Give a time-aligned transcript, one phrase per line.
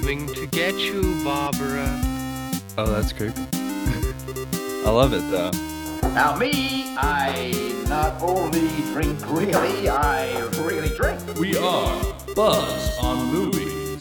[0.00, 1.84] Coming to get you, Barbara.
[2.78, 3.42] Oh, that's creepy.
[4.86, 5.50] I love it though.
[6.10, 7.52] Now me, I
[7.88, 11.20] not only drink really, I really drink.
[11.36, 14.00] We are Buzz on Movies.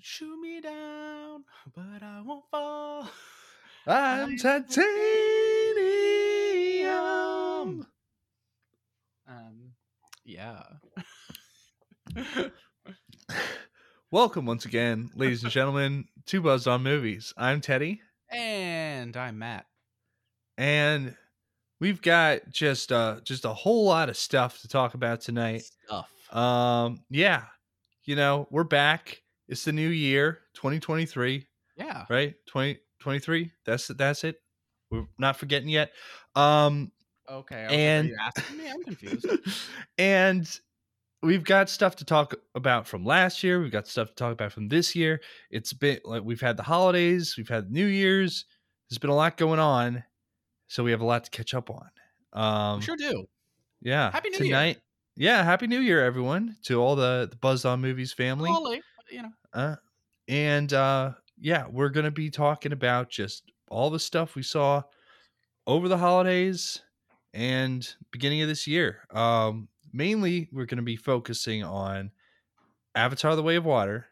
[0.00, 3.08] Shoot me down, but I won't fall.
[3.86, 4.82] I'm titanium.
[9.28, 9.74] Um,
[10.24, 10.64] yeah.
[14.12, 17.32] Welcome once again, ladies and gentlemen, to Buzz on Movies.
[17.34, 19.64] I'm Teddy, and I'm Matt.
[20.58, 21.16] and
[21.80, 25.62] we've got just uh just a whole lot of stuff to talk about tonight.
[25.86, 26.10] Stuff.
[26.30, 27.44] Um, yeah,
[28.04, 29.22] you know we're back.
[29.48, 31.46] It's the new year, 2023.
[31.78, 32.04] yeah.
[32.10, 34.36] right 2023 that's that's it
[34.90, 35.90] we're not forgetting yet
[36.36, 36.92] um
[37.30, 37.56] Okay.
[37.56, 38.70] I was like, And- are you asking me?
[38.70, 39.26] I'm confused.
[39.98, 40.60] and
[41.22, 44.52] we've got stuff to talk about from last year we've got stuff to talk about
[44.52, 48.44] from this year it's been like we've had the holidays we've had new year's
[48.88, 50.02] there's been a lot going on
[50.68, 51.88] so we have a lot to catch up on
[52.32, 53.24] um sure do.
[53.80, 54.76] yeah Happy New Year.
[55.16, 58.50] yeah happy new year everyone to all the the buzz on movies family
[59.12, 59.28] you know.
[59.52, 59.76] Uh,
[60.28, 64.82] and uh, yeah, we're going to be talking about just all the stuff we saw
[65.66, 66.80] over the holidays
[67.34, 69.00] and beginning of this year.
[69.10, 72.10] Um, mainly, we're going to be focusing on
[72.94, 74.06] Avatar The Way of Water,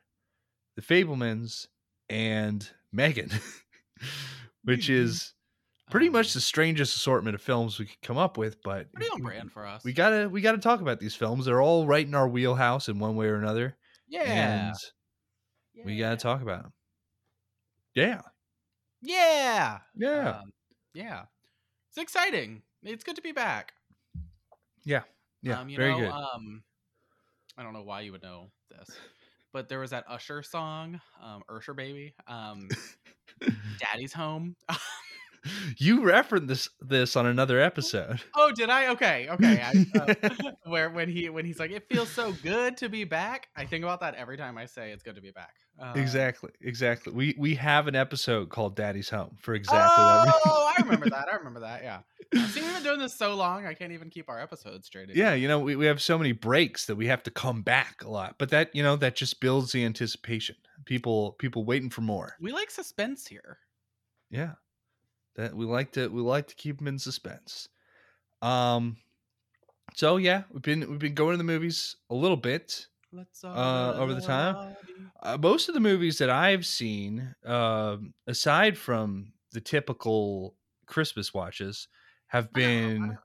[0.76, 1.66] The Fabelmans,
[2.08, 3.30] and Megan,
[4.64, 5.34] which is
[5.90, 9.10] pretty much Um, the strangest assortment of films we could come up with, but pretty
[9.10, 9.82] on brand for us.
[9.84, 11.44] we gotta we gotta talk about these films.
[11.46, 13.76] They're all right in our wheelhouse in one way or another.
[14.08, 14.22] yeah.
[14.22, 14.76] And
[15.84, 16.72] we gotta talk about them.
[17.94, 18.20] Yeah,
[19.02, 19.78] Yeah.
[19.96, 20.52] yeah, Um,
[20.94, 21.24] yeah.
[21.88, 22.62] It's exciting.
[22.84, 23.72] It's good to be back.
[24.84, 25.02] yeah.
[25.48, 26.10] Um, you very know, good.
[26.10, 26.62] Um,
[27.56, 28.90] I don't know why you would know this,
[29.52, 32.68] but there was that Usher song, um, Usher Baby, um,
[33.78, 34.56] Daddy's Home.
[35.78, 38.20] you referenced this this on another episode.
[38.34, 38.88] oh, did I?
[38.88, 39.62] Okay, okay.
[39.62, 40.14] I, uh,
[40.64, 43.48] where when he when he's like, it feels so good to be back.
[43.56, 45.54] I think about that every time I say it's good to be back.
[45.80, 47.12] Uh, exactly, exactly.
[47.12, 50.26] We we have an episode called Daddy's Home for exactly that.
[50.26, 50.40] reason.
[50.46, 51.28] Oh, I remember that.
[51.32, 51.82] I remember that.
[51.82, 52.00] Yeah.
[52.36, 55.08] Uh, See, we've been doing this so long, I can't even keep our episodes straight.
[55.14, 58.02] Yeah, you know, we, we have so many breaks that we have to come back
[58.04, 58.36] a lot.
[58.38, 60.56] But that, you know, that just builds the anticipation.
[60.86, 62.36] People people waiting for more.
[62.40, 63.58] we like suspense here.
[64.30, 64.52] Yeah.
[65.36, 67.68] That we like to we like to keep them in suspense.
[68.42, 68.96] Um
[69.94, 72.86] so yeah, we've been we've been going to the movies a little bit.
[73.12, 74.76] Let's Uh, over the time?
[75.20, 80.54] Uh, most of the movies that I've seen, um, aside from the typical
[80.86, 81.88] Christmas watches,
[82.30, 83.18] have I know, I been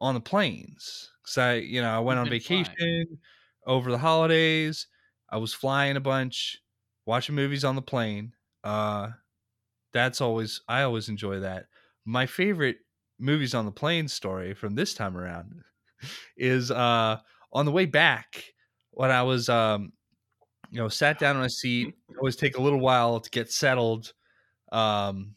[0.00, 1.12] on the planes.
[1.24, 2.64] Cause I, you know, I went on been flying.
[2.64, 3.18] vacation
[3.66, 4.86] over the holidays.
[5.30, 6.58] I was flying a bunch,
[7.06, 8.32] watching movies on the plane.
[8.64, 9.10] Uh,
[9.92, 11.66] that's always I always enjoy that.
[12.04, 12.78] My favorite
[13.18, 15.62] movies on the plane story from this time around
[16.36, 17.18] is uh
[17.52, 18.44] on the way back
[18.92, 19.92] when I was um
[20.70, 24.12] you know sat down on a seat always take a little while to get settled
[24.72, 25.34] um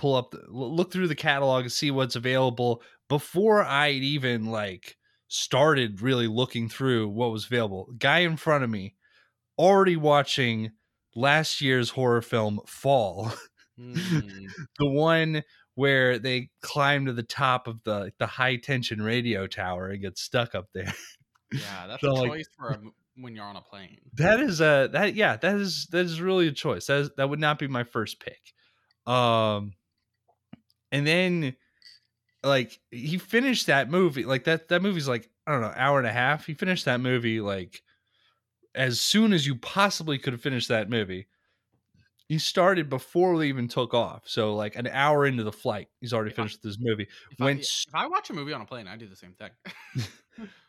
[0.00, 4.96] pull up the, look through the catalog and see what's available before I'd even like
[5.28, 8.94] started really looking through what was available guy in front of me
[9.58, 10.70] already watching
[11.14, 13.32] last year's horror film Fall
[13.78, 14.46] Mm.
[14.78, 15.42] the one
[15.74, 20.18] where they climb to the top of the the high tension radio tower and get
[20.18, 20.92] stuck up there.
[21.52, 22.78] Yeah, that's So, a like- choice for a,
[23.16, 23.96] when you're on a plane.
[24.14, 26.86] That is a that yeah that is that is really a choice.
[26.86, 28.52] That is, that would not be my first pick.
[29.10, 29.72] Um,
[30.92, 31.56] and then
[32.42, 36.06] like he finished that movie like that that movie's like I don't know hour and
[36.06, 36.46] a half.
[36.46, 37.82] He finished that movie like
[38.74, 41.26] as soon as you possibly could have finished that movie.
[42.28, 44.22] He started before we even took off.
[44.26, 47.08] So like an hour into the flight, he's already If I- finished this movie.
[47.32, 49.16] If I, Went s- if I watch a movie on a plane, I do the
[49.16, 49.50] same thing.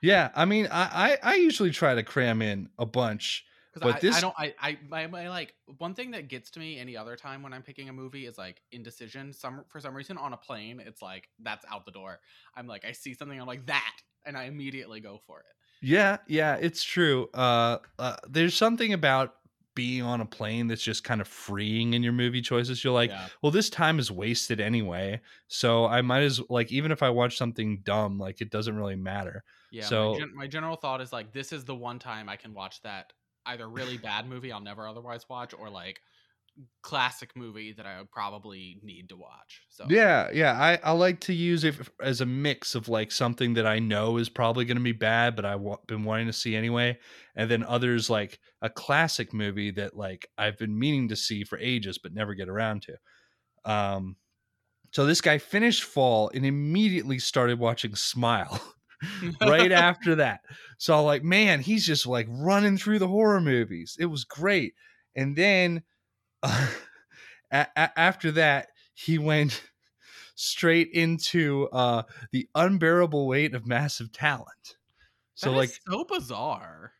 [0.02, 3.46] Yeah, I mean, I, I I usually try to cram in a bunch.
[3.74, 6.52] Because But I, this- I don't, I, I, my, my, like one thing that gets
[6.52, 9.32] to me any other time when I'm picking a movie is like indecision.
[9.32, 12.20] Some for some reason on a plane, it's like that's out the door.
[12.56, 13.96] I'm like, I see something, I'm like that,
[14.26, 15.46] and I immediately go for it.
[15.82, 17.30] Yeah, yeah, it's true.
[17.34, 19.36] Uh, uh, there's something about
[19.74, 22.84] being on a plane that's just kind of freeing in your movie choices.
[22.84, 23.28] You're like, yeah.
[23.42, 27.38] well, this time is wasted anyway, so I might as like even if I watch
[27.38, 29.44] something dumb, like it doesn't really matter.
[29.72, 32.36] Yeah, So- my, gen- my general thought is like this is the one time I
[32.36, 33.14] can watch that
[33.46, 36.00] either really bad movie I'll never otherwise watch, or like
[36.82, 39.62] classic movie that I would probably need to watch.
[39.70, 40.54] So Yeah, yeah.
[40.54, 44.18] I, I like to use it as a mix of like something that I know
[44.18, 46.98] is probably going to be bad, but I've been wanting to see anyway.
[47.36, 51.58] And then others like a classic movie that like I've been meaning to see for
[51.58, 53.72] ages, but never get around to.
[53.72, 54.18] Um,
[54.92, 58.62] so this guy finished Fall and immediately started watching Smile
[59.42, 60.42] right after that.
[60.78, 63.98] So I'm like, man, he's just like running through the horror movies.
[64.00, 64.74] It was great.
[65.16, 65.84] And then
[66.44, 66.68] uh,
[67.52, 69.62] a- a- after that, he went
[70.36, 74.78] straight into uh, the unbearable weight of massive talent.
[75.36, 76.94] So like so bizarre.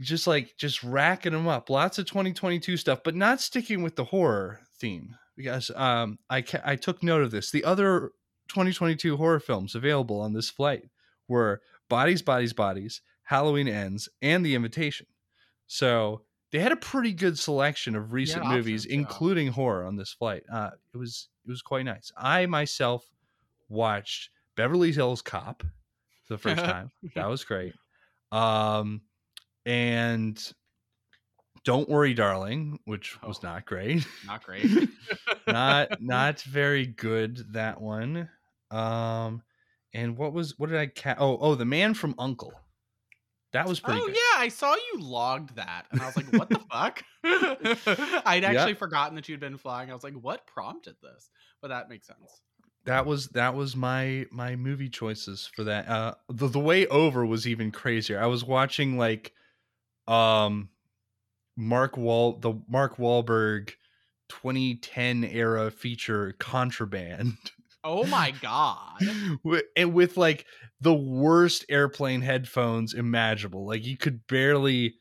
[0.00, 1.70] just like just racking them up.
[1.70, 6.62] Lots of 2022 stuff, but not sticking with the horror theme because um I ca-
[6.64, 7.50] I took note of this.
[7.50, 8.10] The other
[8.48, 10.84] 2022 horror films available on this flight
[11.32, 15.06] were Bodies, Bodies, Bodies, Halloween Ends, and The Invitation.
[15.66, 18.98] So they had a pretty good selection of recent movies, options, yeah.
[19.00, 20.44] including horror, on this flight.
[20.52, 22.12] Uh, it was it was quite nice.
[22.16, 23.04] I myself
[23.68, 25.62] watched Beverly Hills Cop
[26.24, 26.90] for the first time.
[27.14, 27.74] that was great.
[28.32, 29.02] Um,
[29.66, 30.42] and
[31.64, 33.48] Don't Worry, Darling, which was Oh.
[33.48, 34.06] not great.
[34.26, 34.66] Not great.
[35.46, 38.30] not not very good that one.
[38.70, 39.42] Um,
[39.92, 42.60] and what was what did I ca- Oh, oh, The Man from Uncle.
[43.52, 44.14] That was pretty oh good.
[44.14, 47.02] yeah, I saw you logged that, and I was like, "What the fuck?"
[48.26, 48.78] I'd actually Yeah.
[48.78, 49.90] forgotten that you'd been flying.
[49.90, 51.30] I was like, "What prompted this?"
[51.60, 52.42] But that makes sense.
[52.84, 57.24] that was that was my my movie choices for that uh the, the way over
[57.24, 59.32] was even crazier i was watching like
[60.08, 60.70] um
[61.56, 63.72] mark wall the mark Wahlberg
[64.28, 67.34] 2010 era feature contraband
[67.84, 69.00] Oh my god!
[69.76, 70.46] And with like
[70.80, 74.94] the worst airplane headphones imaginable like you could barely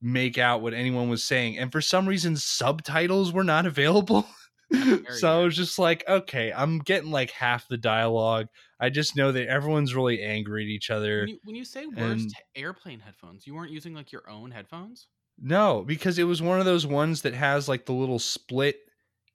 [0.00, 4.26] make out what anyone was saying and for some reason subtitles were not available
[5.14, 8.46] so i was just like okay i'm getting like half the dialogue
[8.80, 11.86] i just know that everyone's really angry at each other When you, when you say
[11.86, 15.06] worst and- airplane headphones, you weren't using like your own headphones.
[15.38, 18.76] no because it was one of those ones that has like the little split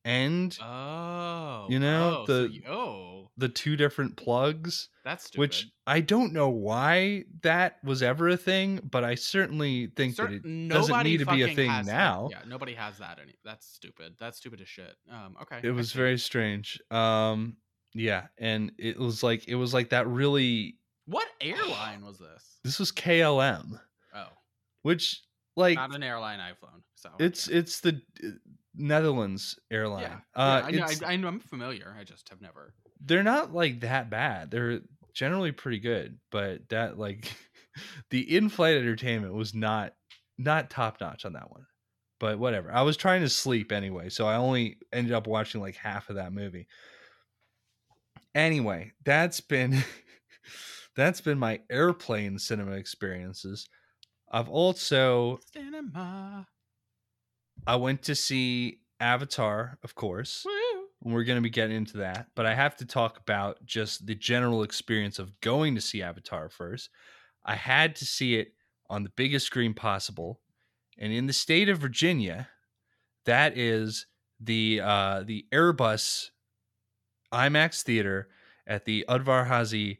[0.05, 5.39] end Oh, You know, oh, so the- you- oh, the two different plugs that's stupid.
[5.39, 10.29] which i don't know why that was ever a thing but i certainly think that
[10.33, 11.91] it doesn't need to be a thing has that.
[11.93, 13.17] now Yeah, nobody has that.
[13.21, 13.35] Any?
[13.45, 14.15] That's stupid.
[14.19, 14.93] That's stupid as shit.
[15.09, 15.61] Um, okay.
[15.63, 17.55] it was very strange um
[17.93, 20.75] yeah and it was like it was like that really
[21.05, 22.59] What airline was this?
[22.65, 23.79] this was klm
[24.13, 24.27] Oh,
[24.81, 25.21] which
[25.55, 26.83] like not an airline I've flown.
[26.95, 27.57] So it's yeah.
[27.59, 28.01] it's the
[28.79, 30.17] netherlands airline yeah.
[30.35, 31.95] uh yeah, I know, it's, I, I know, I'm familiar.
[31.99, 32.73] I just have never.
[33.05, 34.79] they're not like that bad they're
[35.13, 37.31] generally pretty good but that like
[38.09, 39.93] the in-flight entertainment was not
[40.37, 41.65] not top notch on that one
[42.19, 45.75] but whatever i was trying to sleep anyway so i only ended up watching like
[45.75, 46.67] half of that movie
[48.35, 49.83] anyway that's been
[50.95, 53.67] that's been my airplane cinema experiences
[54.31, 56.47] i've also Cinema.
[57.67, 60.83] I went to see avatar of course Woo.
[61.03, 64.05] and we're going to be getting into that but i have to talk about just
[64.05, 66.89] the general experience of going to see avatar first
[67.45, 68.53] i had to see it
[68.89, 70.39] on the biggest screen possible
[70.97, 72.47] and in the state of virginia
[73.25, 74.05] that is
[74.39, 76.29] the uh the airbus
[77.33, 78.27] imax theater
[78.67, 79.99] at the udvar hazy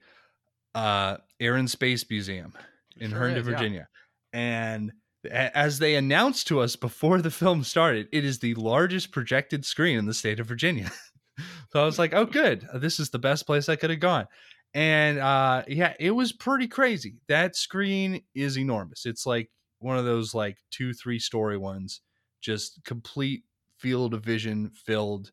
[0.76, 2.54] uh air and space museum
[3.00, 3.54] in Sure Herndon, is, yeah.
[3.54, 3.88] Virginia.
[4.34, 4.94] And a-
[5.30, 9.98] as they announced to us before the film started, it is the largest projected screen
[9.98, 10.92] in the state of Virginia.
[11.72, 12.68] so I was like, oh, good.
[12.76, 14.28] This is the best place I could have gone.
[14.74, 17.16] And uh, yeah, it was pretty crazy.
[17.28, 19.06] That screen is enormous.
[19.06, 22.02] It's like one of those like two, three story ones,
[22.42, 23.44] just complete
[23.78, 25.32] field of vision filled.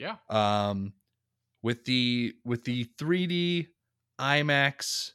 [0.00, 0.16] Yeah.
[0.30, 0.94] Um,
[1.62, 3.66] with the with the 3D
[4.20, 5.12] IMAX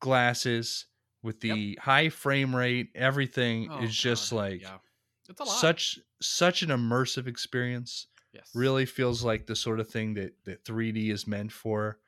[0.00, 0.86] glasses
[1.22, 1.58] with Yep.
[1.58, 4.78] the high frame rate, everything Oh, is just God, like yeah.
[5.28, 5.74] It's a lot.
[5.74, 8.08] such such an immersive experience.
[8.32, 8.54] yes.
[8.54, 12.00] Really feels like the sort of thing that that 3D is meant for.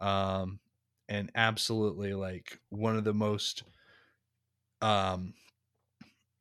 [0.00, 0.60] Um
[1.08, 3.64] and absolutely like one of the most
[4.82, 5.34] um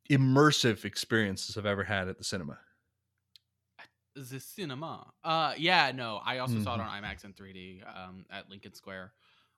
[0.10, 2.60] immersive experiences I've ever had at the cinema.
[4.16, 5.14] the cinema.
[5.24, 6.82] Uh, yeah, no, I also saw it Mhm.
[6.82, 9.14] on IMAX in 3D um, at Lincoln Square.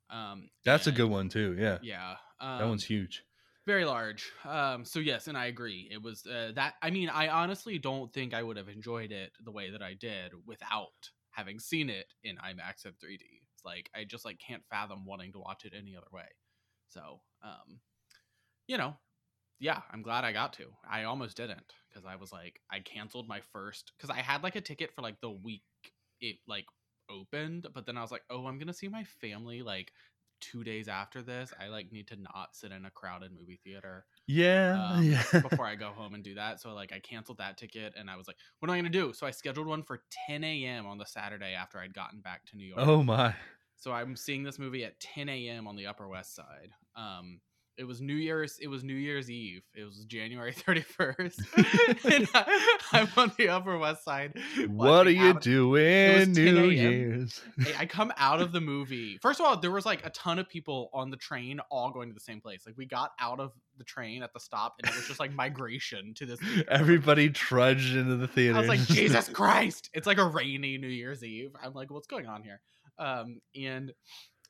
[0.09, 1.55] Um, That's a good one too.
[1.57, 1.79] Yeah.
[1.79, 3.23] Yeah, um, that one's huge.
[3.65, 4.31] very large.
[4.45, 5.87] Um, so yes, and I agree.
[5.91, 6.73] It was uh, that.
[6.81, 9.93] I mean, I honestly don't think I would have enjoyed it the way that I
[9.93, 13.21] did without having seen it in IMAX and 3D.
[13.53, 16.27] It's like I just like can't fathom wanting to watch it any other way.
[16.89, 17.79] So, um,
[18.67, 18.95] you know,
[19.59, 20.65] yeah, I'm glad I got to.
[20.89, 24.55] I almost didn't because I was like, I canceled my first because I had like
[24.55, 25.61] a ticket for like the week
[26.19, 26.65] it like
[27.09, 29.91] opened, but then I was like, oh, I'm gonna see my family like
[30.41, 31.53] two days after this.
[31.59, 35.23] I like need to not sit in a crowded movie theater Yeah, um, yeah.
[35.41, 36.61] before I go home and do that.
[36.61, 39.13] So like I canceled that ticket and I was like, what am I gonna do?
[39.13, 40.85] So I scheduled one for 10 a.m.
[40.87, 42.87] on the Saturday after I'd gotten back to New York.
[42.87, 43.35] oh my.
[43.75, 45.67] So I'm seeing this movie at 10 a.m.
[45.67, 46.71] on the Upper West Side.
[46.95, 47.41] Um,
[47.77, 48.57] it was New Year's.
[48.61, 49.63] It was New Year's Eve.
[49.73, 54.33] It was January 31st, and I, I'm on the Upper West Side.
[54.67, 57.41] What are you doing New Year's?
[57.59, 59.17] Hey, I come out of the movie.
[59.21, 62.09] First of all, there was like a ton of people on the train, all going
[62.09, 62.63] to the same place.
[62.65, 65.33] Like we got out of the train at the stop, and it was just like
[65.33, 66.39] migration to this.
[66.39, 66.69] theater.
[66.69, 68.57] Everybody trudged into the theater.
[68.57, 69.89] I was like, Jesus Christ!
[69.93, 71.51] It's like a rainy New Year's Eve.
[71.63, 72.61] I'm like, what's going on here?
[72.99, 73.93] Um, and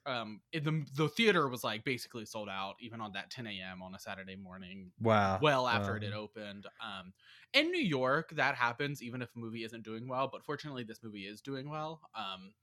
[0.06, 3.82] um, it, the the theater was like basically sold out, even on that 10 a.m.
[3.82, 4.92] on a Saturday morning.
[5.00, 5.42] wow.
[5.42, 6.68] Well, after it had opened.
[6.82, 7.14] Um,
[7.54, 10.28] in New York, that happens even if a movie isn't doing well.
[10.32, 12.02] But fortunately, this movie is doing well.
[12.16, 12.54] Um,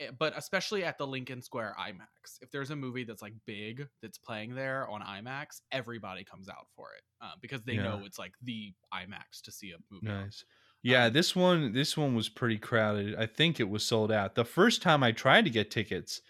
[0.00, 3.88] eh, but especially at the Lincoln Square IMAX, if there's a movie that's like big
[4.02, 7.78] that's playing there on IMAX, everybody comes out for it uh, because they Yeah.
[7.78, 10.02] know it's like the IMAX to see a movie.
[10.02, 10.44] Nice.
[10.82, 13.14] Yeah, Um, this one this one was pretty crowded.
[13.16, 14.34] I think it was sold out.
[14.34, 16.20] The first time I tried to get tickets,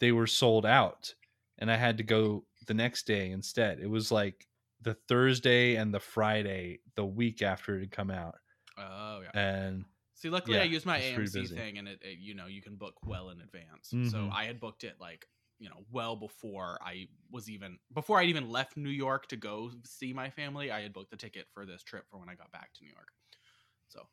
[0.00, 1.14] they were sold out
[1.58, 3.80] and I had to go the next day instead.
[3.80, 4.48] It was like
[4.80, 8.36] the Thursday and the Friday the week after it had come out.
[8.76, 9.32] Oh yeah.
[9.34, 12.62] And See, luckily I yeah, used my AMC thing, and it, it you know you
[12.62, 13.96] can book well in advance.
[14.02, 14.30] So Mhm.
[14.30, 15.26] I had booked it like
[15.58, 19.72] you know well before I was even before I even left New York to go
[19.86, 20.70] see my family.
[20.70, 22.90] I had booked the ticket for this trip for when I got back to New
[22.92, 23.08] York.
[23.88, 24.08] So,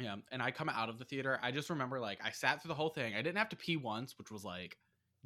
[0.00, 1.38] yeah, and I come out of the theater.
[1.42, 3.14] I just remember like I sat through the whole thing.
[3.14, 4.76] I didn't have to pee once, which was like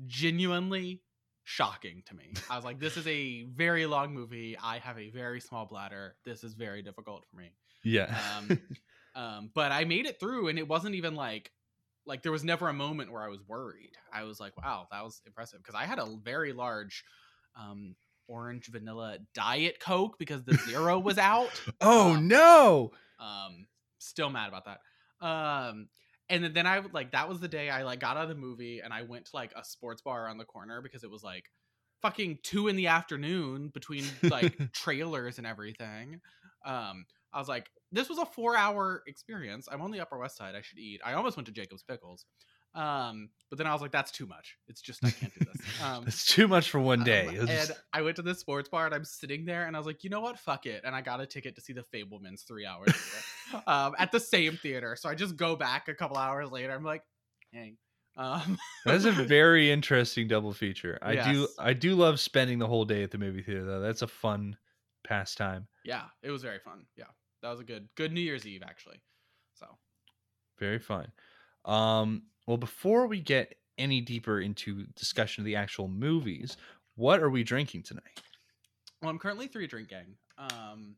[0.06, 1.02] genuinely
[1.44, 2.32] shocking to me.
[2.48, 4.56] I was like, this is a very long movie.
[4.62, 6.16] I have a very small bladder.
[6.24, 7.52] This is very difficult for me.
[7.84, 8.16] yeah.
[8.38, 8.60] Um,
[9.14, 11.50] um, but I made it through, and it wasn't even like
[12.06, 13.92] like there was never a moment where I was worried.
[14.12, 17.04] I was like, wow, that was impressive because I had a very large
[17.60, 17.94] um,
[18.26, 21.60] orange vanilla diet coke because the zero was out.
[21.80, 22.92] oh um, no.
[23.20, 23.66] Um,
[24.04, 25.26] still mad about that.
[25.26, 25.88] Um,
[26.28, 28.34] and then, then I like that was the day I like got out of the
[28.34, 31.22] movie and I went to like a sports bar around the corner because it was
[31.22, 31.44] like
[32.00, 36.20] fucking two in the afternoon between like trailers and everything.
[36.64, 39.68] Um, I was like, this was a four hour experience.
[39.70, 40.54] I'm on the Upper West Side.
[40.54, 41.00] I should eat.
[41.04, 42.26] I almost went to Jacob's Pickles.
[42.74, 44.56] Um, but then I was like, that's too much.
[44.66, 45.62] It's just I can't do this.
[45.82, 47.28] Um, It's too much for one um, day.
[47.34, 49.78] It was and I went to this sports bar and I'm sitting there and I
[49.78, 50.38] was like, you know what?
[50.38, 50.82] Fuck it.
[50.84, 54.20] And I got a ticket to see the Fabelmans three hours later, um, at the
[54.20, 54.96] same theater.
[54.98, 56.72] So I just go back a couple hours later.
[56.72, 57.02] I'm like,
[57.52, 57.76] dang.
[58.16, 60.98] Um, That's a very interesting double feature.
[61.02, 63.80] I do I do love spending the whole day at the movie theater though.
[63.80, 64.56] That's a fun
[65.04, 65.66] pastime.
[65.84, 66.86] yeah, it was very fun.
[66.96, 67.04] Yeah,
[67.42, 69.00] that was a good, good New Year's Eve actually.
[69.54, 69.66] So
[70.58, 71.12] Very fun.
[71.64, 76.56] Um, well, before we get any deeper into discussion of the actual movies,
[76.96, 78.22] what are we drinking tonight?
[79.00, 80.16] Well, I'm currently three drinking.
[80.38, 80.96] Um,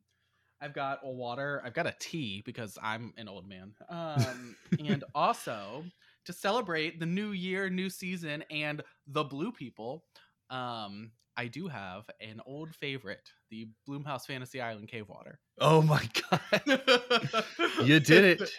[0.61, 1.63] I've got a water.
[1.65, 3.73] I've got a tea because I'm an old man.
[3.89, 5.85] Um, and also
[6.25, 10.05] to celebrate the new year, new season, and the Blue People,
[10.51, 15.41] um, I do have an old favorite, the Blumhouse Fantasy Island Cave Water.
[15.61, 16.63] Oh my god.
[17.85, 18.51] You did it.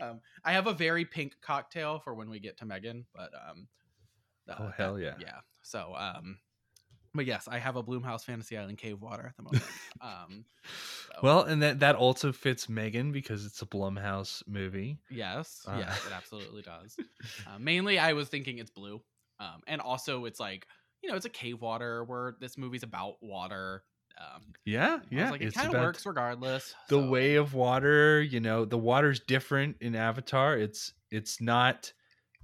[0.00, 3.68] Um, I have a very pink cocktail for when we get to Megan, but um,
[4.58, 5.14] Oh, hell yeah.
[5.18, 5.40] yeah.
[5.62, 6.38] So um,
[7.14, 9.62] but yes, I have a Blumhouse Fantasy Island Cave Water at the moment.
[10.00, 14.98] um, so, Well, and that that also fits Megan because it's a Blumhouse movie.
[15.10, 16.96] yes, uh, yes, it absolutely does.
[17.46, 19.00] uh, mainly, I was thinking it's blue,
[19.40, 20.66] um, and also it's like
[21.02, 23.84] you know it's a cave water where this movie's about water.
[24.20, 25.30] Um, Yeah, yeah.
[25.30, 26.74] like, it kind of works regardless.
[26.88, 28.20] the so- way of water.
[28.22, 30.56] You know, the water's different in Avatar.
[30.58, 31.92] It's it's not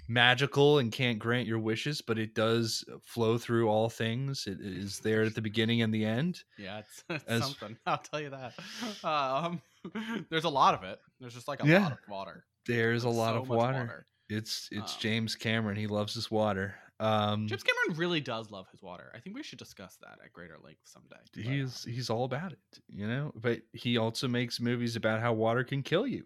[0.08, 4.46] magical and can't grant your wishes, but it does flow through all things.
[4.46, 6.42] It is there at the beginning and the end.
[6.58, 7.76] Yeah, it's, it's As- something.
[7.86, 8.52] I'll tell you that.
[9.04, 9.60] Um,
[10.30, 10.98] there's a lot of it.
[11.20, 11.82] There's just like a Yeah.
[11.84, 12.44] lot of water.
[12.66, 14.06] There's a lot so of much water.
[14.30, 15.76] It's it's Um, James Cameron.
[15.76, 16.74] He loves his water.
[17.04, 19.12] Um, James Cameron really does love his water.
[19.14, 21.16] I think we should discuss that at greater length someday.
[21.34, 22.58] he's he's all about it,
[22.88, 23.32] you know.
[23.34, 26.24] But he also makes movies about how water can kill you.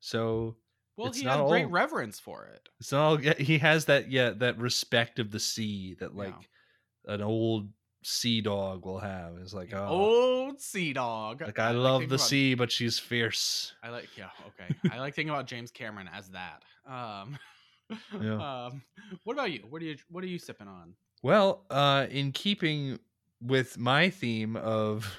[0.00, 0.56] So
[0.96, 2.68] well, he has great all- reverence for it.
[2.80, 6.34] it's not all, he has that yeah that respect of the sea that like
[7.06, 7.68] an old
[8.02, 9.36] sea dog will have.
[9.42, 11.42] It's like oh, Old sea dog.
[11.42, 13.74] like I, like love thinking the about- sea, but she's fierce.
[13.82, 14.74] I like yeah okay.
[14.92, 16.62] I like thinking about James Cameron as that.
[16.90, 17.38] Um,
[18.20, 18.66] Yeah.
[18.66, 18.82] um,
[19.24, 19.64] what about you?
[19.68, 20.94] What are you What are you sipping on?
[21.22, 22.98] Well, uh, in keeping
[23.40, 25.12] with my theme of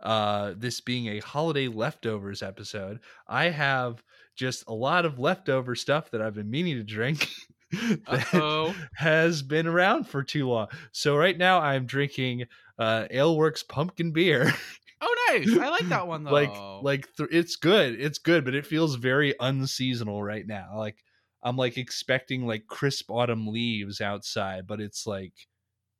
[0.00, 4.02] uh this being a holiday leftovers episode, I have
[4.36, 7.28] just a lot of leftover stuff that I've been meaning to drink
[7.72, 8.00] that
[8.34, 8.74] Uh-oh.
[8.94, 10.68] has been around for too long.
[10.92, 12.44] So right now I'm drinking
[12.78, 14.52] uh AleWerks pumpkin beer.
[15.00, 15.56] Oh, nice.
[15.58, 16.32] I like that one though.
[16.32, 18.00] like like th- it's good.
[18.00, 20.76] It's good, but it feels very unseasonal right now.
[20.76, 20.96] Like
[21.42, 25.32] I'm like expecting like crisp autumn leaves outside, but it's like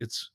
[0.00, 0.30] it's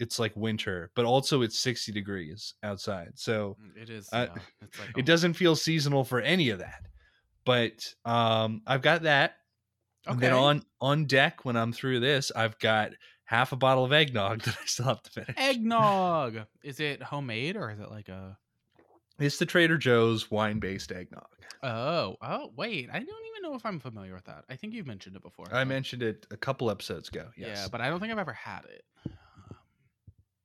[0.00, 3.12] it's like winter, but also it's 60 degrees outside.
[3.14, 4.08] So Mm, it is.
[4.12, 4.34] I- yeah.
[4.62, 6.82] It's like it doesn't feel seasonal for any of that.
[7.44, 9.36] But um I've got that.
[10.06, 12.90] And then on on deck when I'm through this, I've got
[13.24, 15.34] half a bottle of eggnog that I still have to finish.
[15.36, 16.40] eggnog.
[16.62, 18.36] Is it homemade or is it like a?
[19.18, 21.24] It's the Trader Joe's wine-based eggnog.
[21.62, 22.88] Oh, oh, wait.
[22.92, 24.44] I don't even know if I'm familiar with that.
[24.50, 25.46] I think you've mentioned it before.
[25.52, 27.28] I mentioned it a couple episodes ago.
[27.36, 27.58] Yes.
[27.62, 28.84] Yeah, but I don't think I've ever had it.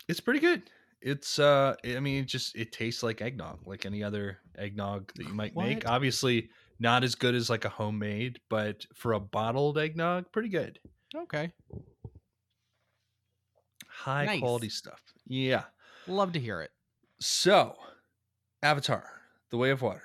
[0.08, 0.64] it's pretty good.
[1.02, 5.26] It's uh I mean it just it tastes like eggnog, like any other eggnog that
[5.28, 5.88] you might make.
[5.88, 6.50] Obviously
[6.80, 10.80] not as good as like a homemade, but for a bottled eggnog, pretty good.
[11.16, 11.52] Okay,
[13.88, 14.40] High Nice.
[14.40, 15.02] quality stuff.
[15.28, 15.64] Yeah.
[16.08, 16.72] love to hear it.
[17.20, 17.76] So,
[18.64, 19.04] Avatar,
[19.50, 20.04] The Way of Water.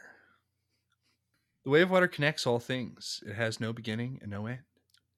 [1.65, 3.23] The Way of Water connects all things.
[3.27, 4.61] It has no beginning and no end.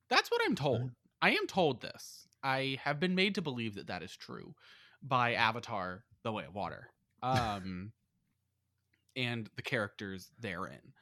[0.08, 0.90] That's what I'm told.
[1.20, 2.28] I am told this.
[2.42, 4.54] I have been made to believe that that is true
[5.02, 6.90] by Avatar: The Way of Water,
[7.22, 7.92] um,
[9.16, 10.92] and the characters therein.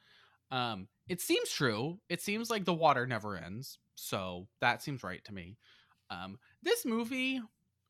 [0.49, 1.99] Um, it seems true.
[2.09, 5.57] It seems like the water never ends, so that seems right to me.
[6.09, 7.41] Um, this movie,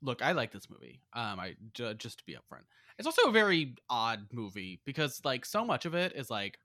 [0.01, 1.01] look, I like this movie.
[1.13, 2.63] Um, I just to be upfront,
[2.97, 6.59] it's also a very odd movie because like so much of it is like,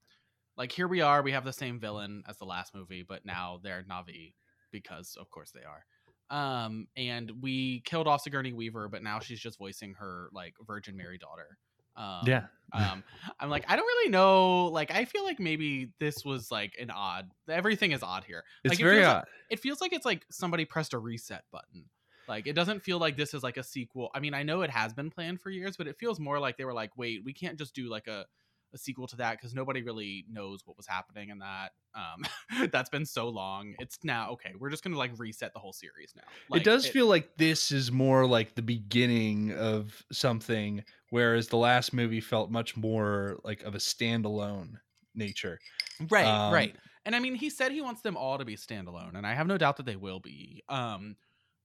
[0.57, 3.61] like here we are, we have the same villain as the last movie, but now
[3.63, 4.35] they're Na'vi
[4.73, 5.85] because of course they are.
[6.31, 10.97] Um, and we killed off Sigourney Weaver, but now she's just voicing her like Virgin
[10.97, 11.59] Mary daughter.
[11.97, 12.45] Um, yeah.
[12.73, 13.03] um
[13.41, 16.89] i'm like i don't really know like i feel like maybe this was like an
[16.89, 19.27] odd everything is odd here It's like, it very feels like- odd.
[19.51, 21.87] it feels like it's like somebody pressed a reset button
[22.29, 24.71] like it doesn't feel like this is like a sequel i mean i know it
[24.71, 27.33] has been planned for years but it feels more like they were like wait we
[27.33, 28.25] can't just do like a,
[28.73, 32.89] a sequel to that because nobody really knows what was happening in that um that's
[32.91, 36.23] been so long it's now okay we're just gonna like reset the whole series now
[36.49, 41.57] Like, it does feel like this is more like the beginning of something, whereas the
[41.57, 44.75] last movie felt much more like of a standalone
[45.15, 45.59] nature.
[46.09, 49.17] right Um, right and i mean he said he wants them all to be standalone
[49.17, 51.17] and i have no doubt that they will be um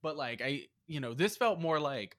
[0.01, 2.17] but like i you know this felt more like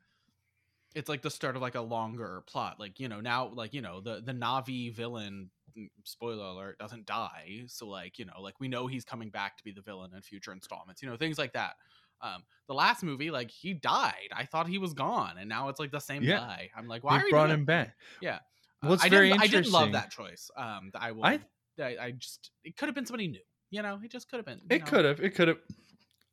[0.96, 3.82] it's like the start of like a longer plot like you know now like you
[3.82, 8.58] know the the na'vi villain mm, spoiler alert doesn't die so like you know like
[8.58, 11.38] we know he's coming back to be the villain in future installments you know things
[11.38, 11.74] like that
[12.22, 15.78] um the last movie like he died i thought he was gone and now it's
[15.78, 16.38] like the same Yeah.
[16.38, 17.94] guy i'm like why they are you brought him back.
[18.26, 18.38] uh,
[18.82, 20.50] Well, it's I very didn't, I didn't love that choice.
[20.56, 21.24] Um, I will.
[21.24, 21.40] I-
[21.78, 23.40] I, I just it could have been somebody new.
[23.70, 24.62] You know, it just could have been.
[24.70, 25.20] It could have.
[25.20, 25.58] It could have.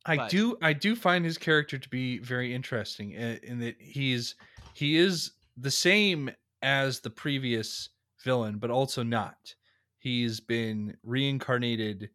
[0.06, 0.56] I But- do.
[0.62, 4.36] I do find his character to be very interesting in, in that he's
[4.74, 6.30] he is the same
[6.62, 7.90] as the previous
[8.22, 9.54] villain, but also not.
[9.98, 12.10] He's been reincarnated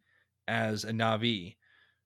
[0.48, 1.56] as a Na'vi,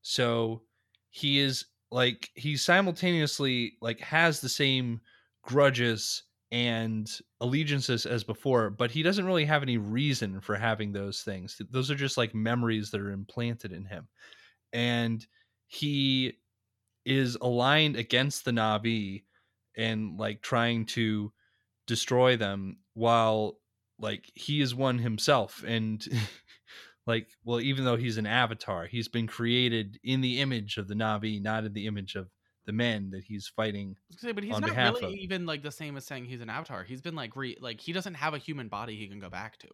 [0.02, 0.62] so
[1.10, 5.02] he is like he simultaneously like has the same
[5.44, 7.10] grudges and
[7.42, 11.60] allegiances as before, but he doesn't really have any reason for having those things.
[11.72, 14.08] Those are just like memories that are implanted in him.
[14.72, 15.26] And
[15.66, 16.34] he
[17.06, 19.24] is aligned against the Na'vi
[19.78, 21.32] and like trying to
[21.88, 23.58] destroy them while
[24.00, 26.06] like he is one himself and
[27.08, 30.96] like well even though he's an avatar he's been created in the image of the
[30.96, 32.30] Na'vi not in the image of
[32.66, 35.46] the men that he's fighting I was gonna say, but he's not really of- even
[35.46, 36.84] like the same as saying he's an avatar.
[36.84, 39.58] He's been like re like he doesn't have a human body he can go back
[39.60, 39.68] to.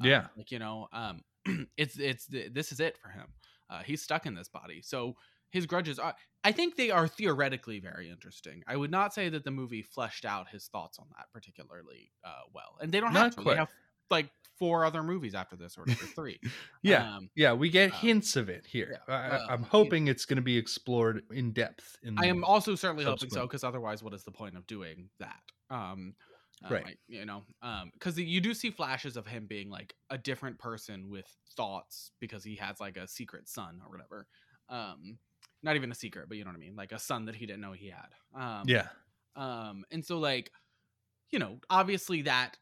[0.00, 0.26] Um, Yeah.
[0.36, 1.22] like you know, um,
[1.76, 3.26] it's it's this is it for him.
[3.70, 5.14] Uh, he's stuck in this body, so
[5.54, 6.14] his grudges are.
[6.42, 8.62] I think they are theoretically very interesting.
[8.66, 12.42] I would not say that the movie fleshed out his thoughts on that particularly uh,
[12.52, 13.42] well, and they don't have Not to.
[13.42, 13.52] quite.
[13.54, 13.70] They have
[14.10, 16.38] like four other movies after this, or three.
[16.82, 19.66] yeah Um, yeah we get uh, hints of it here yeah, I, well, i'm you-
[19.70, 23.42] hoping it's going to be explored in depth in I am also certainly hoping so
[23.42, 25.40] because otherwise, what is the point of doing that?
[25.70, 26.14] Um,
[26.64, 26.86] um, Right.
[26.86, 27.42] I- you know,
[27.94, 32.44] because you do see flashes of him being like a different person with thoughts because
[32.44, 34.26] he has like a secret son or whatever.
[35.64, 37.46] Not even a secret, but you know what I mean, like a son that he
[37.46, 38.10] didn't know he had.
[38.34, 38.88] Um, yeah
[39.36, 40.52] um, and so like,
[41.30, 42.56] you know, obviously that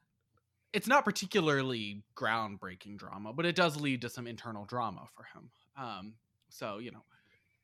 [0.73, 5.51] it's not particularly groundbreaking drama, but it does lead to some internal drama for him.
[5.77, 6.15] Um,
[6.49, 7.05] so you know,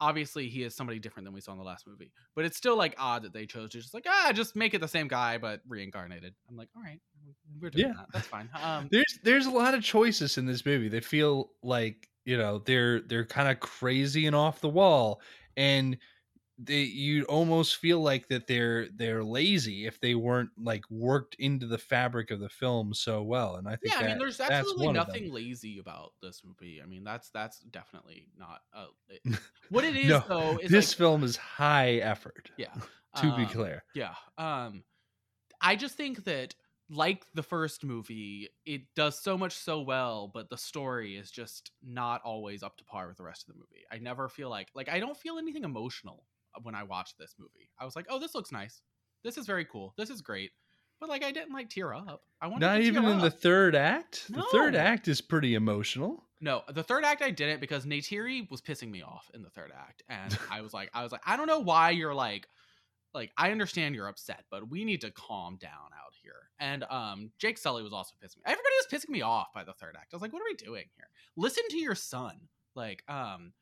[0.01, 2.77] obviously he is somebody different than we saw in the last movie, but it's still
[2.77, 5.39] like odd that they chose to just like ah just make it the same guy
[5.39, 6.35] but reincarnated.
[6.49, 7.01] I'm like, all right,
[7.61, 7.95] we're doing Yeah.
[7.95, 8.07] that.
[8.13, 8.51] That's fine.
[8.63, 12.59] Um, there's there's a lot of choices in this movie that feel like you know
[12.59, 15.23] they're they're kind of crazy and off the wall
[15.57, 15.99] and
[16.59, 21.67] they you almost feel like that they're they're lazy if they weren't like worked into
[21.67, 24.89] the fabric of the film so well and i think yeah, I mean, there's absolutely
[24.89, 26.83] nothing lazy about this movie.
[26.83, 29.23] I mean, that's that's definitely not uh, it-
[29.69, 30.59] what it is No, though.
[30.59, 32.75] Is this like, film is high effort yeah,
[33.17, 34.15] to be um, clear Yeah.
[34.37, 34.85] Um
[35.61, 36.55] I just think that
[36.91, 41.71] like the first movie, it does so much so well, but the story is just
[41.83, 43.85] not always up to par with the rest of the movie.
[43.93, 46.25] I never feel like like I don't feel anything emotional
[46.55, 47.71] uh, when I watch this movie.
[47.79, 48.81] I was like, "Oh, this looks nice.
[49.23, 49.95] This is very cool.
[49.97, 50.53] This is great."
[51.01, 52.23] But like I didn't like tear up.
[52.41, 56.25] I wanted not to even in the third act the third act is pretty emotional
[56.41, 59.73] No, the third act I didn't because Neytiri was pissing me off in the third
[59.77, 62.49] act, and I was like, I was like, I don't know why you're like,
[63.15, 66.51] like I understand you're upset, but we need to calm down out here.
[66.61, 68.43] And um, Jake Sully was also pissing me.
[68.47, 70.13] Everybody was pissing me off by the third act.
[70.13, 71.09] I was like, what are we doing here?
[71.37, 72.37] Listen to your son,
[72.75, 73.53] like um.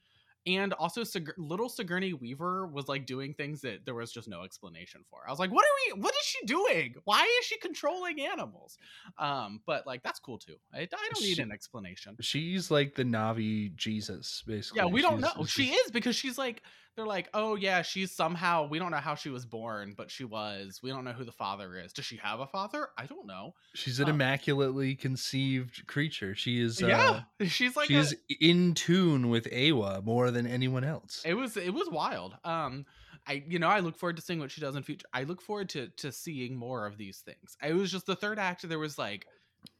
[0.48, 4.42] And also, Sig- little Sigourney Weaver was like doing things that there was just no
[4.44, 5.18] explanation for.
[5.26, 6.00] I was like, "What are we?
[6.00, 6.94] What is she doing?
[7.02, 8.78] Why is she controlling animals?"
[9.18, 10.54] Um, but like that's cool too.
[10.72, 12.16] I, I don't need She- an explanation.
[12.20, 15.44] she's like the na'vi jesus basically Yeah, we don't She's- know.
[15.46, 16.62] She is because she's like
[16.96, 20.24] they're like, oh yeah, she's somehow we don't know how she was born, but she
[20.24, 20.80] was.
[20.82, 21.92] We don't know who the father is.
[21.92, 22.88] Does she have a father?
[22.98, 23.54] I don't know.
[23.74, 28.74] she's an uh, immaculately conceived creature she is uh, yeah, she's like a- she's in
[28.74, 31.22] tune with Eywa more than anyone else.
[31.24, 32.34] it was it was wild.
[32.44, 32.86] Um,
[33.28, 35.06] I you know I look forward to seeing what she does in future.
[35.12, 37.56] I look forward to to seeing more of these things.
[37.62, 38.68] It was just the third act.
[38.68, 39.26] There was like.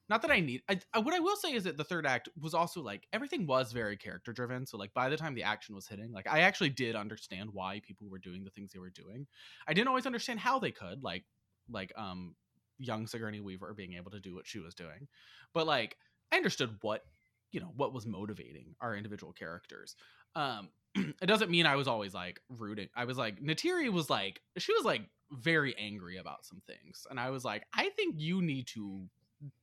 [0.09, 0.63] Not that I need.
[0.69, 3.47] I, I, what I will say is that the third act was also like everything
[3.47, 4.65] was very character driven.
[4.65, 7.81] So like by the time the action was hitting, like I actually did understand why
[7.85, 9.27] people were doing the things they were doing.
[9.67, 11.25] I didn't always understand how they could, like
[11.69, 12.37] like um
[12.79, 15.09] young Sigourney Weaver being able to do what she was doing,
[15.53, 15.97] but like
[16.33, 17.03] I understood what
[17.51, 19.97] you know what was motivating our individual characters.
[20.37, 22.89] Um, it doesn't mean I was always like rooting.
[22.95, 27.19] I was like Neytiri was like she was like very angry about some things, and
[27.19, 29.09] I was like, I think you need to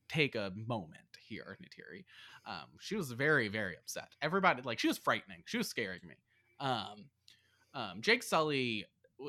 [0.08, 2.04] take a moment here, Neytiri.
[2.46, 4.08] Um, she was very very upset.
[4.22, 5.42] Everybody like she was frightening.
[5.46, 6.14] She was scaring me.
[6.60, 7.06] Um,
[7.74, 8.86] um, Jake Sully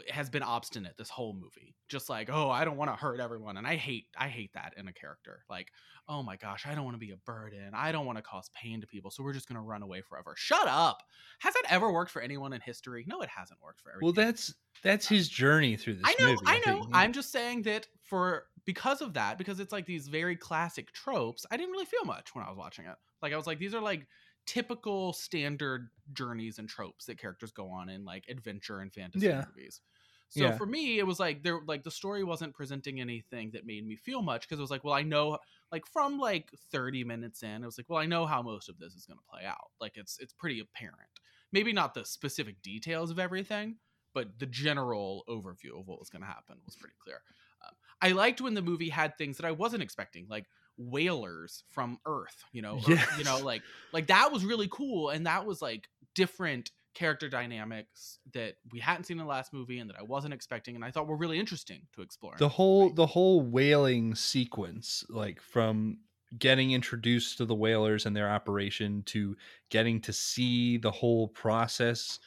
[0.09, 3.57] has been obstinate this whole movie just like oh i don't want to hurt everyone
[3.57, 5.69] and i hate i hate that in a character like
[6.07, 8.49] oh my gosh i don't want to be a burden i don't want to cause
[8.61, 11.03] pain to people so we're just going to run away forever shut up
[11.39, 14.25] has that ever worked for anyone in history no it hasn't worked for everyone Well,
[14.25, 14.53] that's
[14.83, 16.41] that's his journey through this I know, movie.
[16.45, 16.79] I know.
[16.81, 16.89] think.
[16.93, 21.45] I'm just saying that for because of that, because it's like these very classic tropes.
[21.49, 22.95] I didn't really feel much when I was watching it.
[23.21, 24.05] Like I was like, these are like
[24.45, 29.45] typical standard journeys and tropes that characters go on in like adventure and fantasy Yeah.
[29.47, 29.81] movies.
[30.29, 30.51] So Yeah.
[30.51, 33.95] for me, it was like there like the story wasn't presenting anything that made me
[33.95, 35.37] feel much because it was like, well, I know
[35.71, 38.77] like from like 30 minutes in, it was like, well, I know how most of
[38.77, 39.71] this is going to play out.
[39.79, 41.09] Like it's it's pretty apparent.
[41.51, 43.77] Maybe not the specific details of everything,
[44.13, 47.21] but the general overview of what was going to happen was pretty clear.
[47.65, 51.99] Um, I liked when the movie had things that I wasn't expecting, like whalers from
[52.05, 52.43] Earth.
[52.51, 53.61] You know, or, you know, like
[53.93, 59.03] like that was really cool, and that was like different character dynamics that we hadn't
[59.03, 61.39] seen in the last movie and that I wasn't expecting, and I thought were really
[61.39, 62.35] interesting to explore.
[62.37, 65.99] the whole the whole whaling sequence, like from
[66.37, 69.35] getting introduced to the whalers and their operation to
[69.69, 72.19] getting to see the whole process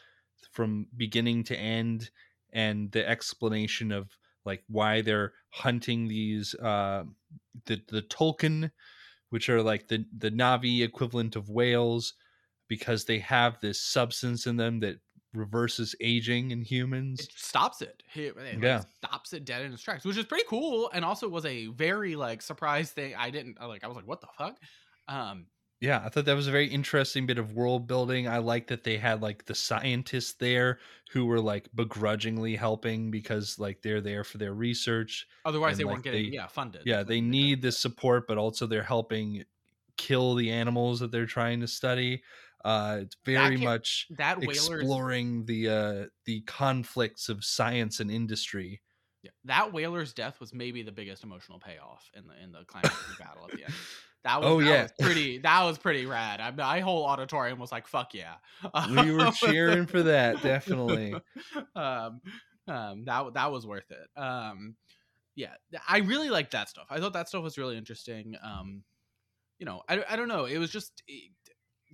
[0.52, 2.10] from beginning to end
[2.52, 7.04] and the explanation of like why they're hunting these uh
[7.66, 8.70] the the Tulkun
[9.30, 12.14] which are like the the Na'vi equivalent of whales
[12.68, 14.96] because they have this substance in them that
[15.34, 17.20] reverses aging in humans.
[17.20, 18.02] it stops it.
[18.14, 18.84] It, it, like, Yeah.
[18.96, 22.16] stops it dead in its tracks, which is pretty cool, and also was a very
[22.16, 23.14] like surprise thing.
[23.14, 23.84] I didn't like.
[23.84, 24.58] I was like, what the fuck?
[25.08, 25.46] Um,
[25.80, 28.26] Yeah, I thought that was a very interesting bit of world building.
[28.26, 30.80] I like that they had like the scientists there
[31.12, 35.26] who were like begrudgingly helping because like they're there for their research.
[35.44, 36.82] otherwise, And, they like, weren't getting they- yeah funded.
[36.84, 39.44] Yeah, they need this support, but also they're helping
[39.96, 42.22] kill the animals that they're trying to study.
[42.64, 48.82] Uh, it's very ca- much that exploring the uh, the conflicts of science and industry.
[49.22, 53.16] Yeah, that whaler's death was maybe the biggest emotional payoff in the in the climactic
[53.18, 53.74] battle at the end.
[54.28, 54.82] That was, Oh, that yeah.
[54.82, 55.38] was pretty.
[55.38, 56.38] That was pretty rad.
[56.38, 58.34] I, my whole auditorium was like, "Fuck yeah!"
[58.90, 61.14] We were cheering for that, definitely.
[61.74, 62.20] um,
[62.66, 64.20] um, that that was worth it.
[64.20, 64.76] Um,
[65.34, 65.54] yeah,
[65.88, 66.88] I really liked that stuff.
[66.90, 68.36] I thought that stuff was really interesting.
[68.42, 68.84] Um,
[69.58, 70.44] you know, I, I don't know.
[70.44, 71.02] It was just.
[71.08, 71.32] It,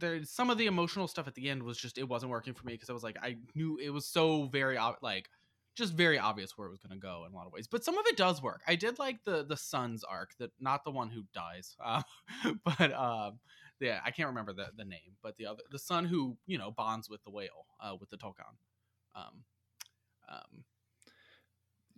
[0.00, 2.66] there's some of the emotional stuff at the end was just it wasn't working for
[2.66, 5.28] me because I was like I knew it was so very like
[5.74, 7.66] just very obvious where it was going to go in a lot of ways.
[7.66, 8.62] But some of it does work.
[8.66, 12.02] I did like the the son's arc, that not the one who dies, uh,
[12.64, 13.38] but um,
[13.80, 16.70] yeah, I can't remember the the name, but the other the son who you know
[16.70, 18.56] bonds with the whale, uh, with the Tulkun.
[19.16, 19.44] Um,
[20.28, 20.64] um,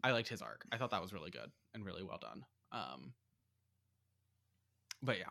[0.02, 0.64] I liked his arc.
[0.72, 2.44] I thought that was really good and really well done.
[2.72, 3.14] Um,
[5.02, 5.30] but yeah,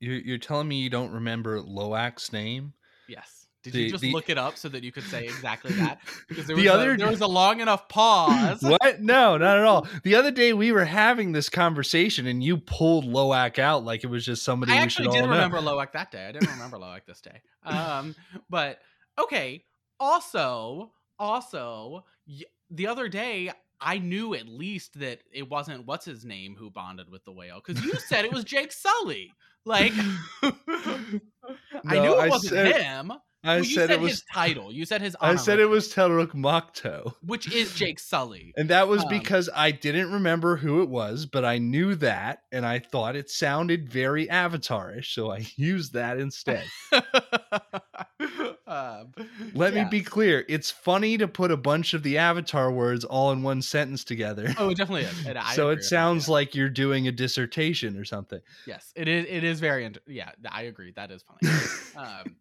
[0.00, 2.74] You're, you're telling me you don't remember Loak's name?
[3.08, 3.37] yes.
[3.64, 5.98] Did The- you just the- look it up so that you could say exactly that?
[6.28, 8.62] Because there The was, other a, there was a long enough pause.
[8.62, 9.00] What?
[9.02, 9.86] No, not at all.
[10.04, 14.08] The other day we were having this conversation and you pulled Loak out like it
[14.08, 15.32] was just somebody I we actually should did all know.
[15.34, 16.26] remember Loak that day.
[16.26, 17.40] I didn't remember Loak this day.
[17.64, 18.14] Um,
[18.48, 18.78] but
[19.18, 19.64] okay.
[20.00, 22.04] Also, also,
[22.70, 27.08] the other day I knew at least that it wasn't what's his name who bonded
[27.10, 29.32] with the whale because you said it was Jake Sully.
[29.64, 29.92] Like,
[30.42, 31.20] I
[31.84, 33.12] knew it I wasn't said- him.
[33.44, 34.72] I Well, said said it was his title.
[34.72, 35.16] You said his.
[35.20, 37.14] I said it was Toruk Makto.
[37.22, 38.52] which is Jake Sully.
[38.56, 42.42] And that was Um, because I didn't remember who it was, but I knew that
[42.50, 46.64] and I thought it sounded very avatarish, so I used that instead.
[48.66, 49.12] um,
[49.54, 49.84] Let yeah.
[49.84, 50.44] me be clear.
[50.48, 54.52] It's funny to put a bunch of the avatar words all in one sentence together.
[54.58, 55.14] Oh, it definitely is.
[55.54, 56.32] So it with that, sounds yeah.
[56.32, 58.40] like you're doing a dissertation or something.
[58.66, 59.26] Yes, it is.
[59.28, 59.84] It is very.
[59.84, 60.92] Int- yeah, I agree.
[60.96, 61.54] That is funny.
[61.96, 62.36] um,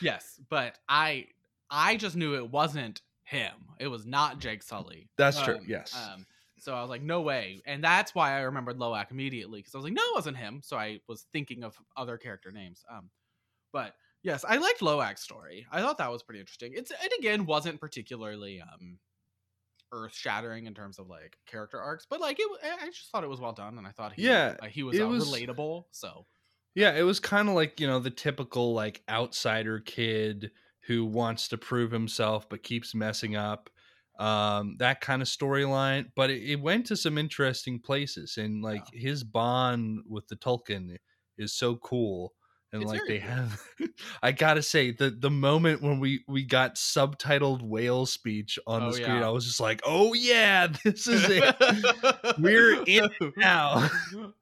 [0.00, 1.26] yes, but I
[1.70, 3.52] I just knew it wasn't him.
[3.80, 5.08] It was not Jake Sully.
[5.16, 5.94] That's true, Um, yes.
[5.94, 6.26] Um,
[6.58, 9.78] so I was like, no way, and that's why I remembered Loak immediately because I
[9.78, 10.60] was like, no, it wasn't him.
[10.62, 12.82] So I was thinking of other character names.
[12.90, 13.10] Um,
[13.72, 15.66] but yes, I liked Loak's story.
[15.70, 16.72] I thought that was pretty interesting.
[16.74, 18.98] It's it again wasn't particularly um
[19.92, 23.30] earth shattering in terms of like character arcs, but like it, I just thought it
[23.30, 25.84] was well done, and I thought he, Yeah, uh, he was, uh, was- relatable.
[25.92, 26.26] So
[26.74, 30.50] Yeah, it was kind of like, you know, the typical like outsider kid
[30.86, 33.70] who wants to prove himself but keeps messing up.
[34.18, 38.88] Um, that kind of storyline, but it, it went to some interesting places and like
[38.92, 40.96] his bond with the Tulkun
[41.36, 42.32] is so cool.
[42.74, 43.30] And It's like they cool.
[43.30, 43.62] have
[44.22, 48.86] I gotta say, the the moment when we we got subtitled whale speech on Oh,
[48.86, 49.26] the screen, yeah.
[49.26, 51.54] I was just like, Oh yeah, this is it.
[52.38, 53.88] We're in it now.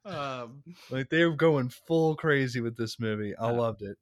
[0.05, 3.35] um, like they're going full crazy with this movie.
[3.35, 3.51] I Yeah.
[3.51, 3.97] loved it.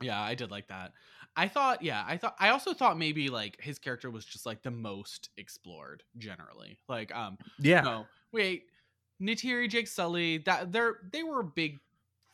[0.00, 0.92] yeah, I did like that.
[1.36, 4.62] I thought, yeah, I thought, I also thought maybe like his character was just like
[4.62, 6.80] the most explored generally.
[6.88, 7.82] Like, um, Yeah.
[7.82, 8.64] no, wait,
[9.22, 11.78] Neytiri, Jake Sully, that they're they were big.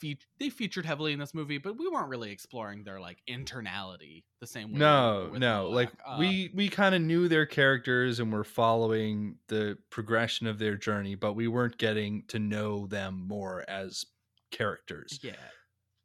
[0.00, 4.24] Fe- they featured heavily in this movie, but we weren't really exploring their like internality
[4.40, 4.78] the same way.
[4.78, 5.68] No, no.
[5.68, 10.58] Like Uh, we we kind of knew their characters and were following the progression of
[10.58, 14.04] their journey, but we weren't getting to know them more as
[14.50, 15.20] characters.
[15.22, 15.32] yeah,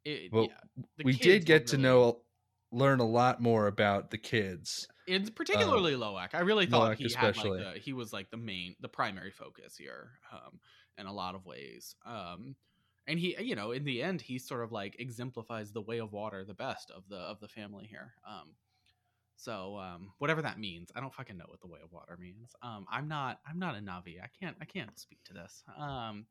[0.04, 0.84] it, Well, yeah.
[1.04, 2.20] We did get to know
[2.72, 4.86] learn a lot more about the kids.
[5.06, 6.34] it's particularly Loak.
[6.34, 7.58] I really thought Loak he especially.
[7.60, 10.58] had like the, he was like the main, the primary focus here, um,
[10.98, 11.94] in a lot of ways.
[12.04, 12.56] Um,
[13.06, 16.12] and he, you know, in the end, he sort of like exemplifies the way of
[16.12, 18.14] water the best of the of the family here.
[18.28, 18.54] Um,
[19.36, 22.54] so um, whatever that means, I don't fucking know what the way of water means.
[22.62, 24.20] Um, I'm not, I'm not a Na'vi.
[24.22, 25.62] I can't, I can't speak to this.
[25.78, 26.26] Um,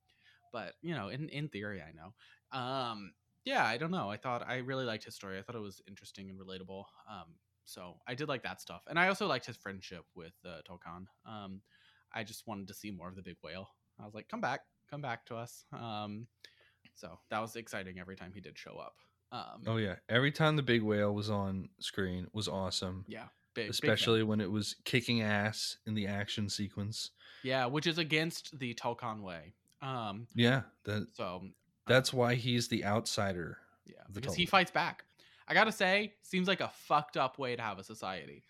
[0.51, 2.59] but you know, in in theory, I know.
[2.59, 4.09] Um, yeah, I don't know.
[4.09, 5.37] I thought I really liked his story.
[5.37, 6.85] I thought it was interesting and relatable.
[7.09, 7.35] Um,
[7.65, 11.05] so I did like that stuff, and I also liked his friendship with uh, Tulkun.
[11.25, 11.61] Um,
[12.13, 13.69] I just wanted to see more of the big whale.
[13.99, 16.27] I was like, "Come back, come back to us." Um,
[16.95, 18.95] so that was exciting every time he did show up.
[19.31, 23.05] Um, Oh yeah, every time the big whale was on screen was awesome.
[23.07, 23.69] yeah, big, big.
[23.71, 27.11] Especially when it was kicking ass in the action sequence.
[27.43, 29.53] yeah, which is against the Tulkun way.
[29.81, 31.43] Um, Yeah, that so
[31.87, 33.57] that's why he's the outsider.
[33.85, 35.03] Yeah, the because he fights back.
[35.47, 38.43] I gotta say, seems like a fucked up way to have a society.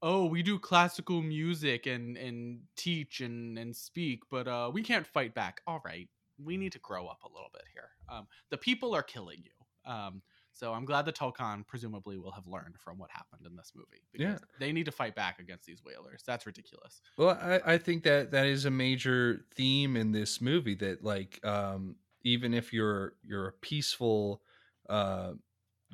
[0.00, 5.06] Oh, we do classical music and and teach and and speak, but uh, we can't
[5.06, 5.60] fight back.
[5.66, 6.08] All right,
[6.42, 7.90] we need to grow up a little bit here.
[8.08, 9.90] Um, the people are killing you.
[9.90, 10.22] Um,
[10.52, 14.02] so I'm glad the Tulkun presumably will have learned from what happened in this movie
[14.12, 14.46] because Yeah.
[14.58, 16.22] they need to fight back against these whalers.
[16.26, 17.00] That's ridiculous.
[17.16, 21.44] Well, I, I think that that is a major theme in this movie that like
[21.44, 24.42] um even if you're you're a peaceful
[24.88, 25.34] uh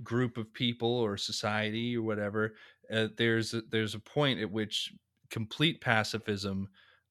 [0.02, 2.54] group of people or society or whatever,
[2.90, 4.92] uh, there's a, there's a point at which
[5.30, 6.68] complete pacifism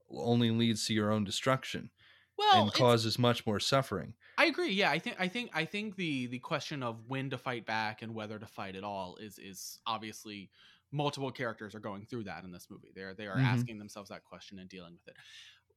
[0.10, 1.90] only leads to your own destruction
[2.38, 4.16] Well, and causes much more suffering.
[4.38, 4.72] I agree.
[4.72, 8.02] Yeah, I think I think I think the the question of when to fight back
[8.02, 10.50] and whether to fight at all is is obviously
[10.92, 12.92] multiple characters are going through that in this movie.
[12.96, 13.44] They're they are Mhm.
[13.44, 15.18] asking themselves that question and dealing with it.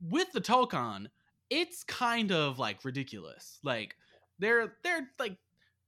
[0.01, 1.09] With the Tulkun,
[1.51, 3.59] it's kind of like ridiculous.
[3.63, 3.97] Like
[4.39, 5.39] they're they're like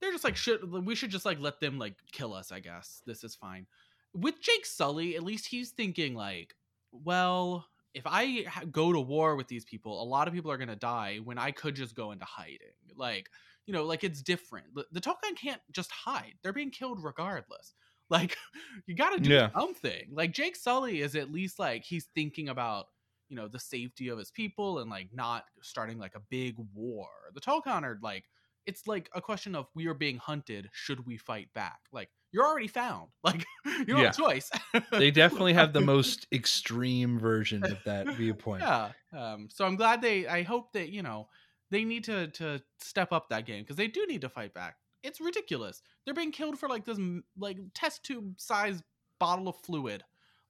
[0.00, 3.02] they're just like should we should just like let them like kill us i guess
[3.04, 3.66] this is fine
[4.14, 6.54] with jake sully at least he's thinking like
[6.92, 10.58] well if i ha- go to war with these people a lot of people are
[10.58, 12.58] gonna die when i could just go into hiding
[12.96, 13.28] like
[13.66, 14.74] you know like it's different.
[14.74, 17.74] The, the Tulkun can't just hide they're being killed regardless.
[18.10, 18.38] Like
[18.86, 19.50] you gotta do Yeah.
[19.54, 20.08] something.
[20.14, 22.86] Like jake sully is at least like he's thinking about
[23.28, 27.08] you know the safety of his people and like not starting like a big war.
[27.34, 28.24] The Tulkun are like
[28.64, 31.80] it's like a question of we are being hunted should we fight back?
[31.92, 33.08] Like you're already found.
[33.24, 34.50] Like you don't have a choice.
[34.92, 38.62] They definitely have the most extreme version of that viewpoint.
[38.62, 41.28] yeah um so i'm glad they i hope that you know
[41.70, 44.76] they need to to step up that game because they do need to fight back.
[45.02, 45.82] It's ridiculous.
[46.04, 46.98] They're being killed for like this
[47.38, 48.82] like test tube size
[49.20, 50.02] bottle of fluid.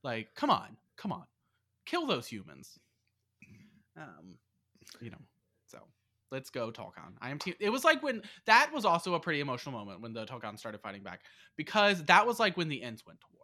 [0.04, 1.24] Like come on come on.
[1.86, 2.78] Kill those humans.
[3.96, 4.38] Um
[5.00, 5.18] you know
[6.30, 7.14] let's go Tulkun.
[7.20, 7.54] I am team.
[7.60, 10.80] It was like when that was also a pretty emotional moment when the Tulkun started
[10.80, 11.22] fighting back
[11.56, 13.34] because that was like when the Ents went to war.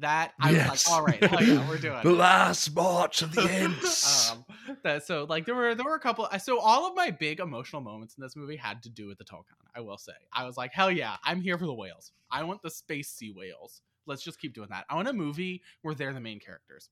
[0.00, 0.68] That I Yes.
[0.70, 2.16] was like, all right, hell yeah, we're doing The it.
[2.16, 4.30] last march of the Ents.
[4.30, 4.44] um,
[4.84, 6.28] that so like there were there were a couple.
[6.38, 9.24] So all of my big emotional moments in this movie had to do with the
[9.24, 9.56] Tulkun.
[9.74, 12.12] I will say, I was like, hell yeah, I'm here for the whales.
[12.30, 13.80] I want the space sea whales.
[14.06, 14.84] Let's just keep doing that.
[14.90, 16.90] I want a movie where they're the main characters.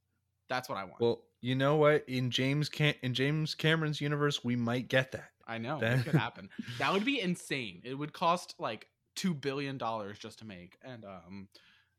[0.48, 1.00] That's what I want.
[1.00, 2.04] well, you know what?
[2.08, 5.30] In James Cam- in James Cameron's universe, we might get that.
[5.46, 6.48] I know That- it could happen.
[6.78, 7.82] that would be insane.
[7.84, 11.48] It would cost like two billion dollars just to make, and um,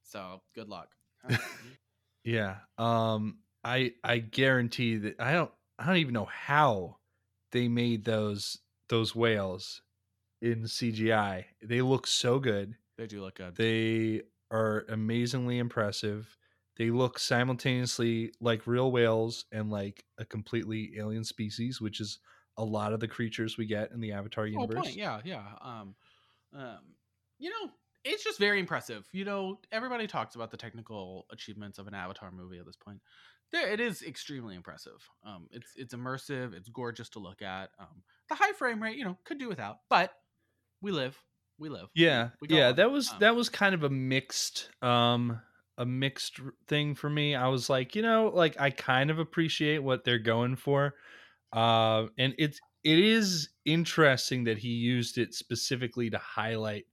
[0.04, 0.90] so good luck.
[2.24, 2.56] Yeah.
[2.78, 6.98] Um I I guarantee that I don't I don't even know how
[7.52, 8.58] they made those
[8.90, 9.82] those whales
[10.42, 11.46] in CGI.
[11.62, 12.74] They look so good.
[12.98, 13.56] they do look good.
[13.56, 16.36] They are amazingly impressive.
[16.78, 22.20] They look simultaneously like real whales and like a completely alien species, which is
[22.58, 24.84] a lot of the creatures we get in the Avatar universe.
[24.84, 24.96] point.
[24.96, 25.44] Yeah, yeah.
[25.62, 25.96] Um,
[26.54, 26.80] um,
[27.38, 27.72] you know,
[28.04, 29.08] it's just very impressive.
[29.12, 33.00] You know, everybody talks about the technical achievements of an Avatar movie at this point.
[33.52, 34.98] There, it is extremely impressive.
[35.26, 36.54] Um, it's it's immersive.
[36.54, 37.70] It's gorgeous to look at.
[37.80, 40.12] Um, the high frame rate, you know, could do without, but
[40.82, 41.18] we live.
[41.58, 41.88] We live.
[41.94, 45.42] Yeah, We yeah, that was Um, that was kind of a mixed um
[45.78, 47.36] a mixed thing for me.
[47.36, 50.96] I was like, you know, like I kind of appreciate what they're going for.
[51.54, 56.86] Uh and it's it is interesting that he used it specifically to highlight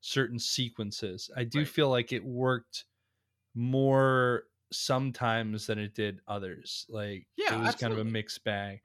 [0.00, 1.30] certain sequences.
[1.36, 1.66] I do Right.
[1.66, 2.86] feel like it worked
[3.54, 6.86] more sometimes than it did others.
[6.88, 8.82] Like Yeah, it was kind of a mixed bag.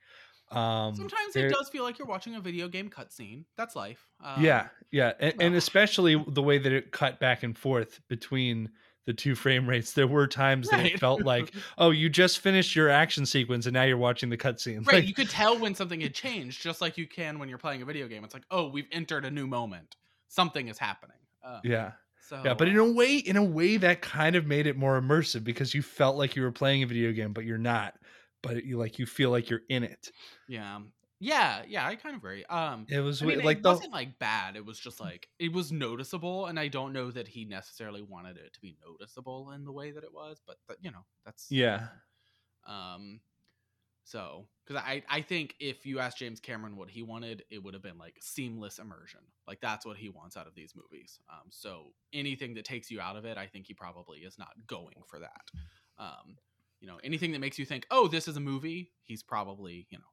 [0.52, 3.46] Um Sometimes it does feel like you're watching a video game cutscene.
[3.56, 4.10] That's life.
[4.20, 8.72] Um, yeah, yeah, and, and especially the way that it cut back and forth between
[9.10, 9.94] the two frame rates.
[9.94, 13.74] There were times that it felt like, oh, you just finished your action sequence and
[13.74, 14.86] now you're watching the cutscene.
[14.86, 17.58] Right, Like, you could tell when something had changed, just like you can when you're
[17.58, 18.24] playing a video game.
[18.24, 19.96] It's like, oh, we've entered a new moment.
[20.28, 21.18] Something is happening.
[21.44, 24.68] Uh, yeah, So yeah, but in a way, in a way, that kind of made
[24.68, 27.58] it more immersive because you felt like you were playing a video game, but you're
[27.58, 27.96] not.
[28.44, 30.12] But you like you feel like you're in it.
[30.48, 30.80] yeah,
[31.20, 31.86] yeah, yeah.
[31.86, 32.46] I kind of agree.
[32.46, 34.56] Um, It was I mean, like it the wasn't like bad.
[34.56, 38.38] It was just like it was noticeable, and I don't know that he necessarily wanted
[38.38, 40.42] it to be noticeable in the way that it was.
[40.46, 41.88] But you know, that's yeah,
[42.66, 43.22] Um,
[44.04, 47.74] so because I I think if you asked James Cameron what he wanted, it would
[47.76, 49.22] have been like seamless immersion.
[49.48, 51.20] Like that's what he wants out of these movies.
[51.30, 54.54] Um, so anything that takes you out of it, I think he probably is not
[54.68, 55.52] going for that.
[55.98, 56.38] Um,
[56.82, 60.00] you know, anything that makes you think, oh, this is a movie, he's probably you
[60.00, 60.06] know,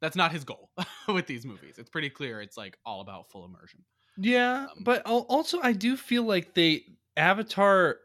[0.00, 0.70] that's not his goal
[1.08, 1.78] with these movies.
[1.78, 2.40] It's pretty clear.
[2.40, 3.84] It's like all about full immersion.
[4.16, 6.84] Yeah, Um, but also I do feel like they
[7.16, 7.98] Avatar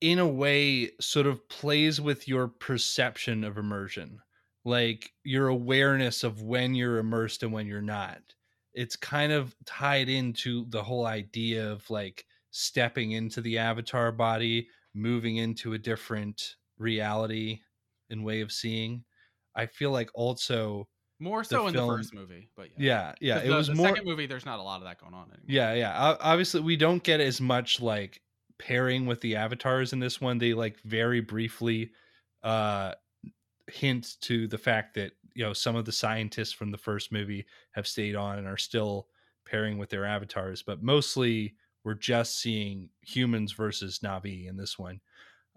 [0.00, 4.20] in a way sort of plays with your perception of immersion.
[4.64, 8.22] Like your awareness of when you're immersed and when you're not.
[8.74, 14.68] It's kind of tied into the whole idea of like stepping into the avatar body,
[14.94, 17.60] moving into a different reality
[18.10, 19.04] and way of seeing.
[19.54, 20.88] I feel like also
[21.24, 23.74] More so in film- the first movie, but yeah, yeah, yeah, it the, was the
[23.74, 24.26] more second movie.
[24.26, 25.44] There's not a lot of that going on anymore.
[25.46, 26.16] yeah, yeah.
[26.20, 28.20] Obviously, we don't get as much like
[28.58, 30.36] pairing with the avatars in this one.
[30.38, 31.90] They like very briefly
[32.42, 32.92] uh
[33.68, 37.46] hint to the fact that you know some of the scientists from the first movie
[37.72, 39.08] have stayed on and are still
[39.46, 45.00] pairing with their avatars, but mostly we're just seeing humans versus Na'vi in this one.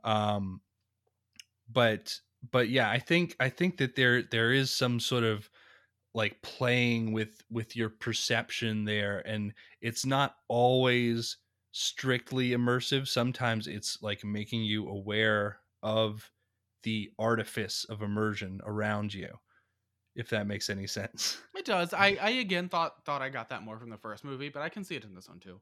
[0.05, 0.61] Um
[1.69, 2.19] but
[2.51, 5.49] but yeah, I think I think that there there is some sort of
[6.17, 11.37] like playing with with your perception there and it's not always
[11.73, 16.31] strictly immersive sometimes it's like making you aware of
[16.81, 19.29] the artifice of immersion around you
[20.15, 21.39] if that makes any sense.
[21.55, 21.93] It does.
[21.93, 24.69] I, I again thought thought I got that more from the first movie, but I
[24.69, 25.61] can see it in this one too.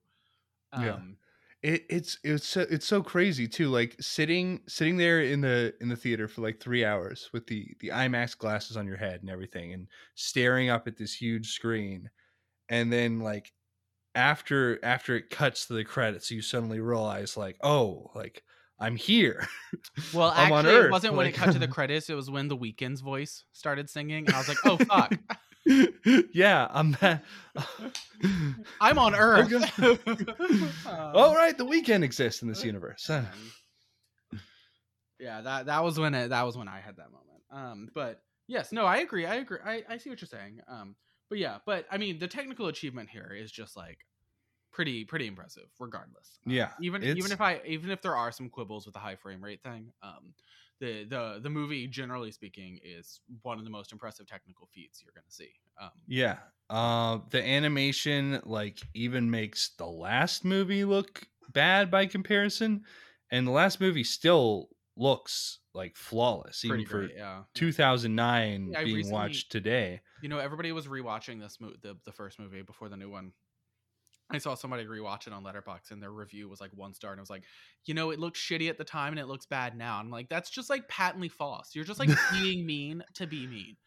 [0.72, 1.00] Um, Yeah.
[1.66, 3.70] It, it's it's so, it's so crazy too.
[3.70, 7.68] Like sitting sitting there in the in the theater for like three hours with the
[7.80, 12.12] the IMAX glasses on your head and everything, and staring up at this huge screen,
[12.70, 13.52] and then like
[14.14, 18.44] after after it cuts to the credits, you suddenly realize like, oh, like
[18.80, 19.48] I'm here.
[20.14, 22.12] Well, I'm actually, it wasn't when it cut to the credits.
[22.12, 25.16] It was when the Weeknd's voice started singing, and I was like, "Oh fuck,
[26.34, 26.98] yeah, I'm.
[28.82, 29.52] I'm on Earth."
[30.88, 33.10] All right, the Weeknd exists in this universe.
[35.20, 37.42] Yeah, that that was when it, that was when I had that moment.
[37.52, 39.26] Um, but yes, no, I agree.
[39.26, 39.60] I agree.
[39.66, 40.60] I, I see what you're saying.
[40.68, 40.96] Um,
[41.30, 44.00] but yeah, but I mean, the technical achievement here is just like
[44.72, 46.40] pretty pretty impressive, regardless.
[46.46, 49.16] Um, Yeah, even even if I even if there are some quibbles with the high
[49.16, 50.34] frame rate thing, um,
[50.80, 55.14] the the the movie generally speaking is one of the most impressive technical feats you're
[55.16, 55.52] gonna see.
[55.82, 56.38] Um, Yeah.
[56.70, 62.84] Uh, the animation like even makes the last movie look bad by comparison,
[63.32, 67.44] and the last movie still looks like flawless even pretty for yeah.
[67.54, 70.02] 2009 Yeah, being recently- watched today.
[70.22, 73.32] You know, everybody was rewatching this mo- the the first movie before the new one.
[74.32, 77.20] I saw somebody rewatch it on Letterboxd, and their review was like one star, and
[77.20, 77.44] it was like,
[77.86, 79.98] you know, it looked shitty at the time, and it looks bad now.
[80.00, 81.76] I'm like, that's just like patently false.
[81.76, 83.78] You're just like being mean to be mean.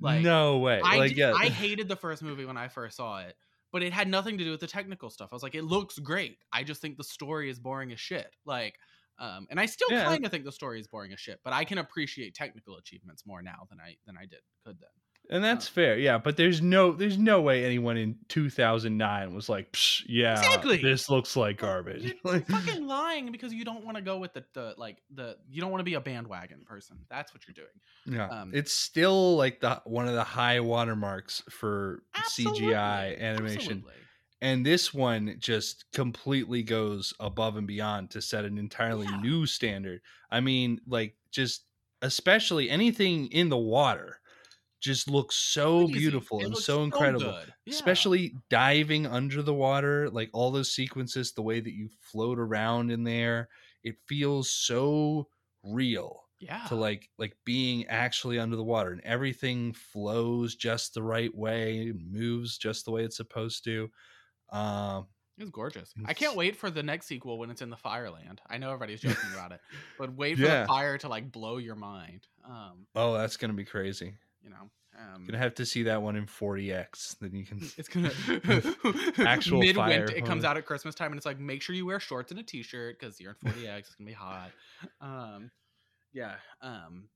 [0.00, 0.80] Like, no way.
[0.84, 1.32] I like yeah.
[1.34, 3.34] I hated the first movie when I first saw it,
[3.72, 5.30] but it had nothing to do with the technical stuff.
[5.32, 6.38] I was like, it looks great.
[6.52, 8.30] I just think the story is boring as shit.
[8.44, 8.78] Like,
[9.18, 10.04] um, and I still Yeah.
[10.04, 13.26] kind of think the story is boring as shit, but I can appreciate technical achievements
[13.26, 14.90] more now than I than I did could then.
[15.30, 15.98] And that's uh, fair.
[15.98, 20.78] Yeah, but there's no there's no way anyone in 2009 was like, Psh, yeah, Exactly.
[20.82, 22.02] this looks like garbage.
[22.04, 25.36] You're, you're fucking lying because you don't want to go with the, the like the
[25.50, 26.98] you don't want to be a bandwagon person.
[27.10, 28.18] That's what you're doing.
[28.18, 32.68] Yeah, Um, it's still like the one of the high watermarks for Absolutely.
[32.68, 33.60] CGI animation.
[33.60, 33.92] Absolutely.
[34.40, 39.20] and this one just completely goes above and beyond to set an entirely Yeah.
[39.20, 40.00] new standard
[40.30, 41.64] i mean like just
[42.02, 44.17] especially anything in the water
[44.80, 45.98] just looks so Crazy.
[45.98, 47.54] beautiful It and so incredible good.
[47.66, 47.72] Yeah.
[47.74, 52.90] especially diving under the water like all those sequences the way that you float around
[52.90, 53.48] in there
[53.82, 55.28] it feels so
[55.64, 56.64] real yeah.
[56.68, 61.92] to like like being actually under the water and everything flows just the right way
[61.96, 63.90] moves just the way it's supposed to
[64.50, 65.92] um It was gorgeous.
[66.04, 68.38] I can't wait for the next sequel when it's in the Fireland.
[68.48, 69.60] I know everybody's joking about it,
[69.98, 70.62] but wait for Yeah.
[70.62, 72.26] the fire to like blow your mind.
[72.44, 74.14] Um, oh that's gonna be crazy
[74.48, 77.88] you know, um, gonna have to see that one in 4DX then you can it's
[77.88, 78.10] gonna
[79.28, 80.08] Actual midwinter.
[80.08, 82.30] fire, It comes out at Christmas time, and it's like make sure you wear shorts
[82.30, 83.78] and a t-shirt because you're in 4DX.
[83.78, 84.50] It's gonna be hot.
[85.00, 85.50] Um,
[86.12, 86.36] yeah.
[86.62, 87.08] Um,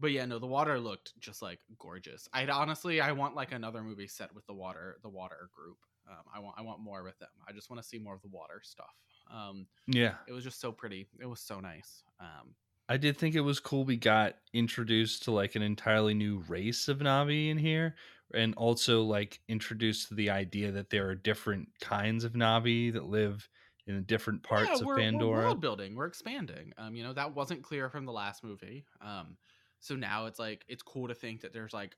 [0.00, 2.28] but yeah, no, the water looked just like gorgeous.
[2.32, 5.78] I'd honestly, I want like another movie set with the water, the water group.
[6.10, 7.28] Um, I want, I want more with them.
[7.48, 8.92] I just want to see more of the water stuff.
[9.32, 11.06] Um, yeah it was just so pretty.
[11.20, 12.02] It was so nice.
[12.18, 12.54] Um,
[12.88, 16.88] i did think it was cool we got introduced to like an entirely new race
[16.88, 17.94] of na'vi in here
[18.34, 23.04] and also like introduced to the idea that there are different kinds of na'vi that
[23.04, 23.48] live
[23.86, 25.94] in different parts yeah, of we're, we're pandora world building.
[25.94, 26.72] We're expanding.
[26.78, 28.84] Um, you know that wasn't clear from the last movie.
[29.00, 29.36] Um,
[29.80, 31.96] so now it's like it's cool to think that there's like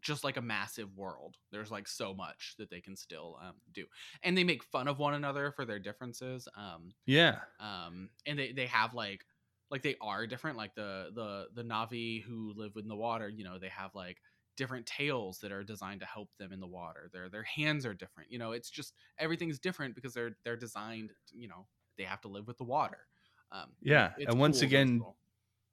[0.00, 1.36] just like a massive world.
[1.52, 3.84] There's like so much that they can still um, do,
[4.22, 6.48] and they make fun of one another for their differences.
[6.56, 9.24] Um, yeah um, and they they have like
[9.70, 10.56] like they are different.
[10.56, 14.20] Like the the the Na'vi who live in the water, you know, they have like
[14.56, 17.10] different tails that are designed to help them in the water.
[17.12, 18.30] Their their hands are different.
[18.30, 21.12] You know, it's just everything's different because they're they're designed.
[21.32, 23.08] You know, they have to live with the water.
[23.52, 25.18] Um, Yeah, and once cool, it's again, cool.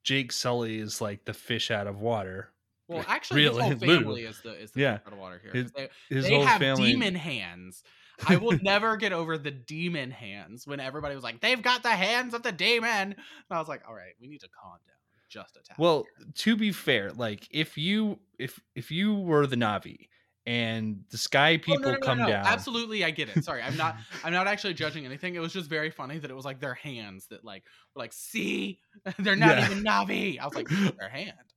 [0.03, 2.53] Jake Sully is like the fish out of water.
[2.87, 4.19] well, actually, his really, whole literally.
[4.19, 4.99] family is the is the Yeah.
[4.99, 5.57] fish out of water here.
[5.61, 6.73] His- 'cause His they they whole have family.
[6.73, 7.83] demon hands.
[8.25, 11.91] I will never get over the demon hands when everybody was like, "They've got the
[11.91, 13.15] hands of the demon," and
[13.49, 14.95] I was like, "All right, we need to calm down
[15.29, 19.47] just a tad." Well, here." to be fair, like if you if if you were
[19.47, 20.09] the Na'vi
[20.45, 22.25] and the sky Oh, people no, no, no, come no.
[22.25, 23.43] down, Absolutely, I get it.
[23.43, 23.97] Sorry, I'm not.
[24.23, 25.35] I'm not actually judging anything.
[25.35, 27.65] It was just very funny that it was like their hands that like
[27.95, 28.81] were like, "See,
[29.19, 29.59] they're not Yeah.
[29.59, 30.67] even Na'vi." I was like,
[30.99, 31.50] "Their hand."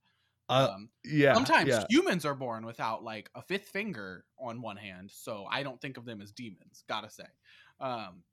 [0.49, 1.83] Uh, um, yeah, sometimes yeah.
[1.89, 5.97] humans are born without like a fifth finger on one hand, so I don't think
[5.97, 6.83] of them as demons.
[6.87, 7.25] Gotta say,
[7.79, 8.23] um,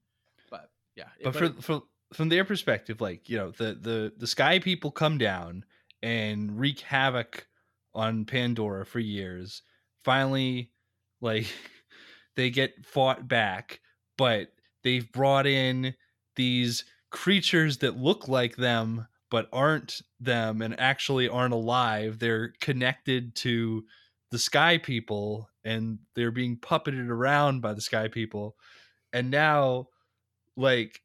[0.50, 1.08] but yeah.
[1.18, 1.82] it- but for for
[2.12, 5.64] from their perspective, like you know, the the the sky people come down
[6.02, 7.46] and wreak havoc
[7.94, 9.62] on Pandora for years.
[10.04, 10.70] Finally,
[11.20, 11.46] like
[12.36, 13.80] they get fought back,
[14.18, 14.48] but
[14.84, 15.94] they've brought in
[16.36, 22.18] these creatures that look like them but aren't them and actually aren't alive.
[22.18, 23.82] They're connected to
[24.30, 28.56] the sky people and they're being puppeted around by the sky people
[29.10, 29.88] and now
[30.54, 31.00] like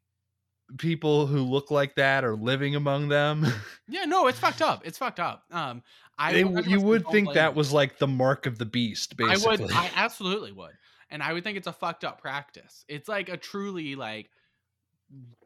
[0.77, 3.45] people who look like that are living among them
[3.87, 4.85] Yeah, no, it's fucked up.
[4.85, 5.43] It's fucked up.
[5.49, 5.81] Um,
[6.19, 9.61] I They- you would think that was like the mark of the beast Basically, I
[9.61, 9.71] would.
[9.73, 10.73] I absolutely would,
[11.09, 12.83] and I would think it's a fucked up practice.
[12.89, 14.29] It's like a truly like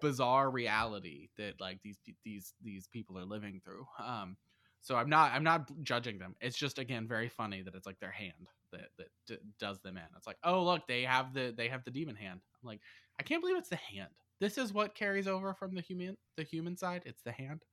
[0.01, 3.85] bizarre reality that like these these these people are living through.
[3.99, 4.37] Um,
[4.81, 6.35] so I'm not I'm not judging them.
[6.41, 9.97] It's just again very funny that it's like their hand that that d- does them
[9.97, 10.03] in.
[10.17, 12.41] It's like oh look they have the they have the demon hand.
[12.63, 12.81] I'm like
[13.19, 14.09] I can't believe it's the hand.
[14.39, 17.03] This is what carries over from the human the human side.
[17.05, 17.63] It's the hand.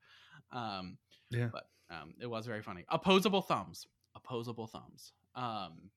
[0.53, 0.99] Um,
[1.31, 1.51] Yeah.
[1.53, 2.85] but um, it was very funny.
[2.89, 3.87] Opposable thumbs.
[4.15, 5.13] Opposable thumbs.
[5.35, 5.91] Um,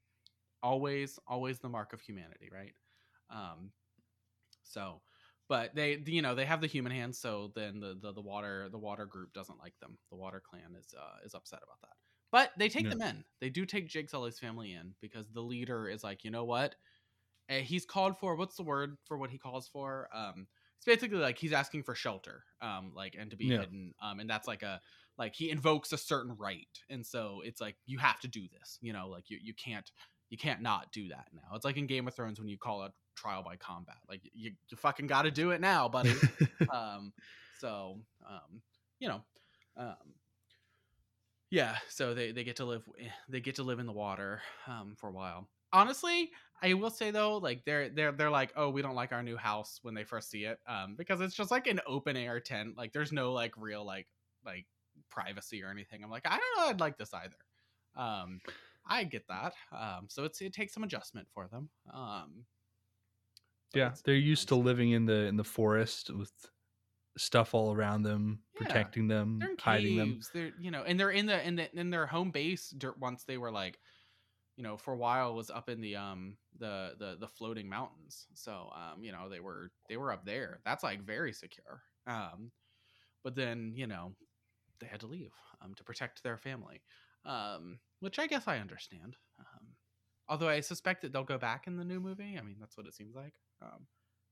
[0.64, 2.74] always always the mark of humanity, right?
[3.30, 3.72] Um,
[4.64, 5.02] so
[5.52, 8.70] but they you know they have the human hands so then the, the the water
[8.70, 10.00] the water group doesn't like them.
[10.10, 11.98] The water clan is uh is upset about that.
[12.32, 12.92] But they take Yeah.
[12.92, 16.32] them in they do take jake sully's family in because the leader is like you
[16.32, 16.78] know what?
[17.50, 20.10] Eh, he's called for what's the word for what he calls for?
[20.16, 20.48] Um
[20.78, 23.60] it's basically like he's asking for shelter um like and to be Yeah.
[23.60, 24.82] hidden um and that's like a
[25.18, 28.80] like he invokes a certain right and so it's like you have to do this
[28.82, 29.92] you know like you you can't
[30.30, 31.56] you can't not do that now.
[31.56, 34.52] It's like in game of thrones when you call a trial by combat like you,
[34.70, 36.14] you fucking got to do it now buddy.
[36.72, 37.12] Um
[37.60, 37.98] so
[38.28, 38.62] um
[39.00, 39.22] you know
[39.78, 39.96] um
[41.50, 44.42] yeah so they they get to live eh, they get to live in the water
[44.68, 45.48] um for a while.
[45.74, 46.32] Honestly
[46.62, 49.38] i will say though like they're they're they're like oh we don't like our new
[49.38, 52.78] house when they first see it um because it's just like an open air tent
[52.78, 54.08] like there's no like real like
[54.46, 54.66] like
[55.10, 56.04] privacy or anything.
[56.04, 57.36] I'm like i don't know i'd like this either.
[57.96, 58.42] Um
[58.88, 62.46] i get that um so it's it takes some adjustment for them um
[63.74, 66.52] yeah it's- they're used to living in the in the forest with
[67.18, 68.90] stuff all around them Yeah.
[68.94, 70.20] protecting them hiding them.
[70.34, 72.74] They're you know, and they're in the in the in their home base.
[72.98, 73.80] Once they were like,
[74.58, 78.28] you know, for a while was up in the um the the the floating mountains.
[78.36, 80.62] So um you know they were they were up there.
[80.66, 81.84] That's like very secure.
[82.08, 82.52] Um,
[83.24, 84.16] but then you know
[84.80, 86.84] they had to leave um to protect their family.
[87.26, 89.18] Um, which I guess I understand.
[89.40, 89.76] Um,
[90.30, 92.38] although I suspect that they'll go back in the new movie.
[92.40, 93.36] I mean, that's what it seems like.
[93.62, 93.86] Um,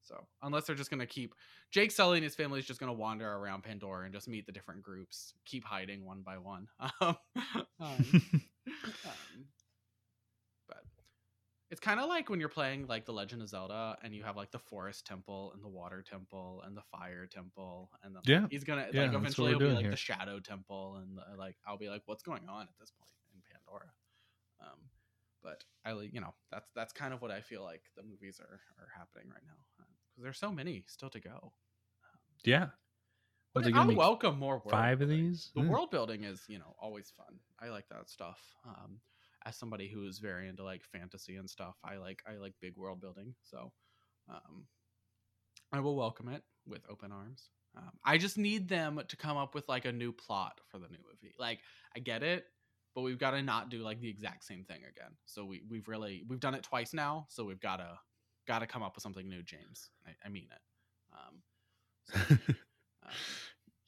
[0.04, 1.36] so unless they're just gonna keep
[1.72, 4.52] Jake Sully and his family is just gonna wander around Pandora and just meet the
[4.52, 6.68] different groups, keep hiding one by one.
[7.02, 7.16] Um,
[7.80, 8.22] um,
[9.06, 9.46] um,
[10.68, 10.84] but
[11.72, 14.36] it's kind of like when you're playing like the Legend of Zelda and you have
[14.36, 18.42] like the forest temple and the water temple and the fire temple, and then like,
[18.42, 18.48] Yeah.
[18.50, 19.92] he's gonna Yeah, like eventually it'll be like here.
[19.92, 23.12] the shadow temple and the, like I'll be like, what's going on at this point
[23.34, 23.92] in Pandora?
[24.62, 24.80] Um,
[25.44, 28.60] but I you know that's that's kind of what I feel like the movies are
[28.78, 31.54] are happening right now because there's so many still to go.
[32.44, 32.68] yeah
[33.54, 37.12] But I welcome more world five of these The world building is you know always
[37.12, 37.40] fun.
[37.60, 38.40] I like that stuff.
[38.66, 39.00] Um,
[39.46, 42.76] as somebody who is very into like fantasy and stuff, I like I like big
[42.78, 43.36] world building.
[43.44, 43.72] So,
[44.30, 44.66] um,
[45.72, 47.50] I will welcome it with open arms.
[47.78, 50.88] Um, I just need them to come up with like a new plot for the
[50.88, 51.34] new movie.
[51.38, 51.60] Like
[51.96, 52.46] I get it,
[52.96, 55.12] but we've got to not do like the exact same thing again.
[55.26, 57.26] So we we've really we've done it twice now.
[57.30, 57.98] So we've got to
[58.48, 59.90] got to come up with something new, James.
[60.08, 60.62] I, I mean it.
[61.14, 61.42] Um,
[62.12, 62.36] so,
[63.06, 63.12] um,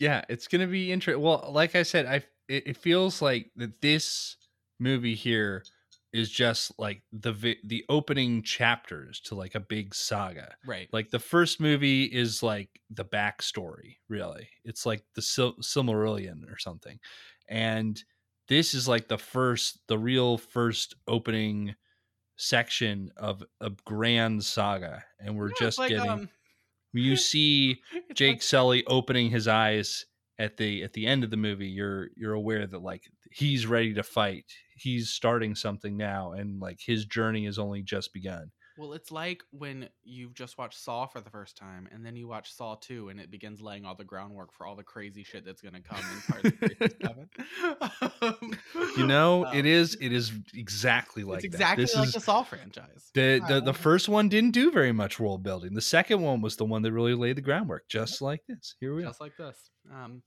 [0.02, 2.16] yeah it's gonna be interesting well like i said i
[2.50, 4.36] it, it feels like that this
[4.80, 5.64] movie here
[6.12, 10.90] is just like the vi- the opening chapters to like a big saga right.
[10.92, 16.58] like the first movie is like the backstory really it's like the Sil- silmarillion or
[16.58, 17.00] something
[17.48, 18.04] and
[18.52, 21.74] this is like the first the real first opening
[22.36, 26.30] section of a grand saga and we're Yeah, just like, getting um,
[26.94, 27.82] you see
[28.14, 30.06] Jake like- Sully opening his eyes
[30.38, 33.94] at the at the end of the movie, you're you're aware that like he's ready
[33.94, 34.46] to fight.
[34.76, 38.52] He's starting something now, and like his journey has only just begun.
[38.78, 42.28] Well, it's like when you've just watched Saw for the first time, and then you
[42.28, 45.46] watch Saw 2, and it begins laying all the groundwork for all the crazy shit
[45.46, 47.30] that's going to come in parts three and seven.
[48.22, 48.58] Um,
[48.98, 51.78] You know, um, it is it is exactly like it's that.
[51.78, 53.10] exactly This like is the Saw franchise.
[53.14, 55.74] the I the, the first one didn't do very much world building.
[55.74, 58.76] The second one was the one that really laid the groundwork, just like this.
[58.80, 59.08] Here we are.
[59.08, 59.58] just like this.
[59.94, 60.22] Um,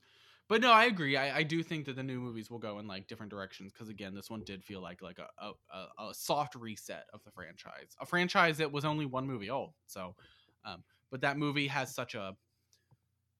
[0.47, 1.17] but no, I agree.
[1.17, 3.89] I, I do think that the new movies will go in like different directions because
[3.89, 7.95] again, this one did feel like like a, a, a, soft reset of the franchise,
[7.99, 9.73] a franchise that was only one movie old.
[9.87, 10.15] So,
[10.63, 12.35] um, but that movie has such a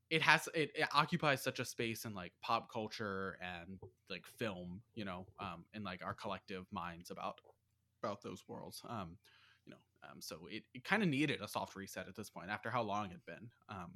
[0.10, 3.80] it has it, it occupies such a space in like pop culture and
[4.10, 7.40] like film, you know, um, in like our collective minds about
[8.04, 8.82] about those worlds.
[8.88, 9.18] Um,
[9.66, 12.50] you know, um, so it, it kind of needed a soft reset at this point
[12.50, 13.50] after how long it'd been.
[13.70, 13.94] Um,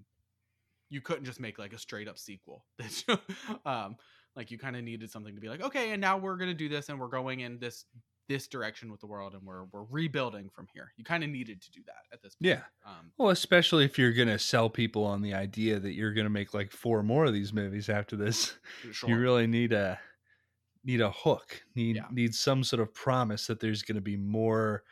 [0.90, 2.66] you couldn't just make like a straight up sequel.
[3.66, 3.96] um,
[4.36, 6.70] like you kind of needed something to be like, okay, and now we're gonna do
[6.70, 7.86] this, and we're going in this
[8.30, 10.94] this direction with the world and we're we're rebuilding from here.
[10.98, 12.48] You kind of needed to do that at this point.
[12.60, 12.62] Yeah.
[12.86, 16.54] Um, Well, especially if you're gonna sell people on the idea that you're gonna make
[16.54, 18.54] like four more of these movies after this,
[18.92, 19.10] sure.
[19.10, 20.00] you really need a
[20.86, 21.64] need a hook.
[21.76, 22.06] Need Yeah.
[22.12, 24.84] need some sort of promise that there's gonna be more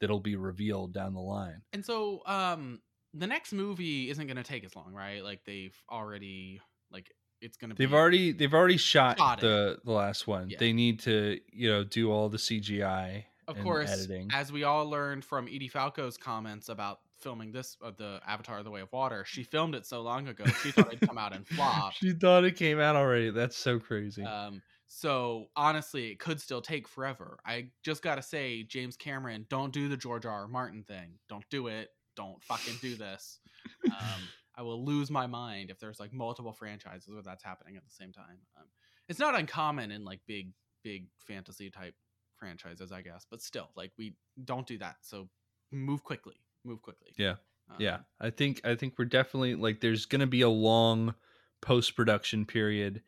[0.00, 1.62] that'll be revealed down the line.
[1.72, 2.82] And so um
[3.14, 5.22] the next movie isn't going to take as long, right?
[5.22, 6.60] Like they've already
[6.90, 7.10] like
[7.40, 9.42] it's going to be They've already they've already shot, Shot it.
[9.42, 10.48] the the last one.
[10.50, 10.58] Yeah.
[10.58, 14.28] They need to you know do all the CGI of course editing.
[14.32, 18.70] as we all learned from Edie Falco's comments about filming this uh, the Avatar the
[18.70, 20.44] Way of Water, she filmed it so long ago.
[20.62, 21.92] She thought it'd come out and flop.
[21.92, 23.30] she thought it came out already.
[23.30, 24.22] That's so crazy.
[24.24, 27.38] Um, so honestly, it could still take forever.
[27.46, 30.32] I just gotta say, James Cameron, don't do the George R.
[30.42, 30.48] R.
[30.48, 31.18] Martin thing.
[31.28, 31.88] Don't do it.
[32.16, 33.40] Don't fucking do this.
[33.86, 37.84] Um, I will lose my mind if there's like multiple franchises where that's happening at
[37.84, 38.38] the same time.
[38.56, 38.66] Um,
[39.08, 40.52] it's not uncommon in like big,
[40.84, 41.94] big fantasy type
[42.36, 44.96] franchises, I guess, but still, like we don't do that.
[45.02, 45.28] So
[45.70, 46.36] move quickly.
[46.64, 47.12] Move quickly.
[47.16, 47.36] Yeah.
[47.70, 51.14] Um, yeah i think i think we're definitely like there's gonna be a long
[51.60, 53.02] post-production period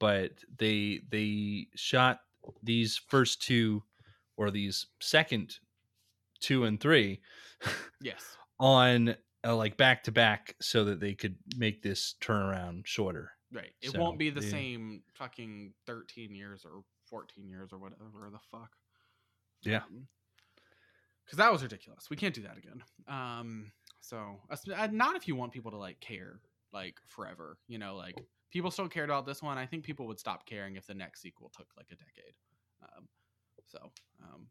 [0.00, 2.18] but they they shot
[2.64, 3.84] these first two
[4.36, 5.54] or these second
[6.40, 7.20] two and three
[8.02, 8.36] Yes.
[8.62, 13.72] On uh, like back to back so that they could make this turnaround shorter Right.
[13.82, 14.50] It So, won't be the yeah.
[14.50, 18.70] same fucking 13 years or 14 years or whatever the fuck.
[19.62, 19.82] Yeah.
[21.24, 22.08] Because that was ridiculous.
[22.08, 22.82] We can't do that again.
[23.06, 23.72] Um.
[24.00, 26.40] So, uh, not if you want people to like care
[26.72, 27.58] like forever.
[27.68, 28.16] You know, like
[28.50, 29.58] people still cared about this one.
[29.58, 32.34] I think people would stop caring if the next sequel took like a decade.
[32.82, 33.06] Um.
[33.68, 33.92] So.
[34.22, 34.46] Um.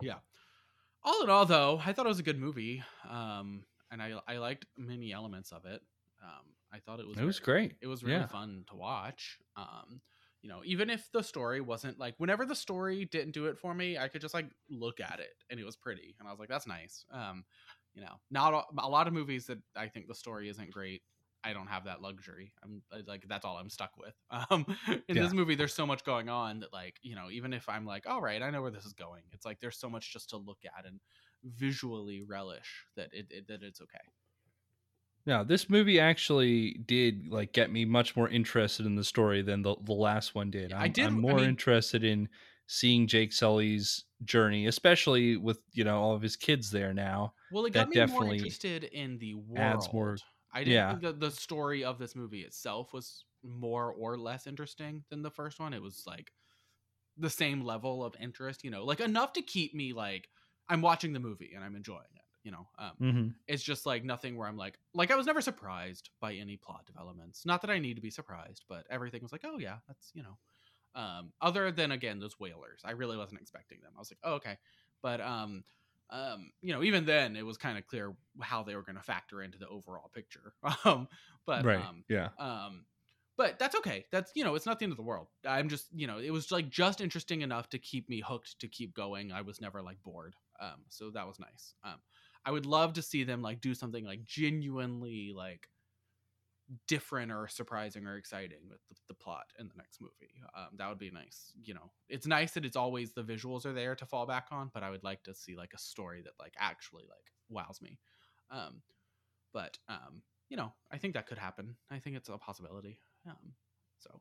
[0.00, 0.18] Yeah.
[1.08, 2.82] All in all, though, I thought it was a good movie.
[3.08, 3.64] Um.
[3.90, 5.80] And I I liked many elements of it.
[6.22, 6.54] Um.
[6.70, 8.26] I thought it was it was great it was really Yeah.
[8.26, 10.02] fun to watch um
[10.42, 13.72] you know even if the story wasn't like whenever the story didn't do it for
[13.72, 16.38] me i could just like look at it and it was pretty and i was
[16.38, 17.44] like that's nice um
[17.94, 21.02] you know not a, a lot of movies that i think the story isn't great
[21.44, 24.14] i don't have that luxury i'm like that's all i'm stuck with
[24.50, 24.64] um
[25.08, 25.22] in Yeah.
[25.22, 28.08] this movie there's so much going on that like you know even if i'm like
[28.08, 30.36] all right i know where this is going it's like there's so much just to
[30.36, 31.00] look at and
[31.44, 33.98] visually relish that it, it that it's okay
[35.26, 39.62] Now, this movie actually did like get me much more interested in the story than
[39.62, 40.72] the, the last one did.
[40.72, 42.28] I'm, I did- I'm I more mean- interested in
[42.66, 47.34] seeing Jake Sully's journey, especially with you know all of his kids there now.
[47.52, 49.58] Well, it that got me more definitely interested in the world.
[49.58, 50.16] adds more-
[50.58, 50.88] I didn't yeah.
[50.88, 55.30] think that the story of this movie itself was more or less interesting than the
[55.30, 55.74] first one.
[55.74, 56.32] It was like
[57.16, 60.28] the same level of interest, you know, like enough to keep me like
[60.68, 62.22] I'm watching the movie and I'm enjoying it.
[62.44, 63.28] You know, um, Mm-hmm.
[63.46, 66.86] it's just like nothing where I'm like, like I was never surprised by any plot
[66.86, 67.44] developments.
[67.46, 70.22] Not that I need to be surprised, but everything was like, oh yeah, that's you
[70.22, 70.38] know.
[70.94, 73.92] Um, other than again those whalers, I really wasn't expecting them.
[73.96, 74.58] I was like, oh okay,
[75.02, 75.64] but um,
[76.10, 79.02] um, you know, even then it was kind of clear how they were going to
[79.02, 80.52] factor into the overall picture.
[80.84, 81.08] Um,
[81.46, 81.80] but right.
[81.80, 82.28] um, yeah.
[82.38, 82.84] um,
[83.38, 84.04] but that's okay.
[84.12, 85.28] That's you know, it's not the end of the world.
[85.46, 88.68] I'm just you know, it was like just interesting enough to keep me hooked to
[88.68, 89.32] keep going.
[89.32, 90.34] I was never like bored.
[90.60, 91.74] Um, so that was nice.
[91.84, 92.00] Um,
[92.44, 95.68] I would love to see them like do something like genuinely like
[96.86, 100.34] different or surprising or exciting with the, the plot in the next movie.
[100.56, 101.52] Um, that would be nice.
[101.62, 104.70] You know, it's nice that it's always the visuals are there to fall back on,
[104.74, 107.98] but I would like to see like a story that like actually like wows me.
[108.50, 108.82] Um,
[109.52, 111.76] but um, you know, I think that could happen.
[111.90, 113.00] I think it's a possibility.
[113.26, 113.54] Um,
[113.98, 114.20] so,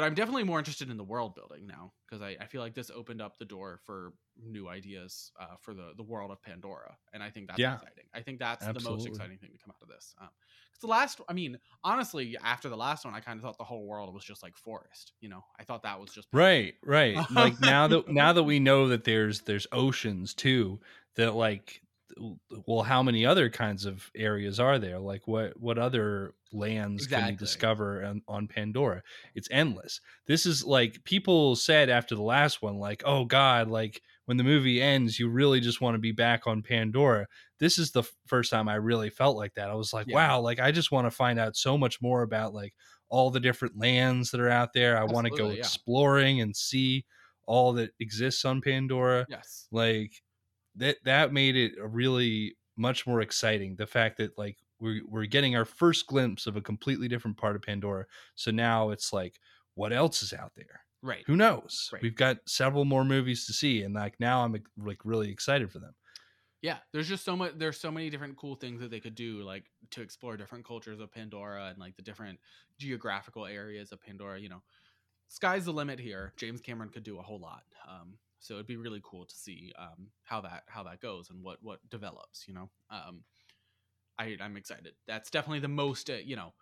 [0.00, 2.74] but I'm definitely more interested in the world building now because I, I feel like
[2.74, 6.96] this opened up the door for new ideas uh, for the the world of Pandora,
[7.12, 7.80] and I think that's Yeah.
[7.80, 8.04] exciting.
[8.14, 10.14] I think that's the most exciting thing to come out of this.
[10.20, 10.28] Um,
[10.72, 13.64] 'cause the last, I mean, honestly, after the last one, I kind of thought the
[13.64, 15.12] whole world was just like forest.
[15.20, 17.28] You know, I thought that was just Right, right.
[17.28, 20.80] like now that now that we know that there's there's oceans too,
[21.16, 21.82] that like
[22.66, 24.98] well how many other kinds of areas are there?
[24.98, 29.02] Like what what other lands can you discover on, on Pandora?
[29.34, 30.00] It's endless.
[30.26, 34.44] This is like people said after the last one like, "Oh god, like when the
[34.44, 37.26] movie ends, you really just want to be back on Pandora."
[37.58, 39.70] This is the first time I really felt like that.
[39.70, 40.16] I was like, Yeah.
[40.16, 42.74] "Wow, like I just want to find out so much more about like
[43.08, 44.96] all the different lands that are out there.
[44.96, 45.58] I want to go yeah.
[45.58, 47.04] exploring and see
[47.46, 49.26] all that exists on Pandora.
[49.28, 50.12] yes, Like
[50.76, 53.76] that that made it a really much more exciting.
[53.76, 57.56] The fact that like we're we're getting our first glimpse of a completely different part
[57.56, 58.06] of Pandora.
[58.34, 59.38] So now it's like
[59.74, 60.80] what else is out there?
[61.02, 61.24] right.
[61.26, 61.88] Who knows?
[61.92, 62.02] Right.
[62.02, 65.78] We've got several more movies to see and like now I'm like really excited for
[65.78, 65.94] them.
[66.60, 69.42] yeah there's just so much there's so many different cool things that they could do
[69.42, 72.38] like to explore different cultures of pandora and like the different
[72.78, 74.62] geographical areas of pandora you know
[75.30, 76.32] sky's the limit here.
[76.36, 77.62] James Cameron could do a whole lot.
[77.88, 81.42] Um, so it'd be really cool to see um, how that how that goes and
[81.42, 82.46] what what develops.
[82.48, 83.22] You know, um,
[84.18, 84.94] I I'm excited.
[85.06, 86.54] That's definitely the most uh, you know.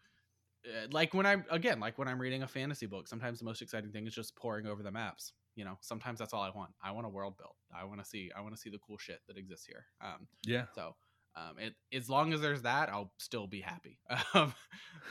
[0.66, 3.62] Uh, like when I'm again, like when I'm reading a fantasy book, sometimes the most
[3.62, 5.32] exciting thing is just pouring over the maps.
[5.54, 6.70] You know, sometimes that's all I want.
[6.82, 7.56] I want a world built.
[7.74, 8.30] I want to see.
[8.36, 9.86] I want to see the cool shit that exists here.
[10.00, 10.66] Um, Yeah.
[10.74, 10.94] so,
[11.36, 13.98] um, it as long as there's that, I'll still be happy.
[14.34, 14.54] Um,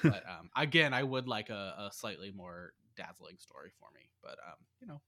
[0.04, 4.10] but um, again, I would like a, a slightly more dazzling story for me.
[4.22, 5.02] But um, you know,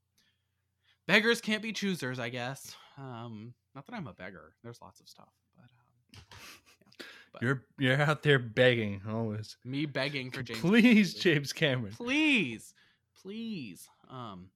[1.09, 2.75] beggars can't be choosers, I guess.
[2.97, 4.53] Um, not that I'm a beggar.
[4.63, 5.69] There's lots of stuff, but um,
[6.13, 7.05] yeah.
[7.31, 9.57] But You're you're out there begging always.
[9.63, 10.59] me begging for James.
[10.59, 11.21] Please, Cameron.
[11.35, 11.93] James Cameron.
[11.95, 12.73] please,
[13.21, 13.87] please.
[14.09, 14.49] Um,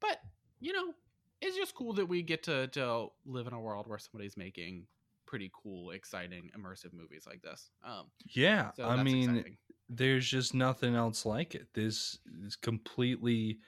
[0.00, 0.20] but
[0.60, 0.92] you know,
[1.40, 4.86] it's just cool that we get to to live in a world where somebody's making
[5.26, 7.70] pretty cool, exciting, immersive movies like this.
[7.84, 9.56] Um, Yeah, so I mean, exciting.
[9.88, 11.68] there's just nothing else like it.
[11.72, 13.60] This is completely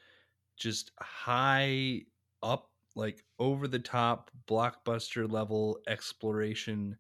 [0.59, 2.03] just high
[2.43, 6.97] up, like over the top blockbuster level exploration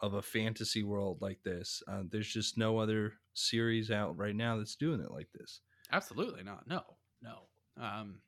[0.00, 1.82] of a fantasy world like this.
[1.88, 5.60] Uh, there's just no other series out right now that's doing it like this.
[5.92, 6.66] Absolutely not.
[6.68, 6.82] No,
[7.22, 7.42] no.
[7.80, 8.20] Um,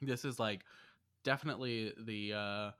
[0.00, 0.62] this is like
[1.24, 2.70] definitely the uh,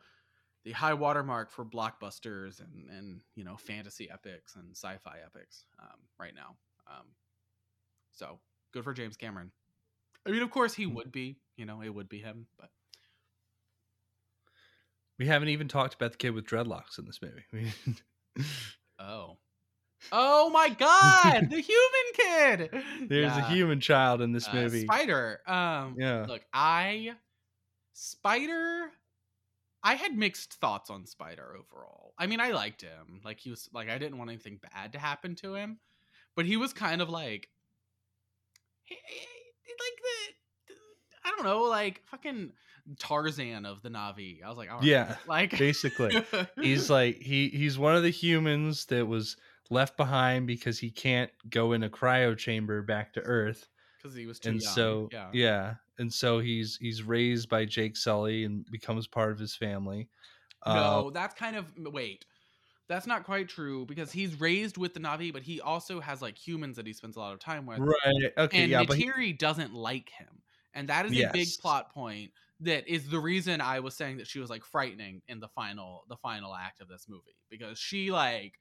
[0.65, 5.99] the high watermark for blockbusters and and you know fantasy epics and sci-fi epics um,
[6.19, 6.57] right now.
[6.89, 7.07] Um,
[8.13, 8.39] so
[8.73, 9.51] good for James Cameron.
[10.27, 11.39] I mean, of course he would be.
[11.57, 12.47] You know, it would be him.
[12.59, 12.71] But
[15.19, 17.73] We haven't even talked about the kid with dreadlocks in this movie.
[18.99, 19.37] Oh,
[20.11, 22.71] oh my God, the human kid.
[23.11, 23.47] There's Yeah.
[23.47, 24.83] a human child in this Uh, movie.
[24.83, 25.41] Spider.
[25.47, 26.25] Um, Yeah.
[26.27, 27.15] Look, I
[27.93, 28.91] Spider.
[29.83, 32.15] I had mixed thoughts on Spider overall.
[32.19, 33.21] I mean, I liked him.
[33.23, 35.79] Like he was like I didn't want anything bad to happen to him,
[36.35, 37.49] but he was kind of like,
[38.85, 40.35] he- he- like the
[41.27, 42.53] I don't know, like fucking
[42.99, 44.43] Tarzan of the Na'vi.
[44.45, 46.25] I was like, all right, Yeah, like basically.
[46.61, 49.37] he's like he he's one of the humans that was
[49.71, 53.69] left behind because he can't go in a cryo chamber back to earth
[54.01, 54.73] because he was too and young.
[54.73, 55.75] so yeah.
[55.99, 60.09] and so he's he's raised by jake sully and becomes part of his family
[60.65, 62.25] No, Uh, that's kind of wait.
[62.89, 66.39] That's not quite true because he's raised with the Na'vi, but he also has like
[66.39, 67.81] humans that he spends a lot of time with.
[67.81, 70.29] right okay and yeah but he- doesn't like him,
[70.77, 72.31] and that is a big plot point.
[72.61, 76.05] That is the reason I was saying that she was like frightening in the final
[76.09, 78.55] the final act of this movie because she like.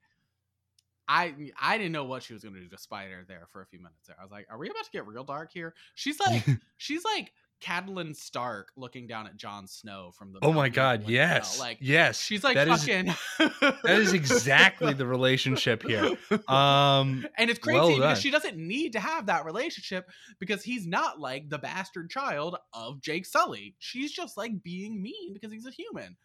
[1.07, 3.67] I I didn't know what she was going to do to Spider there for a
[3.67, 4.15] few minutes there.
[4.19, 6.43] I was like, "Are we about to get real dark here?" She's like,
[6.77, 10.39] she's like Catelyn Stark looking down at Jon Snow from the.
[10.43, 13.13] oh my god yes like yes She's like that is fucking.
[13.83, 16.15] that is exactly the relationship here
[16.47, 20.07] um and it's crazy well because she doesn't need to have that relationship
[20.39, 23.75] because he's not like the bastard child of Jake Sully.
[23.79, 26.17] She's just like being mean because he's a human.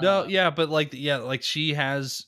[0.00, 2.26] no Uh, yeah but like yeah like she has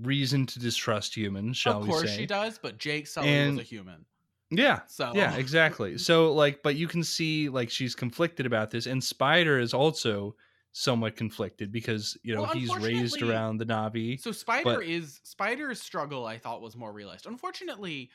[0.00, 3.56] reason to distrust humans shall of we course say she does, but Jake Sully And-
[3.56, 4.04] was a human.
[4.50, 8.86] Yeah So yeah exactly so like but you can see like she's conflicted about this
[8.86, 10.34] and spider is also
[10.72, 15.20] somewhat conflicted because you know Well, he's raised around the na'vi So Spider But- is
[15.24, 16.26] Spider's struggle.
[16.26, 17.26] I thought was more realized.
[17.26, 18.10] Unfortunately,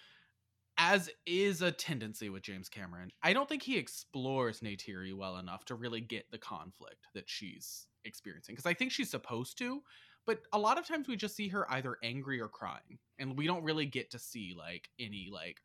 [0.77, 5.65] as is a tendency with James Cameron, I don't think he explores Neytiri well enough
[5.65, 8.55] to really get the conflict that she's experiencing.
[8.55, 9.81] Because I think she's supposed to,
[10.25, 13.45] but a lot of times we just see her either angry or crying, and we
[13.45, 15.59] don't really get to see like any like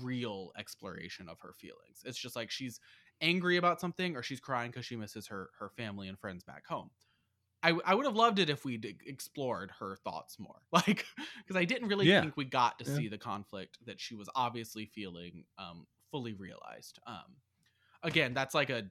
[0.00, 2.02] real exploration of her feelings.
[2.04, 2.80] It's just like she's
[3.20, 6.66] angry about something or she's crying because she misses her her family and friends back
[6.66, 6.90] home.
[7.62, 10.62] I, I would have loved it if we'd explored her thoughts more.
[10.72, 11.04] Like,
[11.38, 12.08] because I didn't really Yeah.
[12.08, 12.86] think we got to Yeah.
[12.86, 16.98] see the conflict that she was obviously feeling um, fully realized.
[17.06, 17.36] Um,
[18.02, 18.90] again, that's like a,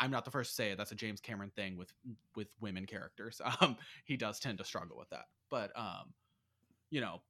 [0.00, 0.78] I'm not the first to say it.
[0.78, 1.92] That's a James Cameron thing with
[2.36, 3.40] with women characters.
[3.60, 5.26] Um, he does tend to struggle with that.
[5.50, 6.14] But um,
[6.90, 7.22] you know,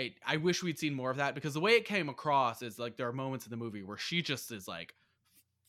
[0.00, 2.78] I I wish we'd seen more of that because the way it came across is
[2.78, 4.94] like there are moments in the movie where she just is like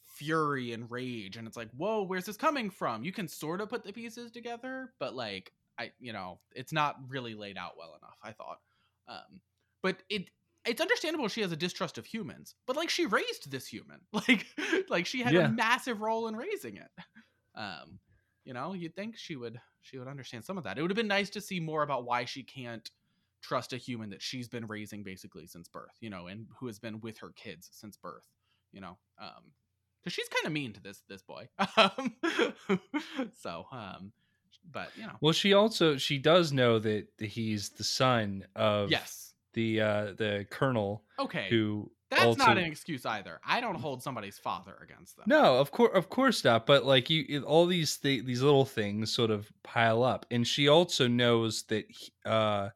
[0.06, 3.04] fury and rage and it's like whoa where's this coming from?
[3.04, 6.98] You can sort of put the pieces together but like i you know it's not
[7.08, 8.60] really laid out well enough i thought.
[9.08, 9.42] Um
[9.82, 10.30] but it
[10.66, 14.00] it's understandable she has a distrust of humans but like she raised this human.
[14.14, 14.46] Like
[14.90, 15.48] like she had Yeah.
[15.48, 16.90] a massive role in raising it.
[17.56, 18.00] Um
[18.44, 20.78] you know you'd think she would she would understand some of that.
[20.78, 22.90] It would have been nice to see more about why she can't
[23.42, 26.80] trust a human that she's been raising basically since birth you know and who has
[26.80, 28.28] been with her kids since birth
[28.72, 29.52] you know um
[30.00, 32.14] because she's kind of mean to this this boy um
[33.34, 34.12] so um
[34.72, 39.34] but you know well she also she does know that he's the son of yes
[39.54, 43.40] the uh the colonel okay who That's also not an excuse either.
[43.46, 45.26] I don't hold somebody's father against them.
[45.28, 46.66] No, of course, of course not.
[46.66, 50.68] But like you, all these th- these little things sort of pile up, and she
[50.68, 52.70] also knows that he- uh,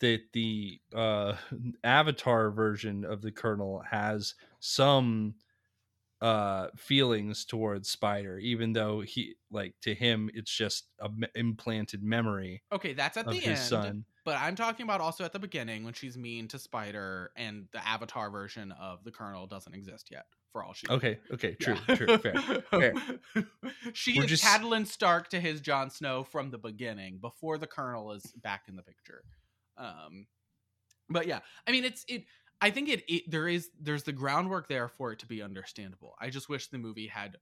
[0.00, 1.34] that the uh,
[1.84, 5.34] Avatar version of the Colonel has some
[6.20, 12.02] uh feelings towards Spider, even though he like to him it's just a me- implanted
[12.02, 13.58] memory Okay, that's at the his end.
[13.58, 14.04] son.
[14.24, 17.86] But I'm talking about also at the beginning when she's mean to Spider and the
[17.86, 20.26] Avatar version of the Colonel doesn't exist yet.
[20.52, 20.88] For all she.
[20.88, 21.94] Okay, okay, true, Yeah.
[21.94, 22.34] true, fair.
[22.70, 22.92] fair.
[23.92, 27.66] she We're is just- Catelyn Stark to his Jon Snow from the beginning, before the
[27.68, 29.22] Colonel is back in the picture.
[29.78, 30.26] Um,
[31.08, 32.24] but yeah, I mean, it's it.
[32.60, 36.14] I think it, it there is there's the groundwork there for it to be understandable.
[36.20, 37.36] I just wish the movie had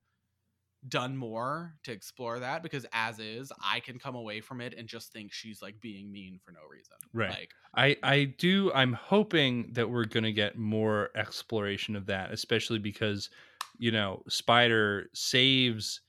[0.87, 4.87] done more to explore that because as is, I can come away from it and
[4.87, 6.95] just think she's like being mean for no reason.
[7.13, 7.29] Right.
[7.29, 12.31] Like, I I do I'm hoping that we're going to get more exploration of that
[12.31, 13.29] especially because
[13.77, 16.01] you know Spider saves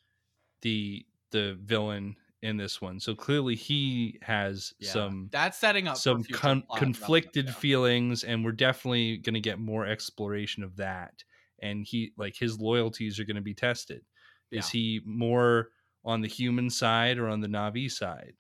[0.62, 3.00] the the villain in this one.
[3.00, 8.52] So clearly he has yeah, some that's setting up some con- conflicted feelings and we're
[8.52, 11.24] definitely going to get more exploration of that
[11.60, 14.02] and he like his loyalties are going to be tested.
[14.50, 15.68] Is he more
[16.04, 18.34] on the human side or on the Na'vi side?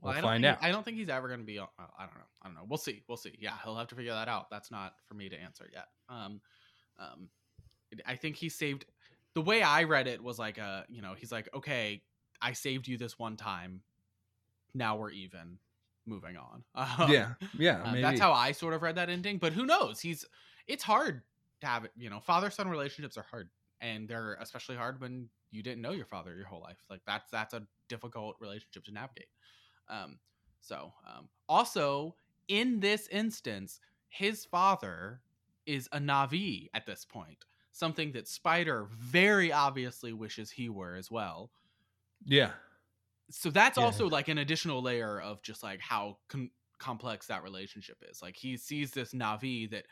[0.00, 0.62] Well, We'll find think, out.
[0.62, 1.58] I don't think he's ever going to be.
[1.58, 2.24] on- I don't know.
[2.42, 2.64] I don't know.
[2.68, 3.02] We'll see.
[3.08, 3.36] We'll see.
[3.40, 4.50] Yeah, he'll have to figure that out.
[4.50, 5.86] That's not for me to answer yet.
[6.08, 6.40] Um,
[6.98, 7.30] um,
[8.06, 8.84] I think he saved.
[9.34, 12.02] The way I read it was like a, you know, he's like, okay,
[12.40, 13.82] I saved you this one time.
[14.74, 15.58] Now we're even.
[16.06, 16.64] Moving on.
[16.74, 17.34] Um, yeah.
[17.58, 19.38] Yeah, uh, that's how I sort of read that ending.
[19.38, 20.00] But who knows?
[20.00, 20.24] He's.
[20.66, 21.22] It's hard
[21.60, 21.92] to have it.
[21.96, 25.92] You know, father son relationships are hard, and they're especially hard when you didn't know
[25.92, 26.78] your father your whole life.
[26.88, 29.28] Like that's that's a difficult relationship to navigate.
[29.88, 30.18] Um,
[30.60, 32.14] so um, also
[32.48, 35.20] in this instance, his father
[35.66, 41.10] is a Na'vi at this point, something that Spider very obviously wishes he were as
[41.10, 41.50] well.
[42.24, 42.52] Yeah.
[43.30, 43.84] So that's Yeah.
[43.84, 48.22] also like an additional layer of just like how com- complex that relationship is.
[48.22, 49.86] Like he sees this Na'vi that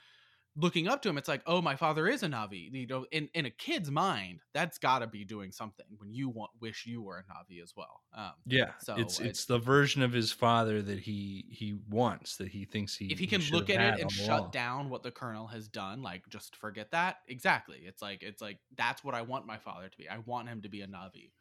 [0.59, 2.73] looking up to him, it's like, oh, my father is a Na'vi.
[2.73, 6.31] You know, in, in a kid's mind, that's got to be doing something when you
[6.31, 8.03] want wish you were a Na'vi as well.
[8.15, 12.37] Um, Yeah, So it's it- it's the version of his father that he he wants
[12.39, 14.51] that he thinks he if he he can should look at it and shut along.
[14.53, 18.61] down what the colonel has done like just forget that exactly it's like it's like
[18.77, 21.33] that's what i want my father to be i want him to be a na'vi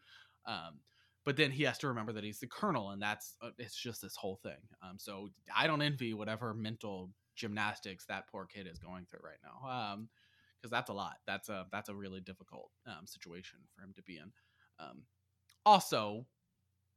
[0.45, 0.79] um
[1.23, 4.01] but then he has to remember that he's the colonel and that's uh, it's just
[4.01, 4.61] this whole thing.
[4.83, 9.39] Um so i don't envy whatever mental gymnastics that poor kid is going through right
[9.43, 10.09] now um
[10.61, 11.17] because that's a lot.
[11.27, 14.31] That's a that's a really difficult um, situation for him to be in.
[14.79, 15.03] Um
[15.65, 16.25] also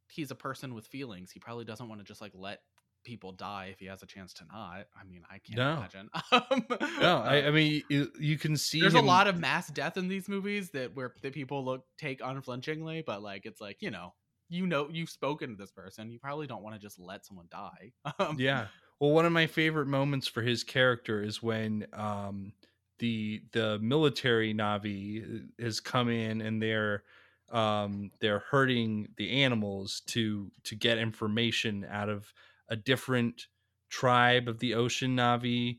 [0.09, 1.31] he's a person with feelings.
[1.31, 2.61] He probably doesn't want to just like let
[3.09, 5.65] people die if he has a chance to not i mean i can't No.
[5.65, 6.67] imagine um,
[7.01, 9.97] No, I, I um, mean you, you can see there's a lot of mass death
[9.97, 13.91] in these movies that where that people look take unflinchingly but like it's like you
[13.91, 14.15] know
[14.49, 17.47] you know you've spoken to this person you probably don't want to just let someone
[17.51, 18.69] die um, Yeah.
[19.01, 22.53] Well, one of my favorite moments for his character is when um
[22.99, 27.05] the the military Na'vi has come in and they're
[27.51, 32.33] um they're hurting the animals to to get information out of
[32.69, 33.47] a different
[33.91, 35.79] tribe of the ocean Na'vi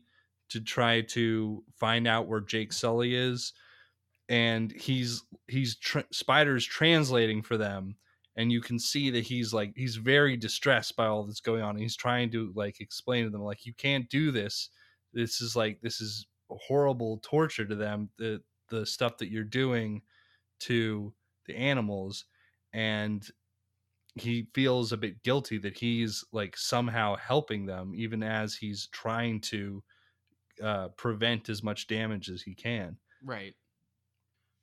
[0.50, 3.52] to try to find out where Jake Sully is.
[4.28, 5.76] And he's he's
[6.12, 7.96] spiders translating for them.
[8.36, 11.76] And you can see that he's like he's very distressed by all that's going on.
[11.76, 14.70] He's trying to like explain to them like you can't do this.
[15.12, 20.02] This is like this is horrible torture to them the the stuff that you're doing
[20.60, 21.12] to
[21.46, 22.24] the animals.
[22.72, 23.28] And
[24.20, 29.40] he feels a bit guilty that he's like somehow helping them even as he's trying
[29.40, 29.82] to
[30.62, 32.96] uh, prevent as much damage as he can.
[33.24, 33.54] Right.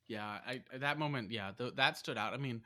[0.06, 2.32] Yeah i that moment yeah th- that stood out.
[2.32, 2.62] I mean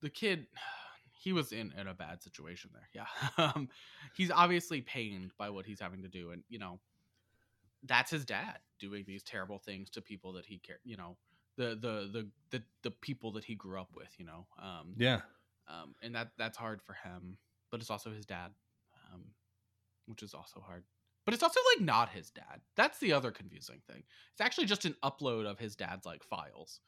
[0.00, 0.46] the kid
[1.12, 3.06] he was in in a bad situation there yeah.
[3.54, 3.68] Um
[4.14, 6.80] he's obviously pained by what he's having to do and you know
[7.84, 11.16] that's his dad doing these terrible things to people that he care you know
[11.56, 15.20] the the the the, the people that he grew up with you know um yeah
[15.68, 17.38] um, and that that's hard for him.
[17.70, 18.50] But it's also his dad,
[19.12, 19.22] um,
[20.06, 20.84] which is also hard.
[21.24, 22.62] But it's also like not his dad.
[22.76, 24.02] That's the other confusing thing.
[24.32, 26.80] It's actually just an upload of his dad's like files.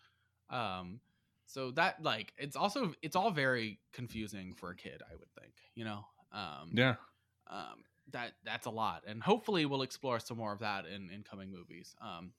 [0.49, 1.01] Um,
[1.47, 5.03] so that like it's also it's all very confusing for a kid.
[5.09, 6.05] I would think, you know.
[6.33, 6.95] Um, yeah
[7.51, 11.23] um, that that's a lot, and hopefully we'll explore some more of that in in
[11.23, 11.95] coming movies.
[12.01, 12.33] Um,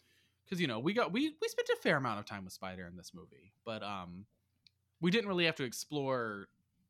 [0.46, 2.88] because you know we got we we spent a fair amount of time with Spider
[2.88, 4.26] in this movie, but um,
[5.02, 6.48] we didn't really have to explore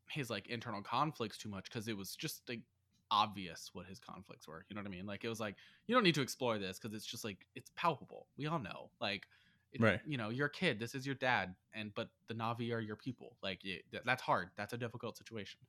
[0.10, 2.62] his like internal conflicts too much because it was just like
[3.10, 4.66] obvious what his conflicts were.
[4.70, 5.06] You know what I mean?
[5.06, 5.56] Like it was like
[5.88, 8.28] you don't need to explore this because it's just like it's palpable.
[8.38, 8.92] We all know.
[9.00, 9.28] Like
[9.74, 10.02] it, Right.
[10.06, 10.80] you know, you're a kid.
[10.80, 13.38] This is your dad, and but the Na'vi are your people.
[13.42, 14.50] Like it, that's hard.
[14.58, 15.62] That's a difficult situation.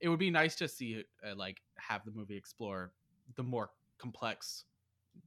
[0.00, 2.92] It would be nice to see uh, like have the movie explore
[3.36, 4.64] the more complex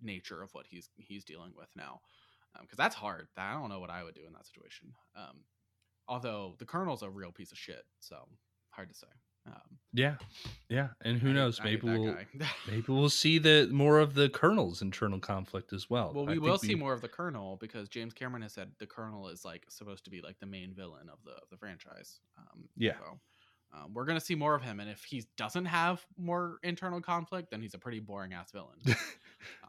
[0.02, 2.02] nature of what he's he's dealing with now,
[2.62, 3.28] because that's hard.
[3.38, 4.94] I don't know what I would do in that situation.
[5.16, 5.44] Um,
[6.08, 8.28] although the Colonel's a real piece of shit, so
[8.72, 9.08] hard to say.
[9.46, 10.16] Um, Yeah,
[10.70, 11.60] yeah, and who I knows?
[11.60, 12.18] I hate Maybe we'll
[12.68, 16.14] maybe we'll see the more of the Colonel's internal conflict as well.
[16.14, 18.88] Well, we think will see more of the Colonel because James Cameron has said the
[18.88, 22.22] Colonel is like supposed to be like the main villain of the of the franchise.
[22.38, 22.94] Um, Yeah.
[23.00, 23.20] So,
[23.74, 27.50] um, we're gonna see more of him, and if he doesn't have more internal conflict,
[27.52, 28.78] then he's a pretty boring ass villain.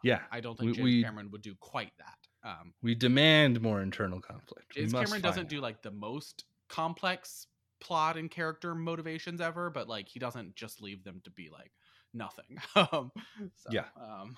[0.05, 2.19] Yeah, I don't think we- James we- Cameron would do quite that.
[2.45, 4.73] Um, We demand more internal conflict.
[4.75, 7.47] James Cameron doesn't do like the most complex
[7.81, 11.73] plot and character motivations ever, but like he doesn't just leave them to be like
[12.13, 12.59] nothing.
[12.77, 13.11] um,
[13.57, 13.85] so, Yeah.
[13.97, 14.37] Um,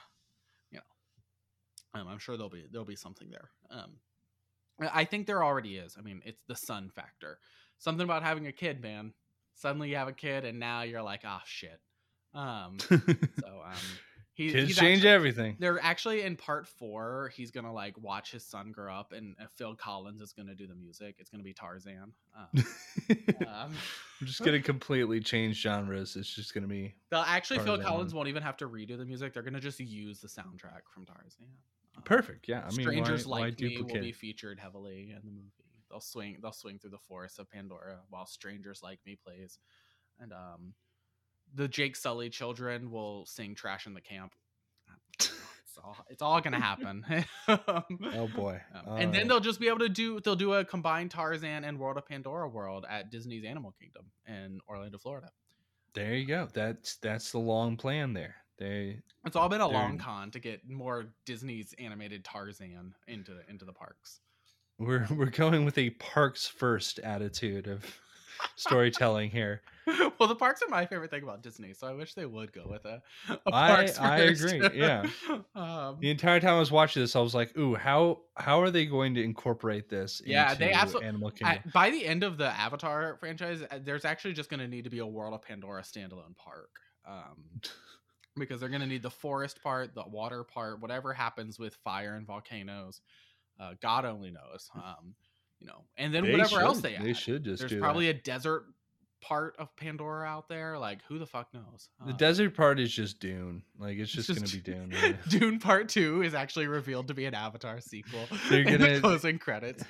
[0.71, 3.51] you know, um, I'm sure there'll be there'll be something there.
[3.71, 3.93] Um,
[4.81, 5.97] I I think there already is.
[5.99, 7.39] I mean, it's the son factor.
[7.79, 9.13] Something about having a kid, man.
[9.55, 11.81] Suddenly you have a kid, and now you're like, ah, shit.
[12.35, 13.75] Um, so um,
[14.37, 15.57] he, Kids he's change actually- everything.
[15.59, 17.33] they're actually in part four.
[17.35, 20.67] He's gonna like watch his son grow up, and uh, Phil Collins is gonna do
[20.67, 21.17] the music.
[21.19, 22.13] It's gonna be Tarzan.
[22.37, 22.65] Um,
[23.49, 23.75] um,
[24.21, 26.17] We're just gonna completely change genres.
[26.17, 29.33] It's just gonna be they'll actually Phil Collins won't even have to redo the music.
[29.33, 31.47] They're gonna just use the soundtrack from Tarzan.
[31.97, 32.47] Um, perfect.
[32.47, 35.51] Yeah, I mean, Strangers why, why Like Me will be featured heavily in the movie.
[35.89, 36.37] They'll swing.
[36.43, 39.59] They'll swing through the forests of Pandora while Strangers Like Me plays,
[40.21, 40.75] and um,
[41.55, 44.33] the Jake Sully children will sing "Trashin' the Camp."
[45.79, 45.97] It's all.
[46.09, 47.05] It's all gonna happen.
[47.49, 48.61] Oh boy!
[48.87, 51.79] Um, and then they'll just be able to do they'll do a combined Tarzan and
[51.79, 55.29] World of Pandora world at Disney's Animal Kingdom in Orlando, Florida.
[55.95, 56.49] there you go.
[56.55, 58.37] That's that's the long plan there.
[58.59, 63.67] They It's all been a long con to get more Disney's animated Tarzan into into
[63.67, 64.21] the parks.
[64.79, 67.85] we're we're going with a parks first attitude of
[68.57, 69.63] storytelling here.
[70.19, 72.67] well, the parks are my favorite thing about Disney, so I wish they would go
[72.69, 73.03] with a.
[73.29, 75.07] a I- parks I agree, yeah.
[75.55, 78.71] um, The entire time I was watching this, I was like, "Ooh, how how are
[78.71, 81.71] they going to incorporate this?" Yeah, they into absolute- Animal Kingdom.
[81.73, 84.91] by the end of the Avatar franchise, uh, there's actually just going to need to
[84.91, 86.71] be a World of Pandora standalone park.
[87.07, 87.61] Um,
[88.37, 92.15] because they're going to need the forest part, the water part, whatever happens with fire
[92.17, 93.01] and volcanoes.
[93.59, 94.69] Uh, God only knows.
[94.75, 95.15] Um,
[95.61, 97.05] you know, and then They whatever else they add.
[97.05, 98.17] they should just There's probably that.
[98.17, 98.65] a desert
[99.23, 100.79] part of Pandora out there.
[100.79, 101.89] Like, who the fuck knows?
[102.05, 103.63] The Uh, desert part is just Dune.
[103.79, 105.19] Like it's just, just gonna be Dune.
[105.29, 108.21] Dune Part Two is actually revealed to be an Avatar sequel.
[108.51, 109.83] They're in the gonna- closing credits.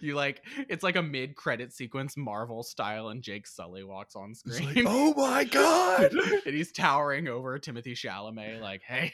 [0.00, 4.34] You like it's like a mid credit sequence, Marvel style, and Jake Sully walks on
[4.34, 4.74] screen.
[4.74, 6.12] like, oh my god!
[6.44, 9.12] and he's towering over Timothée Chalamet, like, hey.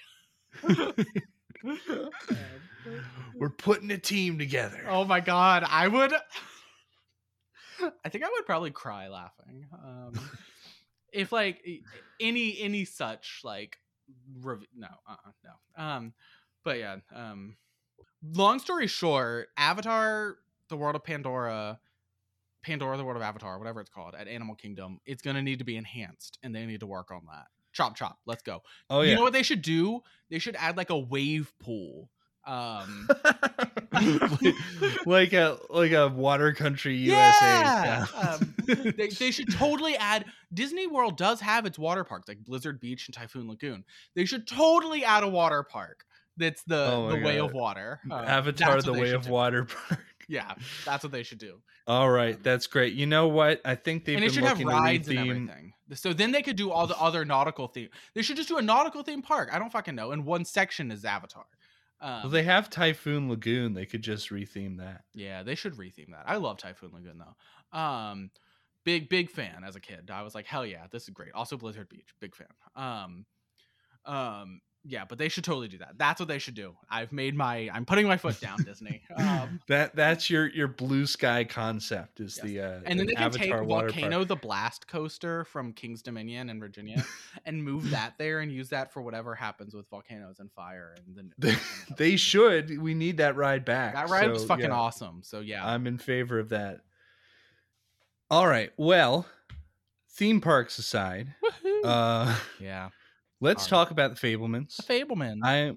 [3.36, 4.84] We're putting a team together.
[4.88, 6.12] oh my god, I would.
[8.04, 9.66] I think I would probably cry laughing.
[9.72, 10.12] Um,
[11.12, 11.64] if like
[12.20, 13.78] any any such like
[14.40, 16.12] rev- no uh-uh, no um
[16.64, 17.56] but yeah um
[18.34, 20.36] long story short avatar
[20.68, 21.78] the world of pandora
[22.62, 25.58] pandora the world of avatar whatever it's called at animal kingdom it's going to need
[25.58, 28.60] to be enhanced and they need to work on that chop chop let's go
[28.90, 29.10] oh yeah.
[29.10, 32.10] you know what they should do they should add like a wave pool
[32.48, 33.08] um
[35.06, 37.46] like a like a water country USA.
[37.46, 38.04] Yeah!
[38.04, 38.38] style.
[38.40, 38.54] Um,
[38.96, 43.06] they, they should totally add Disney World does have its water parks like Blizzard Beach
[43.06, 43.84] and Typhoon Lagoon.
[44.16, 46.04] They should totally add a water park
[46.38, 48.00] that's the Oh the way of water.
[48.10, 49.32] Uh, Avatar: The Way of do.
[49.32, 50.04] Water Park.
[50.30, 50.52] Yeah,
[50.84, 51.54] that's what they should do.
[51.86, 52.92] All right, that's great.
[52.92, 53.62] You know what?
[53.64, 55.72] I think they've and it should have rides and everything.
[55.94, 57.88] So then they could do all the other nautical theme.
[58.14, 59.48] They should just do a nautical theme park.
[59.50, 60.12] I don't fucking know.
[60.12, 61.46] And one section is Avatar.
[62.00, 63.74] Um, Well, they have Typhoon Lagoon.
[63.74, 65.04] They could just retheme that.
[65.14, 66.24] Yeah, they should retheme that.
[66.26, 67.78] I love Typhoon Lagoon though.
[67.78, 68.30] Um,
[68.84, 70.10] big big fan as a kid.
[70.10, 71.32] I was like, hell yeah, this is great.
[71.32, 72.48] Also Blizzard Beach, big fan.
[72.76, 73.26] Um,
[74.04, 75.98] um, yeah, but they should totally do that.
[75.98, 76.74] That's what they should do.
[76.88, 77.68] I've made my.
[77.72, 79.02] I'm putting my foot down, Disney.
[79.16, 82.46] Um, That that's your your blue sky concept is Yes.
[82.46, 86.48] the uh, and then they can Avatar take Volcano the Blast Coaster from King's Dominion
[86.50, 87.04] in Virginia
[87.46, 91.16] and move that there and use that for whatever happens with volcanoes and fire and
[91.16, 91.56] then They,
[91.96, 92.80] they should.
[92.80, 93.94] We need that ride back.
[93.94, 95.22] That ride was fucking yeah, awesome.
[95.24, 96.80] So yeah, I'm in favor of that.
[98.30, 98.70] All right.
[98.76, 99.26] Well,
[100.10, 101.80] theme parks aside, Woohoo!
[101.84, 102.90] uh, yeah.
[103.40, 104.76] Let's talk about the Fabelmans.
[104.76, 105.38] The Fabelman.
[105.44, 105.76] I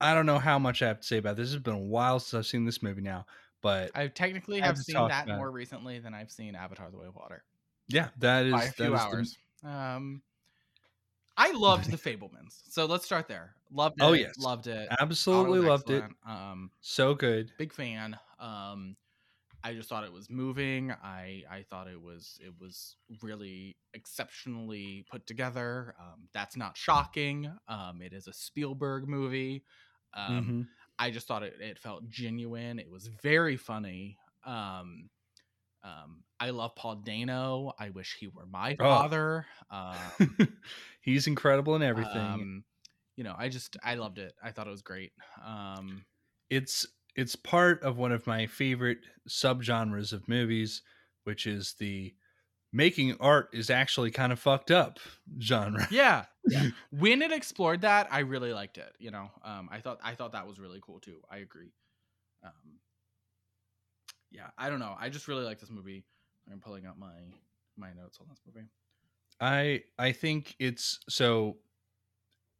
[0.00, 1.52] I don't know how much I have to say about this.
[1.52, 3.26] It's been a while since I've seen this movie now,
[3.62, 5.36] but I technically Have have seen that about it.
[5.36, 7.44] more recently than I've seen Avatar: The Way of Water
[7.88, 9.38] yeah, that is by a that few is the- hours.
[9.64, 10.22] Um,
[11.36, 12.62] I loved the Fabelmans.
[12.68, 13.54] So let's start there.
[13.70, 14.04] Loved it.
[14.04, 14.38] Oh, yes.
[14.38, 14.88] loved it.
[15.00, 16.02] Absolutely loved it.
[16.26, 17.52] Um, So good.
[17.58, 18.18] big fan.
[18.40, 18.96] Um,
[19.66, 20.92] I just thought it was moving.
[20.92, 25.94] I I thought it was it was really exceptionally put together.
[25.98, 27.50] Um, that's not shocking.
[27.66, 29.64] Um, it is a Spielberg movie.
[30.14, 30.68] Um, Mhm.
[30.98, 32.78] I just thought it, it felt genuine.
[32.78, 34.18] It was very funny.
[34.44, 35.10] Um,
[35.82, 37.72] um, I love Paul Dano.
[37.78, 38.84] I wish he were my Oh.
[38.84, 39.46] father.
[39.70, 40.10] Uh,
[41.00, 42.22] He's incredible in everything.
[42.22, 42.64] um,
[43.16, 44.34] you know, I just I loved it.
[44.42, 45.12] I thought it was great.
[45.44, 46.04] Um,
[46.50, 46.86] it's
[47.16, 48.98] it's part of one of my favorite
[49.28, 50.82] subgenres of movies,
[51.24, 52.14] which is the
[52.72, 54.98] making art is actually kind of fucked up
[55.40, 55.88] genre.
[55.90, 56.68] yeah, yeah.
[56.90, 58.92] when it explored that, I really liked it.
[58.98, 61.20] You know, um, I thought I thought that was really cool too.
[61.30, 61.72] I agree.
[62.44, 62.52] Um,
[64.30, 64.94] yeah, I don't know.
[64.98, 66.04] I just really like this movie.
[66.52, 67.14] I'm pulling up my
[67.76, 68.66] my notes on this movie.
[69.40, 71.56] I I think it's so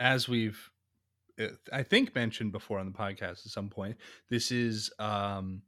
[0.00, 0.70] as we've
[1.72, 3.97] I think mentioned before on the podcast at some point.
[4.30, 5.62] This is um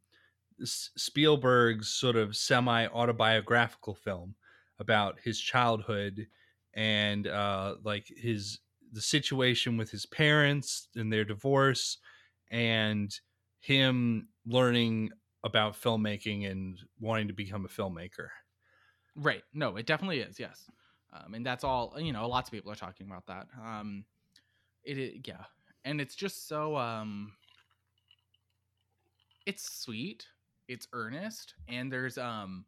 [0.64, 4.34] Spielberg's sort of semi autobiographical film
[4.78, 6.26] about his childhood
[6.74, 8.60] and uh like his
[8.92, 11.98] the situation with his parents and their divorce
[12.50, 13.12] and
[13.60, 15.10] him learning
[15.44, 18.28] about filmmaking and wanting to become a filmmaker.
[19.14, 19.42] Right.
[19.52, 20.38] No, it definitely is.
[20.38, 20.70] Yes.
[21.12, 23.46] Um, and that's all, you know, lots of people are talking about that.
[23.62, 24.04] Um,
[24.84, 25.44] it, yeah.
[25.88, 27.32] And it's just so, um,
[29.46, 30.26] it's sweet,
[30.68, 32.66] it's earnest, and there's, um,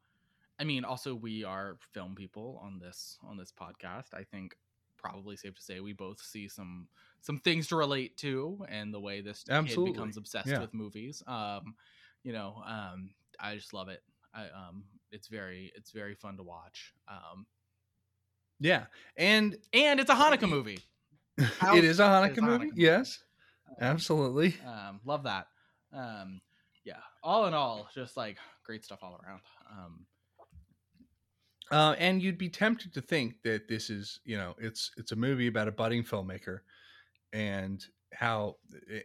[0.59, 4.15] I mean, also we are film people on this, on this podcast.
[4.15, 4.57] I think
[4.97, 6.89] probably safe to say we both see some,
[7.21, 9.91] some things to relate to and the way this Absolutely.
[9.93, 10.61] kid becomes obsessed Yeah.
[10.61, 11.23] with movies.
[11.27, 11.75] Um,
[12.23, 14.03] you know, um, I just love it.
[14.33, 16.95] I, um, it's very, it's very fun to watch.
[17.07, 17.45] Um,
[18.61, 18.85] Yeah.
[19.19, 20.79] And and it's a Hanukkah movie.
[21.59, 22.65] How- it is a Hanukkah is a movie.
[22.67, 22.83] Hanukkah movie.
[22.83, 23.23] Yes,
[23.69, 24.57] Um, absolutely.
[24.67, 25.47] Um, love that.
[25.93, 26.41] Um,
[26.85, 26.99] yeah.
[27.23, 29.41] All in all, just like great stuff all around.
[29.71, 30.07] Um,
[31.71, 35.17] Uh, and you'd be tempted to think that this is, you know, it's it's a
[35.17, 36.61] movie about a budding filmmaker,
[37.33, 38.57] and how,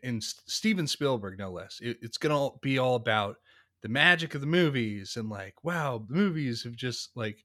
[0.02, 1.80] and Steven Spielberg no less.
[1.80, 3.36] It, it's gonna be all about
[3.84, 7.44] the magic of the movies and like, wow, the movies have just like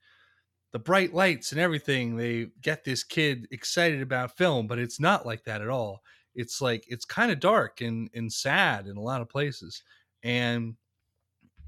[0.73, 2.17] the bright lights and everything.
[2.17, 6.03] They get this kid excited about film, but it's not like that at all.
[6.35, 9.83] It's like it's kind of dark and and sad in a lot of places,
[10.23, 10.77] and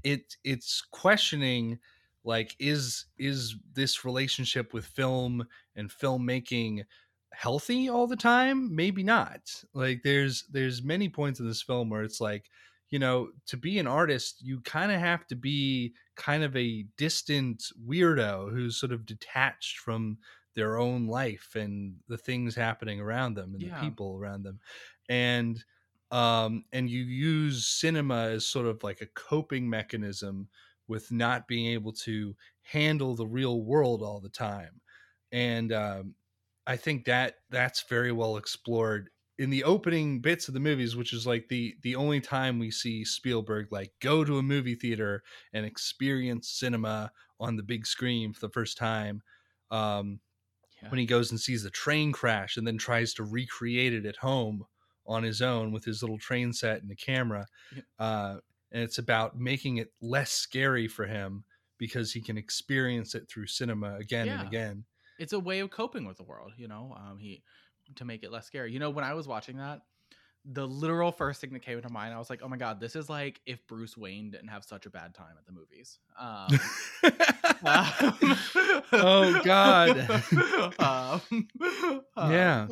[0.03, 1.79] it it's questioning
[2.23, 5.45] like is is this relationship with film
[5.75, 6.85] and filmmaking
[7.33, 12.03] healthy all the time maybe not like there's there's many points in this film where
[12.03, 12.49] it's like
[12.93, 16.83] you know to be an artist you kind of have to be kind of a
[16.97, 20.19] distant weirdo who's sort of detached from
[20.55, 23.69] their own life and the things happening around them and Yeah.
[23.69, 24.59] the people around them
[25.09, 25.65] and
[26.11, 30.49] um and you use cinema as sort of like a coping mechanism
[30.87, 34.81] with not being able to handle the real world all the time
[35.31, 36.15] and um
[36.67, 39.09] i think that that's very well explored
[39.39, 42.69] in the opening bits of the movies which is like the the only time we
[42.69, 45.23] see spielberg like go to a movie theater
[45.53, 49.21] and experience cinema on the big screen for the first time
[49.71, 50.19] um
[50.83, 50.89] yeah.
[50.89, 54.17] when he goes and sees the train crash and then tries to recreate it at
[54.17, 54.65] home
[55.05, 57.45] on his own with his little train set and the camera.
[57.75, 57.85] Yep.
[57.99, 58.35] Uh,
[58.71, 61.43] and it's about making it less scary for him
[61.77, 64.85] because he can experience it through cinema again and again.
[65.19, 66.95] it's a way of coping with the world, you know.
[66.97, 67.43] Um, he
[67.95, 68.71] to make it less scary.
[68.71, 69.81] You know, when I was watching that,
[70.45, 72.97] the literal first thing that came into mind, I was like, "Oh my god, this
[72.97, 76.47] is like if Bruce Wayne didn't have such a bad time at the movies." Um,
[77.65, 78.37] um,
[78.91, 79.97] Oh, God.
[80.79, 81.47] um,
[82.17, 82.67] Yeah.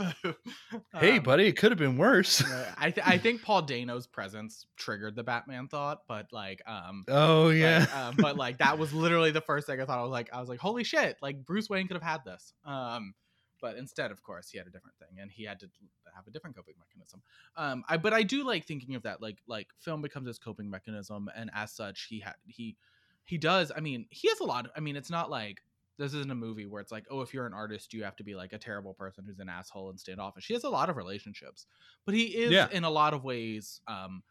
[1.00, 2.44] hey, um, buddy, it could have been worse.
[2.78, 7.46] I th- I think Paul Dano's presence triggered the Batman thought, but like um Oh
[7.48, 7.86] but, yeah.
[7.96, 10.00] um, but like that was literally the first thing I thought.
[10.00, 11.18] I was like, I was like, holy shit!
[11.22, 12.54] Like Bruce Wayne could have had this.
[12.66, 13.14] Um,
[13.62, 15.70] but instead, of course, he had a different thing, and he had to
[16.16, 17.22] have a different coping mechanism.
[17.56, 19.22] Um, I but I do like thinking of that.
[19.22, 22.78] Like like film becomes his coping mechanism, and as such, he had he
[23.24, 23.72] he does.
[23.76, 24.66] I mean, he has a lot.
[24.66, 25.64] Of, I mean, it's not like
[25.98, 28.24] this isn't a movie where it's like, oh, if you're an artist, you have to
[28.24, 30.48] be like a terrible person who's an asshole and standoffish.
[30.48, 31.68] He has a lot of relationships,
[32.06, 32.68] but he is Yeah.
[32.72, 34.24] in a lot of ways um,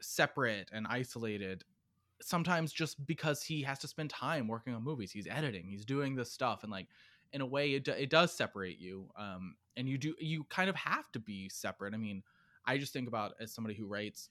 [0.00, 1.64] separate and isolated
[2.20, 6.14] sometimes just because he has to spend time working on movies he's editing he's doing
[6.14, 6.86] this stuff and like
[7.32, 10.68] in a way it, do- it does separate you um and you do you kind
[10.70, 12.22] of have to be separate i mean
[12.66, 14.28] i just think about as somebody who writes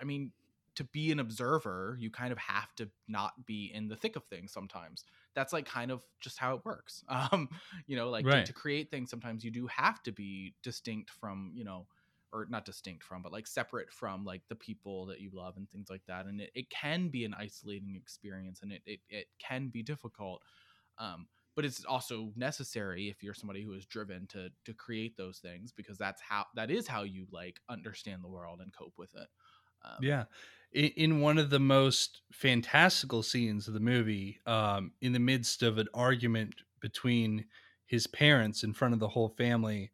[0.00, 0.32] i mean
[0.74, 4.24] to be an observer you kind of have to not be in the thick of
[4.24, 5.04] things sometimes
[5.34, 7.04] that's like kind of just how it works.
[7.32, 7.48] Um,
[7.86, 11.52] you know, like to- to, create things, sometimes you do have to be distinct from,
[11.54, 11.86] you know,
[12.32, 15.70] or not distinct from, but like separate from like the people that you love and
[15.70, 16.26] things like that.
[16.26, 20.42] And it, it can be an isolating experience and it, it, it can be difficult.
[20.98, 25.38] Um, but it's also necessary if you're somebody who is driven to to create those
[25.40, 29.14] things because that's how that is how you like understand the world and cope with
[29.14, 29.28] it.
[29.84, 30.24] Um, Yeah.
[30.72, 35.62] In, in one of the most fantastical scenes of the movie, um, in the midst
[35.62, 37.46] of an argument between
[37.86, 39.92] his parents in front of the whole family,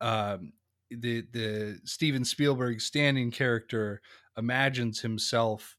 [0.00, 0.54] um,
[0.90, 4.02] the the Steven Spielberg standing character
[4.36, 5.78] imagines himself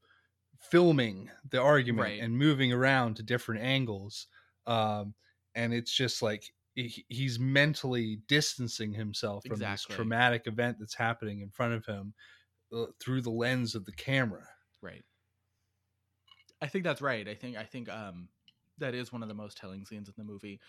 [0.60, 2.20] filming the argument Right.
[2.20, 4.28] and moving around to different angles,
[4.68, 5.16] um,
[5.56, 9.66] and it's just like he- he's mentally distancing himself from Exactly.
[9.66, 12.14] this traumatic event that's happening in front of him
[12.74, 14.50] uh, through the lens of the camera.
[14.82, 15.06] Right.
[16.62, 17.28] I think that's right.
[17.28, 18.30] I think I think um
[18.78, 20.60] that is one of the most telling scenes in the movie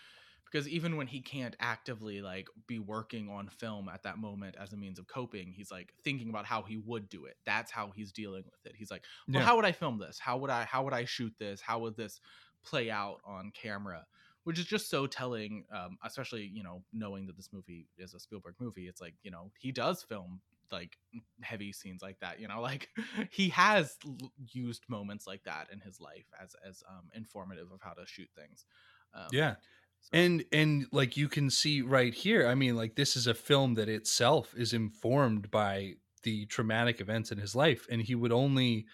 [0.45, 4.73] because even when he can't actively like be working on film at that moment as
[4.73, 7.37] a means of coping, he's like thinking about how he would do it.
[7.45, 8.75] That's how he's dealing with it.
[8.77, 9.43] He's like, "Well, Yeah.
[9.43, 10.19] how would I film this?
[10.19, 11.61] How would I how would I shoot this?
[11.61, 12.21] How would this
[12.63, 14.05] play out on camera?"
[14.43, 18.19] Which is just so telling, um, especially you know knowing that this movie is a
[18.19, 18.87] Spielberg movie.
[18.87, 20.41] It's like you know he does film
[20.71, 20.97] like
[21.41, 22.89] heavy scenes like that you know like
[23.31, 27.81] he has l- used moments like that in his life as as um informative of
[27.81, 28.65] how to shoot things
[29.13, 29.55] um, Yeah.
[29.99, 33.35] so- And and like you can see right here, I mean, like this is a
[33.35, 38.31] film that itself is informed by the traumatic events in his life, and he would
[38.31, 38.87] only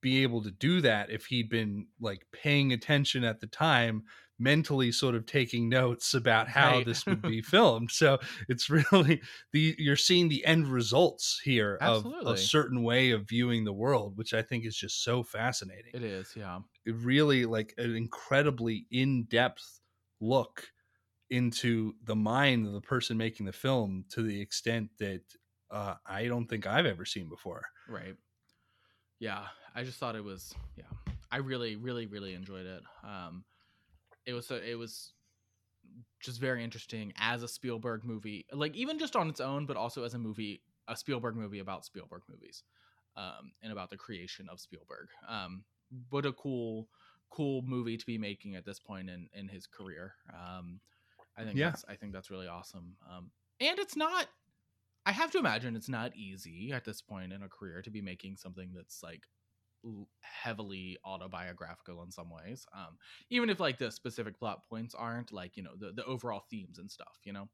[0.00, 4.04] be able to do that if he'd been like paying attention at the time,
[4.38, 6.80] mentally sort of taking notes about how Right.
[6.80, 7.90] this would be filmed.
[7.90, 8.18] So
[8.48, 9.22] it's really
[9.52, 14.16] the you're seeing the end results here of a certain way of viewing the world,
[14.16, 18.86] which I think is just so fascinating it is yeah it really like an incredibly
[18.90, 19.80] in-depth
[20.20, 20.72] look
[21.30, 25.22] into the mind of the person making the film to the extent that
[25.70, 27.66] uh, I don't think I've ever seen before.
[27.86, 28.16] right
[29.18, 30.84] yeah i just thought it was yeah
[31.30, 32.82] i really really really enjoyed it.
[33.04, 33.44] Um
[34.26, 35.12] it was a, it was
[36.20, 40.04] just very interesting as a spielberg movie like even just on its own but also
[40.04, 42.62] as a movie a spielberg movie about spielberg movies
[43.16, 45.08] um and about the creation of spielberg.
[45.28, 45.64] Um
[46.10, 46.88] what a cool
[47.30, 50.14] cool movie to be making at this point in in his career.
[50.32, 50.80] Um
[51.36, 51.70] i think Yeah.
[51.70, 52.96] that's i think that's really awesome.
[53.10, 53.30] Um
[53.60, 54.26] and it's not
[55.06, 58.02] I have to imagine it's not easy at this point in a career to be
[58.02, 59.22] making something that's like
[60.20, 62.66] heavily autobiographical in some ways.
[62.74, 62.96] Um,
[63.30, 66.78] even if like the specific plot points aren't like you know the the overall themes
[66.78, 67.18] and stuff.
[67.24, 67.48] You know,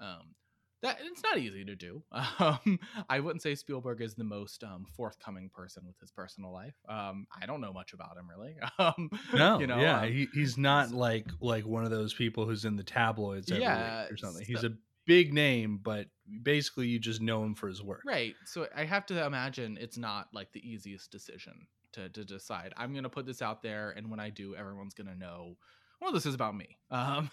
[0.00, 0.34] um,
[0.82, 2.02] that it's not easy to do.
[2.40, 2.78] Um,
[3.08, 6.76] I wouldn't say Spielberg is the most um, forthcoming person with his personal life.
[6.88, 8.56] Um, I don't know much about him really.
[8.78, 12.64] Um, No, you know, yeah, he, he's not like like one of those people who's
[12.64, 14.44] in the tabloids every Yeah, week or something.
[14.44, 14.70] so- He's a
[15.08, 16.06] big name, but
[16.42, 18.02] basically you just know him for his work.
[18.06, 18.36] Right.
[18.44, 22.74] So I have to imagine it's not like the easiest decision to, to decide.
[22.76, 25.56] I'm gonna put this out there, and when I do, everyone's gonna know.
[26.00, 26.78] Well, this is about me.
[26.90, 27.30] Um,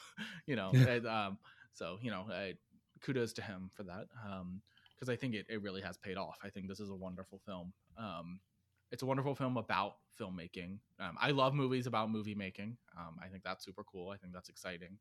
[0.47, 0.72] you know.
[0.73, 1.38] And, um,
[1.73, 2.53] so you know, uh,
[3.02, 4.07] kudos to him for that.
[4.26, 4.61] Um,
[4.95, 6.38] because I think it, it really has paid off.
[6.41, 7.73] I think this is a wonderful film.
[7.97, 8.39] Um,
[8.91, 10.77] it's a wonderful film about filmmaking.
[11.02, 12.77] Um, I love movies about movie making.
[12.97, 14.10] Um, I think that's super cool.
[14.11, 14.97] I think that's exciting.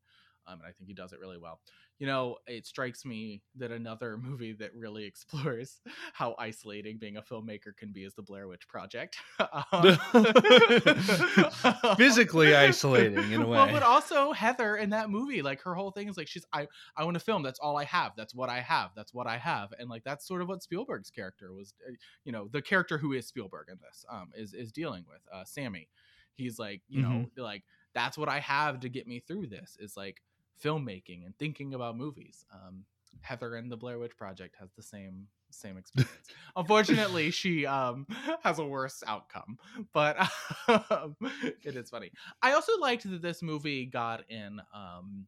[0.47, 1.59] Um, and I think he does it really well.
[1.97, 5.79] You know, it strikes me that another movie that really explores
[6.13, 9.17] how isolating being a filmmaker can be is the Blair Witch Project.
[9.39, 9.97] Um,
[11.97, 13.57] Physically isolating in a way.
[13.57, 16.67] Well, but also Heather in that movie, like her whole thing is like she's I
[16.95, 17.43] I want to film.
[17.43, 18.11] That's all I have.
[18.15, 18.91] That's what I have.
[18.95, 19.73] That's what I have.
[19.79, 21.73] And like that's sort of what Spielberg's character was.
[21.87, 21.93] uh,
[22.23, 25.43] You know, the character who is Spielberg in this um is is dealing with uh
[25.45, 25.89] Sammy.
[26.35, 27.63] He's like you know like
[27.93, 29.77] that's what I have to get me through this.
[29.79, 30.21] Is like
[30.63, 32.45] filmmaking and thinking about movies.
[32.53, 32.85] Um,
[33.21, 36.11] Heather and the Blair Witch Project has the same same experience.
[36.55, 38.05] Unfortunately, she um
[38.43, 39.57] has a worse outcome,
[39.93, 40.17] but
[40.67, 41.15] um,
[41.63, 42.11] it is funny.
[42.41, 45.27] I also liked that this movie got in um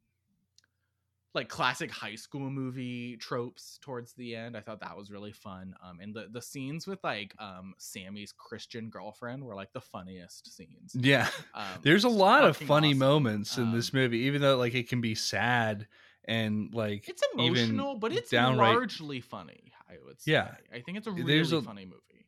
[1.37, 4.57] like classic high school movie tropes towards the end.
[4.57, 5.73] I thought that was really fun.
[5.81, 10.53] Um, and the the scenes with like um Sammy's Christian girlfriend were like the funniest
[10.55, 10.91] scenes.
[10.93, 11.29] yeah.
[11.53, 12.99] Um, There's a lot of funny awesome.
[12.99, 15.87] moments in this Um, movie, even though like it can be sad
[16.25, 19.71] and like It's emotional, but it's downright- largely funny.
[19.89, 20.33] I would say.
[20.33, 20.55] Yeah.
[20.73, 22.27] I think it's a really There's a- funny movie.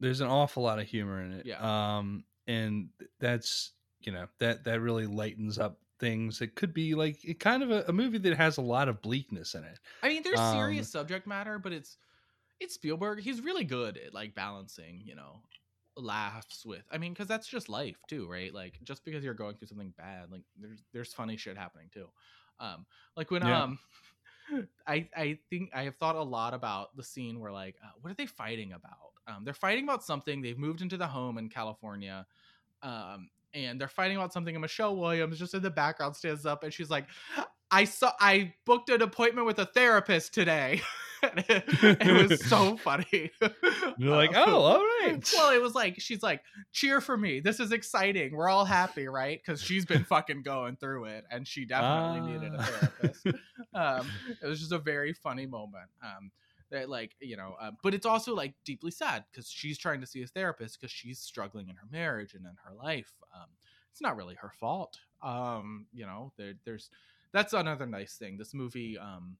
[0.00, 1.44] there's an awful lot of humor in it.
[1.46, 1.58] Yeah.
[1.98, 2.88] Um, and
[3.20, 6.40] that's you know that that really lightens up things.
[6.40, 9.02] It could be like it kind of a, a movie that has a lot of
[9.02, 9.78] bleakness in it.
[10.02, 11.98] I mean, there's Um, serious subject matter, but it's
[12.60, 13.20] it's Spielberg.
[13.20, 15.42] He's really good at like balancing, you know,
[15.96, 16.86] laughs with.
[16.90, 18.54] I mean, because that's just life too, right?
[18.54, 22.08] Like just because you're going through something bad, like there's there's funny shit happening too.
[22.60, 22.86] Um,
[23.16, 23.64] like when Yeah.
[23.64, 23.78] um,
[24.86, 28.10] I I think I have thought a lot about the scene where like uh, what
[28.12, 29.14] are they fighting about?
[29.26, 30.42] Um, they're fighting about something.
[30.42, 32.26] They've moved into the home in California.
[32.82, 33.30] Um,
[33.64, 36.72] and they're fighting about something and Michelle Williams just in the background stands up and
[36.72, 37.06] she's like
[37.70, 40.80] I saw I booked an appointment with a therapist today.
[41.22, 41.64] it,
[42.00, 43.32] it was so funny.
[43.98, 45.18] You're like, Um, oh, all right.
[45.34, 46.42] well, it was like she's like,
[46.72, 47.40] cheer for me.
[47.40, 48.36] This is exciting.
[48.36, 49.40] We're all happy, right?
[49.44, 52.64] Because she's been fucking going through it, and she definitely needed a Ah.
[52.64, 53.26] therapist.
[53.74, 54.10] um,
[54.42, 55.88] it was just a very funny moment.
[56.04, 56.30] Um,
[56.70, 60.06] that like you know, uh, but it's also like deeply sad because she's trying to
[60.06, 63.12] see a therapist because she's struggling in her marriage and in her life.
[63.34, 63.48] Um,
[63.92, 64.98] it's not really her fault.
[65.22, 66.90] Um, you know, there, there's
[67.32, 68.36] that's another nice thing.
[68.36, 69.36] This movie, um,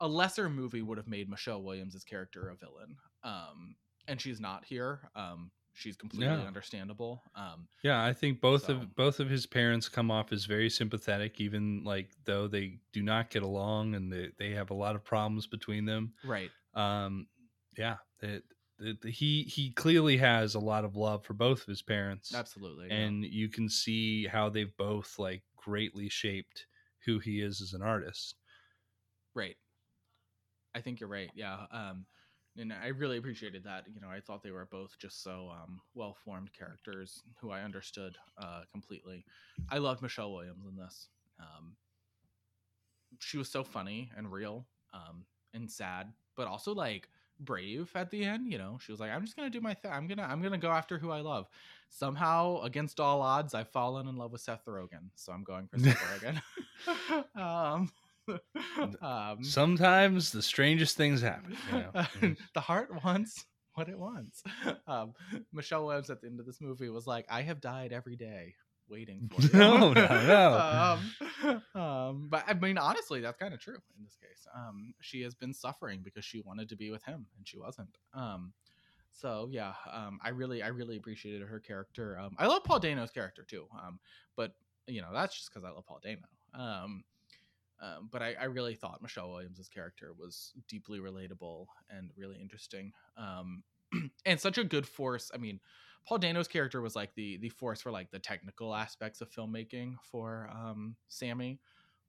[0.00, 2.96] a lesser movie would have made Michelle Williams' character a villain.
[3.22, 3.76] Um,
[4.08, 5.10] and she's not here.
[5.74, 6.42] She's completely Yeah.
[6.46, 7.22] understandable.
[7.34, 10.68] Um, Yeah, I think both So- of both of his parents come off as very
[10.68, 14.94] sympathetic, even like though they do not get along and they, they have a lot
[14.96, 16.14] of problems between them.
[16.24, 16.50] right.
[16.74, 17.26] Um,
[17.78, 18.44] yeah, it,
[18.78, 22.88] it, he he clearly has a lot of love for both of his parents, Absolutely.
[22.88, 22.94] yeah.
[22.96, 26.66] and you can see how they've both like greatly shaped
[27.06, 28.36] who he is as an artist.
[29.34, 29.56] Right.
[30.74, 31.30] I think you're right.
[31.34, 31.66] Yeah.
[31.70, 32.06] Um,
[32.58, 33.84] and I really appreciated that.
[33.94, 37.62] You know, I thought they were both just so um, well formed characters who I
[37.62, 39.24] understood uh, completely.
[39.70, 41.08] I loved Michelle Williams in this.
[41.40, 41.76] Um,
[43.18, 45.24] she was so funny and real um,
[45.54, 47.08] and sad, but also like
[47.40, 48.50] brave at the end.
[48.50, 49.90] You know, she was like, "I'm just gonna do my thing.
[49.92, 51.48] I'm gonna I'm gonna go after who I love."
[51.88, 55.78] Somehow, against all odds, I've fallen in love with Seth Rogen, so I'm going for
[55.78, 55.98] Seth
[56.86, 57.24] Rogen.
[59.02, 61.56] um, Sometimes the strangest things happen.
[61.72, 62.34] You know?
[62.54, 64.42] the heart wants what it wants.
[64.86, 65.14] Um,
[65.52, 68.54] Michelle Williams at the end of this movie was like, "I have died every day
[68.88, 71.00] waiting for you." No, no,
[71.44, 74.46] um, um, but I mean, honestly, that's kind of true in this case.
[74.54, 77.96] Um, she has been suffering because she wanted to be with him and she wasn't.
[78.12, 78.52] Um,
[79.12, 82.18] so yeah, um, I really, I really appreciated her character.
[82.18, 83.66] Um, I love Paul Dano's character too.
[83.80, 84.00] Um,
[84.36, 84.52] but
[84.86, 86.22] you know, that's just because I love Paul Dano.
[86.54, 87.04] Um,
[87.82, 92.94] um, but I, I really thought Michelle Williams' character was deeply relatable and really interesting.
[93.18, 93.64] Um,
[94.26, 95.30] and such a good force.
[95.34, 95.60] I mean,
[96.06, 99.96] Paul Dano's character was like the the force for like the technical aspects of filmmaking
[100.02, 101.60] for um, Sammy,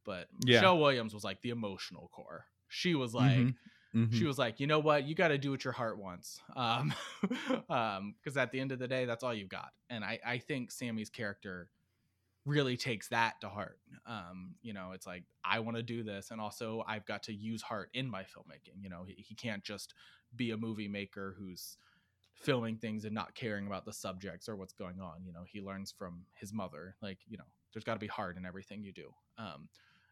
[0.06, 0.68] but Yeah.
[0.68, 2.46] Michelle Williams was like the emotional core.
[2.70, 3.58] She was like, Mhm.
[3.94, 4.10] Mhm.
[4.10, 6.94] she was like, you know what, you got to do what your heart wants, um,
[7.70, 9.74] um, because at the end of the day, that's all you've got.
[9.90, 11.70] And I I think Sammy's character
[12.46, 13.80] really takes that to heart.
[14.06, 17.34] Um, you know, it's like I want to do this, and also I've got to
[17.34, 18.82] use heart in my filmmaking.
[18.82, 19.94] You know, he, he can't just
[20.36, 21.78] be a movie maker who's
[22.34, 25.24] filming things and not caring about the subjects or what's going on.
[25.26, 26.96] You know, he learns from his mother.
[27.02, 29.14] Like, you know, there's got to be heart in everything you do.
[29.38, 29.70] Um,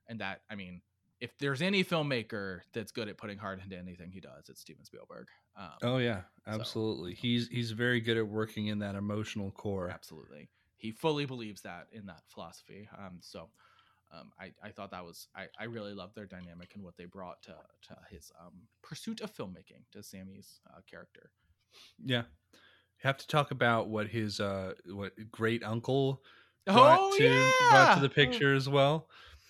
[0.08, 0.82] and that, I mean,
[1.20, 4.86] if there's any filmmaker that's good at putting heart into anything he does, it's Steven
[4.86, 5.28] Spielberg.
[5.58, 7.14] Um, Oh yeah, So- absolutely.
[7.16, 9.90] He's he's very good at working in that emotional core.
[9.90, 10.50] absolutely
[10.82, 13.50] he fully believes that in that philosophy um so
[14.12, 17.06] um i i thought that was i i really loved their dynamic and what they
[17.06, 21.32] brought to to his um pursuit of filmmaking to sammy's uh, character
[22.04, 22.24] Yeah.
[22.54, 26.22] You have to talk about what his uh what great uncle
[26.66, 29.08] brought oh to yeah brought to the picture as well.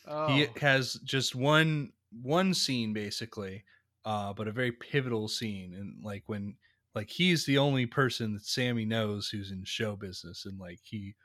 [0.08, 0.28] oh.
[0.28, 1.92] He has just one
[2.22, 3.64] one scene basically,
[4.06, 6.56] uh, but a very pivotal scene and like when
[6.96, 11.16] like he's the only person that Sammy knows who's in show business and like he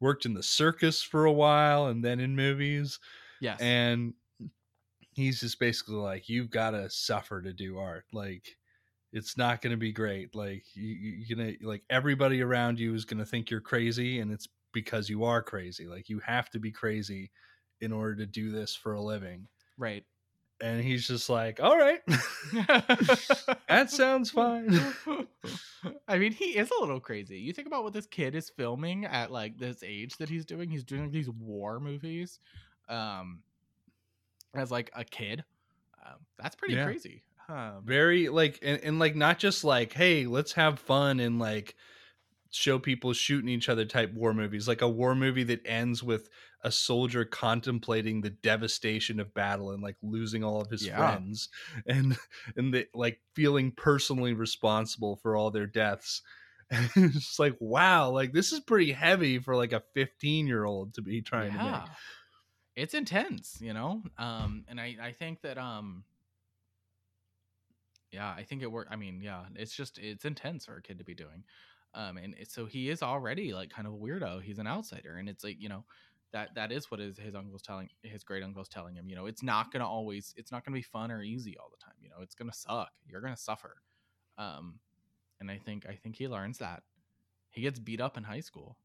[0.00, 3.00] worked in the circus for a while and then in movies
[3.40, 3.60] yes.
[3.60, 4.14] and
[5.14, 8.56] he's just basically like you've got to suffer to do art like
[9.12, 12.94] it's not going to be great like you, you- you're gonna like everybody around you
[12.94, 16.50] is going to think you're crazy and it's because you are crazy like you have
[16.50, 17.30] to be crazy
[17.80, 19.48] in order to do this for a living.
[19.78, 20.06] Right
[20.60, 22.00] and he's just like all right
[23.68, 24.78] that sounds fine
[26.08, 27.38] I mean, he is a little crazy.
[27.38, 30.68] You think about what this kid is filming at like this age that he's doing.
[30.68, 32.38] He's doing these war movies,
[32.88, 33.40] um,
[34.54, 35.44] as like a kid.
[36.04, 36.84] Um, that's pretty Yeah.
[36.84, 37.22] crazy.
[37.48, 41.76] Um, very like and, and like not just like hey let's have fun and like
[42.50, 46.28] show people shooting each other type war movies like a war movie that ends with
[46.62, 50.86] a soldier contemplating the devastation of battle and like losing all of his Yeah.
[50.86, 51.48] friends
[51.86, 52.16] and
[52.56, 56.22] and the, like feeling personally responsible for all their deaths
[56.70, 60.64] and it's just like wow like this is pretty heavy for like a 15 year
[60.64, 61.90] old to be trying to make
[62.74, 64.02] it's intense, you know.
[64.18, 66.04] Um, and I I think that um,
[68.10, 68.92] yeah, I think it worked.
[68.92, 71.44] I mean, yeah, it's just it's intense for a kid to be doing.
[71.96, 74.42] Um, and so he is already like kind of a weirdo.
[74.42, 75.84] He's an outsider, and it's like you know
[76.32, 79.08] that that is what his his uncle's telling his great uncle's telling him.
[79.08, 81.82] You know, it's not gonna always it's not gonna be fun or easy all the
[81.82, 81.94] time.
[82.00, 82.90] You know, it's gonna suck.
[83.08, 83.76] You're gonna suffer.
[84.38, 84.78] Um,
[85.40, 86.82] and I think I think he learns that.
[87.50, 88.76] He gets beat up in high school.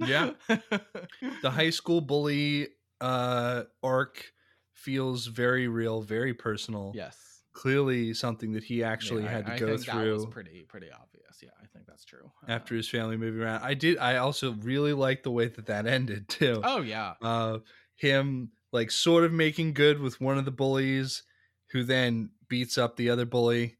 [0.00, 0.30] Yeah.
[0.48, 2.68] the high school bully
[3.00, 4.32] uh arc
[4.72, 6.92] feels very real, very personal.
[6.94, 7.18] yes.
[7.52, 10.32] Clearly something that he actually Yeah, I- had to I go think That was through
[10.32, 11.13] pretty pretty obvious.
[11.44, 12.30] Yeah, I think that's true.
[12.48, 13.62] after Um, his family moving around.
[13.62, 16.60] I did I also really liked the way that that ended too.
[16.64, 17.60] oh yeah, Uh
[17.96, 21.22] him like sort of making good with one of the bullies
[21.70, 23.76] who then beats up the other bully.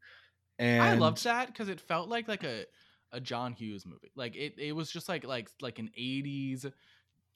[0.57, 2.65] And I loved that because it felt like like a
[3.11, 4.11] a John Hughes movie.
[4.15, 6.65] Like it, it was just like like like an eighties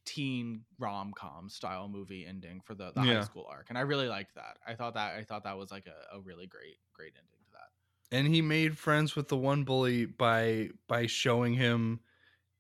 [0.06, 4.08] teen rom com style movie ending for the, the high school arc, and I really
[4.08, 4.58] liked that.
[4.66, 7.39] I thought that I thought that was like a, a really great great ending.
[8.12, 12.02] And he made friends with the one bully by by showing him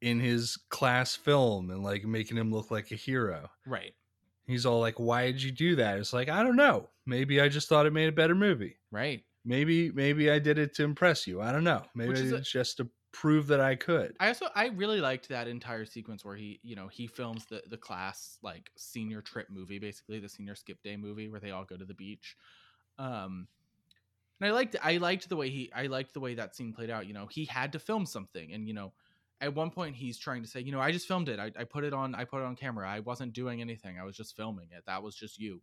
[0.01, 3.49] in his class film and like making him look like a hero.
[3.65, 3.95] Right,
[4.47, 6.89] He's all like, "Why did you do that?" It's like, "I don't know.
[7.05, 8.79] Maybe I just thought it made a better movie.
[8.91, 9.23] right.
[9.45, 11.41] Maybe maybe I did it to impress you.
[11.41, 11.85] I don't know.
[11.95, 14.99] Maybe Which I did a- just to prove that I could." I also I really
[14.99, 19.21] liked that entire sequence where he you know he films the the class like senior
[19.21, 22.35] trip movie basically the senior skip day movie where they all go to the beach.
[22.97, 23.47] Um
[24.39, 26.89] and I liked I liked the way he I liked the way that scene played
[26.89, 27.07] out.
[27.07, 28.93] You know, he had to film something and you know
[29.41, 31.39] at one point he's trying to say, you know, I just filmed it.
[31.39, 32.89] I, I put it on I put it on camera.
[32.89, 33.99] I wasn't doing anything.
[33.99, 34.83] I was just filming it.
[34.85, 35.61] That was just you.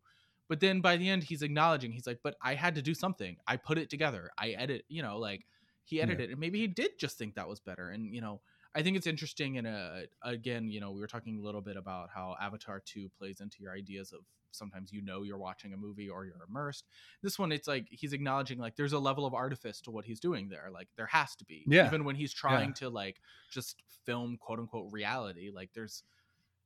[0.49, 3.37] But then by the end he's acknowledging, he's like, but I had to do something.
[3.47, 4.31] I put it together.
[4.39, 5.47] I edit, you know, like
[5.85, 6.03] he Yeah.
[6.03, 7.91] edited and maybe he did just think that was better.
[7.91, 8.41] And you know,
[8.77, 9.57] I think it's interesting.
[9.57, 13.09] And uh, again, you know, we were talking a little bit about how Avatar 2
[13.19, 14.21] plays into your ideas of
[14.53, 16.85] sometimes you know you're watching a movie or you're immersed.
[17.23, 20.21] This one, it's like he's acknowledging like there's a level of artifice to what he's
[20.21, 20.69] doing there.
[20.73, 21.65] Like there has to be.
[21.67, 21.87] Yeah.
[21.87, 23.17] Even when he's trying to like
[23.51, 26.03] just film quote unquote reality, like there's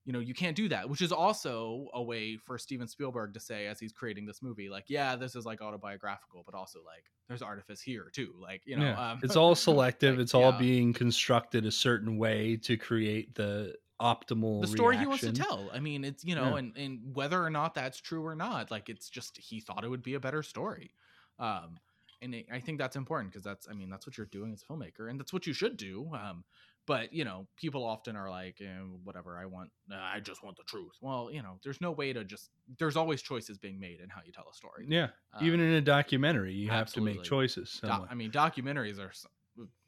[0.04, 3.40] you know you can't do that which is also a way for steven spielberg to
[3.40, 7.04] say as he's creating this movie like yeah this is like autobiographical but also like
[7.28, 9.10] there's artifice here too like you know Yeah.
[9.12, 10.16] um, it's all selective.
[10.16, 10.58] like, it's all yeah.
[10.58, 15.68] being constructed a certain way to create the optimal the story he wants to tell.
[15.74, 16.56] I mean, it's you know, Yeah.
[16.56, 19.88] and and whether or not that's true or not, like it's just he thought it
[19.88, 20.94] would be a better story.
[21.38, 21.78] Um,
[22.22, 24.62] and it, I think that's important because that's I mean that's what you're doing as
[24.62, 26.10] a filmmaker, and that's what you should do.
[26.14, 26.44] Um,
[26.90, 30.56] but you know, people often are like, eh, whatever I want, uh, I just want
[30.56, 30.90] the truth.
[31.00, 32.50] Well, you know, there's no way to just.
[32.80, 34.88] There's always choices being made in how you tell a story.
[34.88, 35.10] Yeah.
[35.32, 37.70] Um, Even in a documentary, you have to make choices.
[37.70, 38.08] somewhat.
[38.10, 39.24] I mean, documentaries are, s-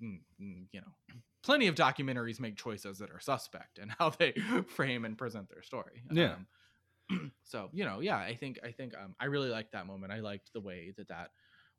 [0.00, 0.92] mm, mm, you know,
[1.42, 4.32] plenty of documentaries make choices that are suspect and how they
[4.68, 6.04] frame and present their story.
[6.12, 6.36] Yeah.
[7.10, 10.12] Um, so you know, yeah, I think I think um, I really liked that moment.
[10.12, 11.30] I liked the way that that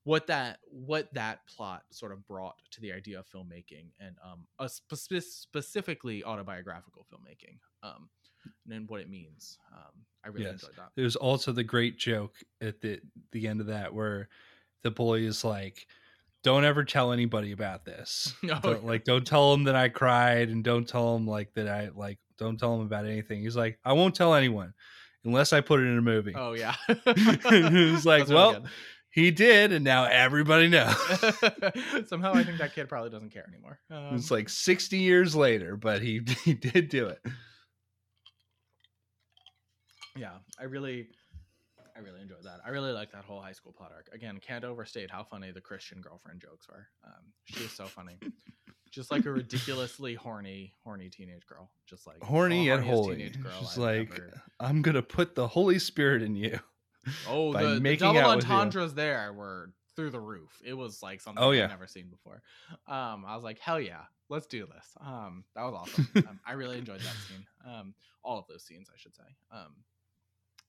[0.06, 4.46] what that what that plot sort of brought to the idea of filmmaking and um
[4.60, 8.10] a spe- specifically autobiographical filmmaking um
[8.70, 9.58] and what it means.
[9.74, 10.54] Um, I really Yes.
[10.56, 10.90] enjoyed that.
[10.96, 13.00] There's also the great joke at the
[13.32, 14.28] the end of that where
[14.82, 15.88] the bully is like,
[16.44, 18.34] "Don't ever tell anybody about this.
[18.44, 18.86] Oh, Don't-.
[18.86, 22.20] Like, don't tell them that I cried, and don't tell them like that I like.
[22.38, 24.74] Don't tell them about anything." He's like, "I won't tell anyone
[25.24, 26.76] unless I put it in a movie." Oh yeah.
[27.06, 28.70] It's like, well, good.
[29.14, 30.96] He did, and now everybody knows.
[32.08, 33.80] Somehow, I think that kid probably doesn't care anymore.
[33.92, 37.20] Um, it's like 60 years later, but he he did do it.
[40.18, 41.08] yeah, I really,
[41.96, 42.60] I really enjoyed that.
[42.66, 44.10] I really like that whole high school plot arc.
[44.14, 46.88] Again, can't overstate how funny the Christian girlfriend jokes were.
[47.04, 48.18] Um, she is so funny,
[48.92, 53.16] just like a ridiculously horny, horny teenage girl, just like Horny horniest holy.
[53.18, 56.60] teenage girl She's I've like, ever- I'm gonna put the Holy Spirit in you.
[57.28, 58.54] Oh, the, the double out with you.
[58.54, 60.62] entendres there were through the roof.
[60.66, 61.66] It was like something Oh, yeah.
[61.66, 62.42] I've never seen before.
[62.88, 64.86] Um, I was like, hell yeah, let's do this.
[65.00, 66.10] Um, that was awesome.
[66.28, 67.46] um, I really enjoyed that scene.
[67.66, 67.94] Um,
[68.24, 69.24] all of those scenes, I should say.
[69.52, 69.76] Um,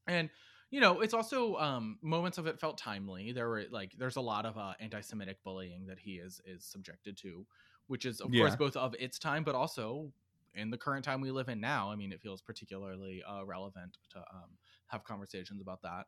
[0.07, 0.31] and
[0.71, 3.33] you know, it's also um, moments of it felt timely.
[3.33, 7.17] There were like, there's a lot of uh, anti-Semitic bullying that he is is subjected
[7.19, 7.47] to,
[7.87, 10.13] which is of course both of its time, but also
[10.55, 11.91] in the current time we live in now.
[11.91, 14.59] I mean, it feels particularly uh, relevant to um,
[14.89, 16.07] have conversations about that.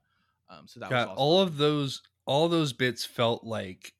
[0.49, 1.19] Um, so that was God, awesome.
[1.19, 3.93] all of those all those bits felt like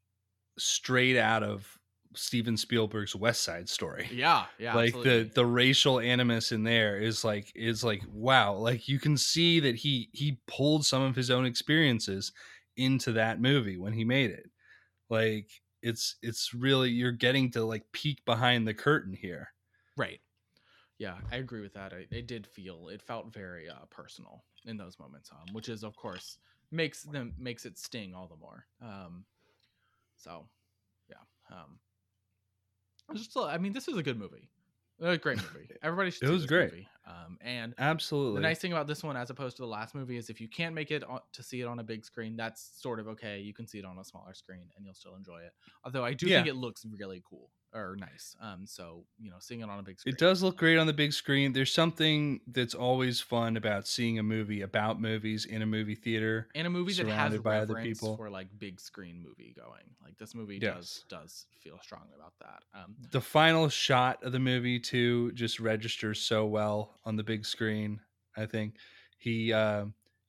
[0.59, 1.67] straight out of
[2.15, 4.09] Steven Spielberg's West Side Story.
[4.13, 5.23] yeah, yeah, like absolutely.
[5.25, 9.61] the the racial animus in there is like is like wow like you can see
[9.61, 12.33] that he he pulled some of his own experiences
[12.77, 14.51] into that movie when he made it
[15.09, 15.49] like
[15.83, 19.49] it's it's really you're getting to like peek behind the curtain here
[19.97, 20.21] right.
[20.99, 21.93] Yeah, I agree with that.
[21.93, 25.85] I, it did feel it felt very uh, personal in those moments, um, which is
[25.85, 26.39] of course
[26.71, 28.67] makes them makes it sting all the more.
[28.83, 29.25] Um,
[30.17, 30.47] so
[31.09, 31.17] yeah,
[31.57, 31.79] um,
[33.15, 34.49] just, I mean, this is a good movie.
[35.01, 35.69] A great movie.
[35.83, 36.29] Everybody should.
[36.29, 36.73] It was great.
[36.73, 36.89] Movie.
[37.07, 38.41] Um, and Absolutely.
[38.41, 40.49] the nice thing about this one, as opposed to the last movie, is if you
[40.49, 43.39] can't make it on, to see it on a big screen, that's sort of okay.
[43.39, 45.53] You can see it on a smaller screen, and you'll still enjoy it.
[45.85, 48.35] Although I do think it looks really cool or nice.
[48.41, 50.87] Um, so you know, seeing it on a big screen, It does look great on
[50.87, 51.53] the big screen.
[51.53, 56.49] There's something that's always fun about seeing a movie about movies in a movie theater.
[56.55, 58.17] and a movie that has by other people.
[58.17, 59.85] for like big screen movie going.
[60.03, 60.75] Like this movie Yes.
[60.75, 62.63] does does feel strongly about that.
[62.79, 67.45] Um, The final shot of the movie too just registers so well on the big
[67.45, 68.01] screen.
[68.37, 68.77] I think
[69.19, 69.87] he, uh,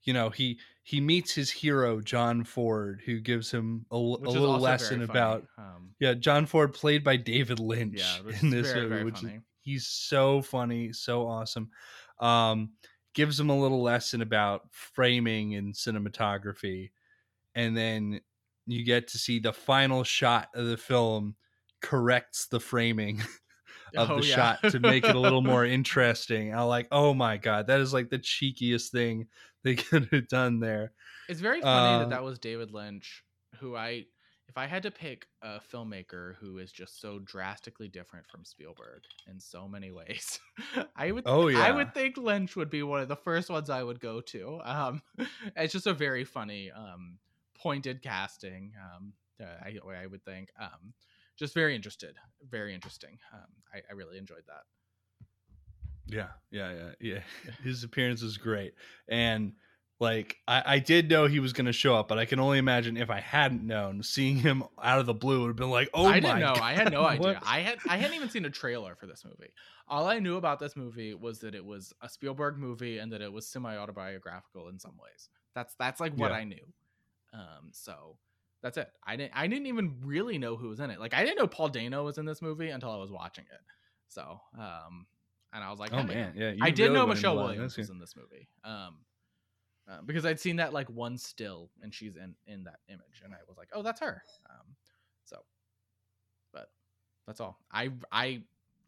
[0.07, 4.57] you know, he he meets his hero John Ford, who gives him a, is little
[4.57, 8.89] lesson about um, yeah John Ford played by David Lynch Yeah, in this very, movie,
[8.89, 11.69] very which is he's so funny, so awesome.
[12.21, 12.71] Um,
[13.13, 16.91] gives him a little lesson about framing and cinematography,
[17.53, 18.21] and then
[18.65, 21.35] you get to see the final shot of the film
[21.81, 23.21] corrects the framing
[23.95, 24.47] of Oh, the yeah.
[24.47, 26.53] shot to make it a little more interesting.
[26.53, 29.27] I'm like, oh my god, that is like the cheekiest thing
[29.63, 30.93] they could have done there.
[31.27, 33.23] It's very funny Uh, that that was David Lynch,
[33.57, 34.05] who I,
[34.47, 39.03] if I had to pick a filmmaker who is just so drastically different from Spielberg
[39.25, 40.39] in so many ways,
[40.95, 43.69] I would, Oh, yeah, I would think Lynch would be one of the first ones
[43.69, 44.61] I would go to.
[44.63, 45.01] Um,
[45.55, 47.19] it's just a very funny, um,
[47.55, 48.73] pointed casting.
[48.81, 50.93] Um, I, I would think, um,
[51.37, 52.15] just very interested,
[52.49, 53.17] very interesting.
[53.33, 54.63] Um, I, I really enjoyed that.
[56.07, 56.91] Yeah, yeah, yeah,
[57.45, 57.51] yeah.
[57.63, 58.73] His appearance was great,
[59.07, 59.53] and
[59.99, 62.59] like I, I did know he was going to show up, but I can only
[62.59, 65.89] imagine if I hadn't known, seeing him out of the blue would have been like,
[65.93, 66.53] oh I didn't know.
[66.53, 67.41] I had no God, idea.
[67.45, 69.51] I had I hadn't even seen a trailer for this movie.
[69.87, 73.21] All I knew about this movie was that it was a Spielberg movie and that
[73.21, 75.29] it was semi autobiographical in some ways.
[75.55, 76.37] That's that's like what Yeah.
[76.37, 76.65] I knew.
[77.33, 78.17] Um, so
[78.61, 78.89] that's it.
[79.05, 80.99] I didn't I didn't even really know who was in it.
[80.99, 83.61] Like I didn't know Paul Dano was in this movie until I was watching it.
[84.07, 85.05] So um,
[85.53, 87.35] and I was like, Oh "Hell man, yeah." I did really know Michelle.
[87.35, 88.47] Williams was in this movie.
[88.63, 88.99] Um,
[89.89, 93.33] uh, because I'd seen that like one still, and she's in in that image, and
[93.33, 94.21] I was like, oh, that's her.
[94.49, 94.75] Um,
[95.23, 95.37] so,
[96.53, 96.71] but
[97.25, 97.59] that's all.
[97.71, 98.43] I I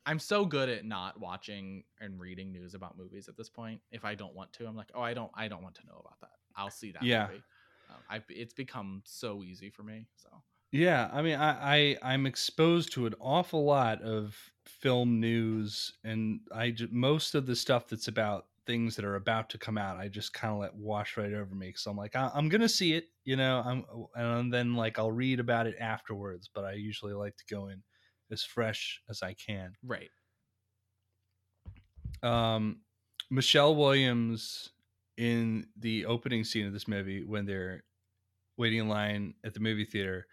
[0.05, 3.81] I'm so good at not watching and reading news about movies at this point.
[3.91, 5.99] If I don't want to, I'm like, oh, I don't I don't want to know
[5.99, 6.31] about that.
[6.55, 7.27] I'll see that Yeah.
[7.27, 7.43] movie.
[7.90, 10.07] Um, I it's become so easy for me.
[10.16, 10.30] So
[10.72, 16.41] Yeah, I mean, I, I I'm exposed to an awful lot of film news, and
[16.53, 20.10] I most of the stuff that's about things that are about to come out, I
[20.10, 21.74] just kind of let wash right over me.
[21.76, 23.84] So I'm like, I, I'm gonna see it, you know, I'm,
[24.16, 26.49] and then like I'll read about it afterwards.
[26.53, 27.82] But I usually like to go in
[28.32, 29.74] as fresh as I can.
[29.84, 30.11] right,
[32.24, 32.82] um
[33.30, 34.72] Michelle Williams
[35.19, 37.83] in the opening scene of this movie when they're
[38.57, 40.25] waiting in line at the movie theater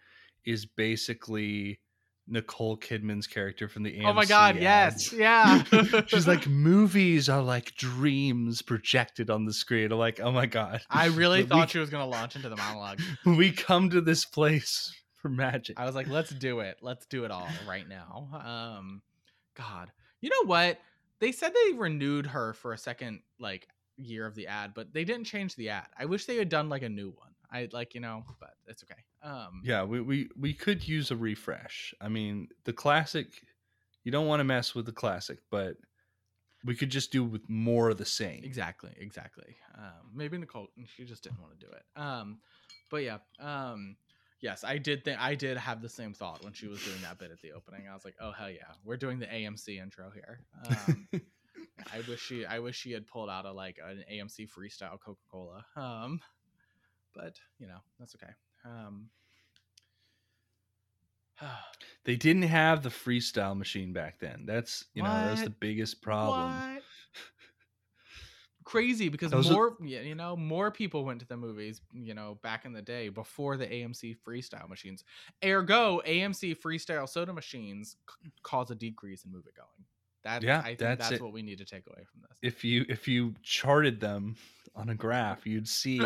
[0.45, 1.81] is basically
[2.25, 5.11] Nicole Kidman's character from the AMC oh my god, ads.
[5.11, 6.03] yes, yeah.
[6.07, 9.91] She's like movies are like dreams projected on the screen.
[9.91, 10.79] I'm like, oh my god.
[10.89, 13.01] I really We- thought she was gonna launch into the monologue.
[13.25, 15.77] we come to this place for magic.
[15.77, 16.77] I was like, let's do it.
[16.81, 18.29] Let's do it all right now.
[18.77, 19.01] Um,
[19.55, 19.91] God,
[20.21, 20.79] you know what?
[21.19, 23.67] They said they renewed her for a second, like
[23.97, 25.87] year of the ad, but they didn't change the ad.
[25.97, 27.31] I wish they had done like a new one.
[27.51, 29.01] I like, you know, but it's okay.
[29.23, 31.93] Um, Yeah, we, we we could use a refresh.
[32.01, 33.27] I mean, the classic
[34.03, 35.75] you don't want to mess with the classic, but
[36.63, 38.41] we could just do with more of the same.
[38.43, 39.55] exactly, exactly.
[39.77, 41.83] Um, maybe Nicole, and she just didn't want to do it.
[42.01, 42.39] Um,
[42.89, 43.95] but yeah, um,
[44.41, 47.19] yes, I did think I did have the same thought when she was doing that
[47.19, 47.87] bit at the opening.
[47.89, 50.41] I was like, oh hell yeah, we're doing the AMC intro here.
[50.87, 51.07] Um,
[51.93, 55.21] I wish she I wish she had pulled out a like an AMC freestyle Coca
[55.31, 55.65] Cola.
[55.75, 56.19] Um,
[57.13, 58.33] but you know that's okay.
[58.65, 59.09] Um,
[62.03, 64.43] They didn't have the freestyle machine back then.
[64.45, 66.53] That's you know that's the biggest problem.
[66.53, 66.83] What?
[68.63, 72.65] Crazy because more yeah, you know more people went to the movies you know back
[72.65, 75.03] in the day before the AMC freestyle machines.
[75.43, 79.86] Ergo, AMC freestyle soda machines c- cause a decrease in movie going.
[80.27, 82.37] That Yeah, I think that's that's, what we need to take away from this.
[82.41, 84.35] If you if you charted them
[84.75, 86.01] on a graph, you'd see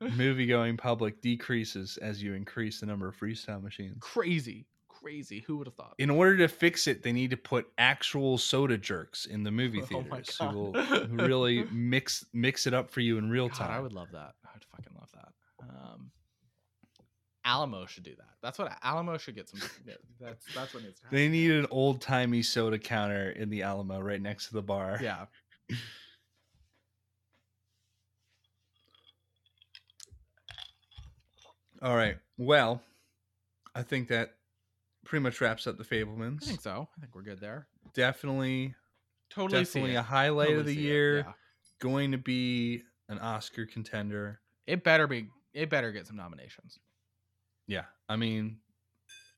[0.00, 3.96] movie going public decreases as you increase the number of freestyle machines.
[4.00, 5.42] crazy, crazy.
[5.46, 5.94] Who would have thought?
[5.96, 9.80] In order to fix it, they need to put actual soda jerks in the movie
[9.80, 13.56] Oh theaters who will who really mix mix it up for you in real God,
[13.56, 13.70] time.
[13.70, 14.34] I would love that.
[14.44, 15.32] I would fucking love that.
[15.62, 16.10] Um,
[17.46, 18.28] Alamo should do that.
[18.42, 19.60] That's what Alamo should get some.
[20.20, 21.16] That's that's what needs to happen.
[21.16, 24.98] They need an old timey soda counter in the Alamo right next to the bar.
[25.00, 25.26] Yeah.
[31.82, 32.16] All right.
[32.38, 32.82] Well,
[33.74, 34.34] I think that
[35.04, 36.42] pretty much wraps up the Fabelmans.
[36.42, 36.88] I think so.
[36.96, 37.68] I think we're good there.
[37.94, 38.74] Definitely,
[39.30, 41.18] Totally, definitely a highlight Totally of the year.
[41.18, 41.32] yeah.
[41.80, 44.40] Going to be an Oscar contender.
[44.66, 45.28] It better be.
[45.52, 46.78] It better get some nominations.
[47.66, 48.58] Yeah, I mean,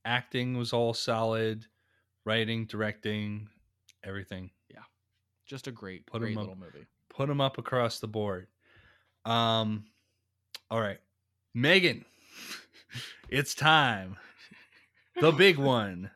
[0.04, 1.66] acting was all solid,
[2.24, 3.48] writing, directing,
[4.04, 4.50] everything.
[4.70, 4.80] Yeah.
[5.46, 6.40] Just a great, Put great up.
[6.42, 6.86] little movie.
[7.08, 8.46] Put them up across the board.
[9.24, 9.84] Um,
[10.70, 11.00] all right,
[11.54, 12.04] Megan,
[13.28, 14.16] it's time.
[15.20, 16.10] The big one.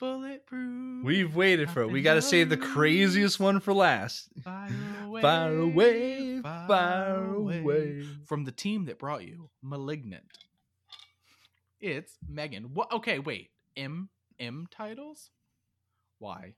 [0.00, 1.04] Bulletproof.
[1.04, 1.90] We've waited for it.
[1.90, 4.28] We got to save the craziest one for last.
[4.42, 4.68] far
[5.04, 8.02] away, Far away, far away.
[8.26, 10.24] from the team that brought you Malignant.
[11.80, 12.74] It's Megan.
[12.74, 12.92] What?
[12.92, 13.50] Okay, wait.
[13.76, 15.30] M M titles?
[16.18, 16.54] Why?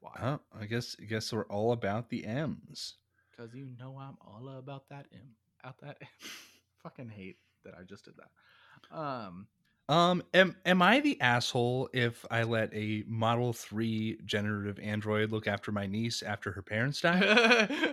[0.00, 0.16] Why?
[0.20, 2.94] Oh, I guess I guess we're all about the M's.
[3.30, 5.30] Because you know I'm all about that M.
[5.64, 6.08] Out that M.
[6.82, 8.96] Fucking hate that I just did that.
[8.96, 9.46] Um.
[9.90, 15.46] Um, am am I the asshole if I let a Model Three generative android look
[15.46, 17.22] after my niece after her parents died?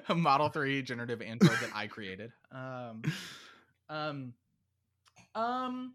[0.10, 2.34] a Model 3 generative android that I created.
[2.52, 3.02] Um,
[3.88, 4.34] um,
[5.36, 5.94] um,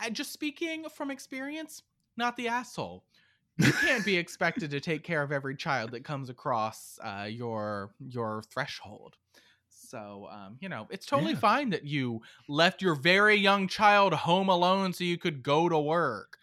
[0.00, 1.82] I just speaking from experience,
[2.16, 3.06] not the asshole.
[3.58, 7.94] You can't be expected to take care of every child that comes across uh, your
[7.98, 9.16] your threshold.
[9.68, 11.40] So, um, you know, it's totally Yeah.
[11.40, 15.78] fine that you left your very young child home alone so you could go to
[15.78, 16.38] work.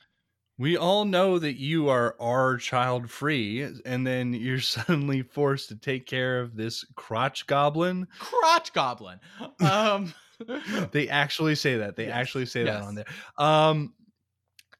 [0.58, 5.76] We all know that you are our child free, and then you're suddenly forced to
[5.76, 8.08] take care of this crotch goblin.
[8.18, 9.20] Crotch goblin.
[9.60, 10.14] Um,
[10.91, 11.95] They actually say that.
[11.95, 13.06] They Yes, actually say that on there.
[13.38, 13.94] Um,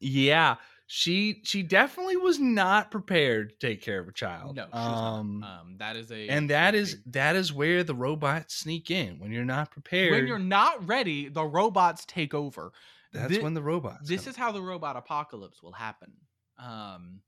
[0.00, 4.56] yeah, she she definitely was not prepared to take care of a child.
[4.56, 5.42] No, she's um.
[5.42, 9.32] Um, that is a and that is that is where the robots sneak in when
[9.32, 10.12] you're not prepared.
[10.12, 12.72] when you're not ready, the robots take over.
[13.12, 14.08] that's thi- when the robots.
[14.08, 14.30] This come.
[14.30, 16.12] is how the robot apocalypse will happen.
[16.58, 17.20] Um,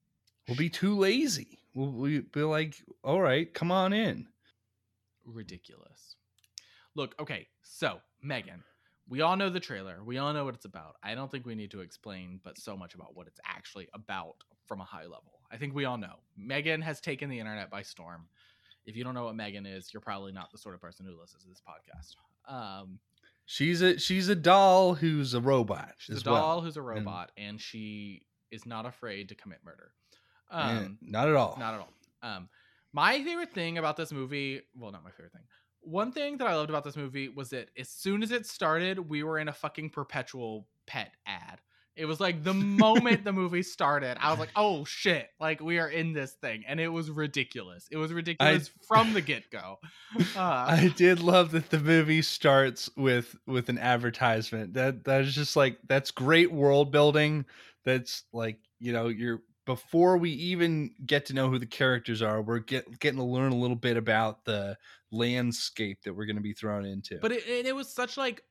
[0.47, 1.59] we'll be too lazy.
[1.75, 4.29] We'll, we'll be like, all right, come on in.
[5.25, 6.17] ridiculous.
[6.95, 8.63] Look, okay, so Megan,
[9.09, 10.03] we all know the trailer.
[10.05, 10.97] We all know what it's about.
[11.03, 14.37] I don't think we need to explain, but so much about what it's actually about
[14.67, 15.41] from a high level.
[15.51, 16.15] I think we all know.
[16.37, 18.27] Megan has taken the internet by storm.
[18.85, 21.19] If you don't know what Megan is, you're probably not the sort of person who
[21.21, 22.53] listens to this podcast.
[22.53, 22.99] Um,
[23.49, 25.95] She's a she's a doll who's a robot.
[25.99, 26.61] She's a doll well.
[26.63, 29.93] who's a And- robot, and she is not afraid to commit murder.
[30.51, 31.57] Eh, Um, not at all.
[31.57, 31.93] not at all.
[32.23, 32.49] Um,
[32.93, 35.45] my favorite thing about this movie, well, not my favorite thing.
[35.87, 39.09] One thing that I loved about this movie was that as soon as it started,
[39.09, 41.61] we were in a fucking perpetual pet ad.
[41.95, 45.79] It was like the moment the movie started, I was like, "Oh shit!" Like we
[45.79, 47.89] are in this thing, and it was ridiculous.
[47.91, 49.79] It was ridiculous from the get go.
[50.37, 54.75] Uh, I did love that the movie starts with with an advertisement.
[54.75, 57.47] That that is just like that's great world building.
[57.85, 62.41] That's like you know you're before we even get to know who the characters are,
[62.41, 64.79] we're get, getting to learn a little bit about the
[65.11, 67.19] landscape that we're going to be thrown into.
[67.21, 68.43] But it, it, was such like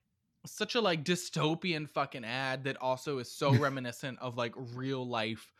[0.46, 5.52] such a like dystopian fucking ad that also is so reminiscent of like real life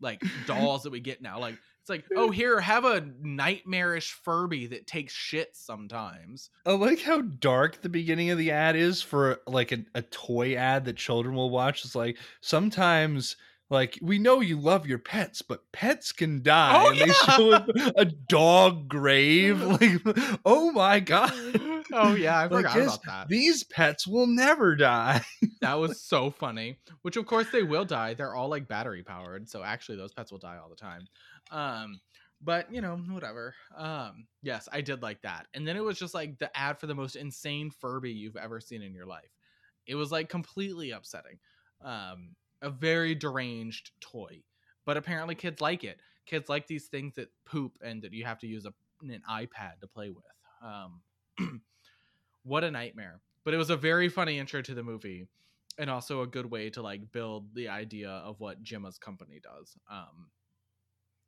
[0.00, 1.38] like dolls that we get now.
[1.38, 6.50] Like it's like, oh here, have a nightmarish Furby that takes shit sometimes.
[6.64, 10.56] I like how dark the beginning of the ad is for like a, a toy
[10.56, 11.84] ad that children will watch.
[11.84, 13.36] It's like sometimes
[13.68, 16.84] like we know you love your pets, but pets can die.
[16.84, 17.12] Oh, and they yeah.
[17.12, 17.66] show a,
[17.96, 19.60] a dog grave.
[19.76, 20.00] Like,
[20.44, 21.32] oh my god.
[21.92, 23.28] oh yeah, I forgot about that.
[23.28, 25.22] These pets will never die.
[25.60, 26.78] that was so funny.
[27.02, 28.14] Which of course they will die.
[28.14, 31.06] They're all like battery powered, so actually those pets will die all the time.
[31.50, 32.00] Um,
[32.40, 33.54] but you know, whatever.
[33.76, 35.46] Um, yes, I did like that.
[35.54, 38.60] And then it was just like the ad for the most insane Furby you've ever
[38.60, 39.30] seen in your life.
[39.86, 41.38] It was like completely upsetting.
[41.84, 42.30] Um,
[42.62, 44.42] a very deranged toy,
[44.84, 45.98] but apparently kids like it.
[46.26, 48.72] Kids like these things that poop and that you have to use a,
[49.02, 50.24] an iPad to play with.
[50.62, 51.00] Um,
[52.42, 53.20] what a nightmare.
[53.44, 55.28] But it was a very funny intro to the movie
[55.78, 59.76] and also a good way to like build the idea of what Gemma's company does.
[59.90, 60.30] Um,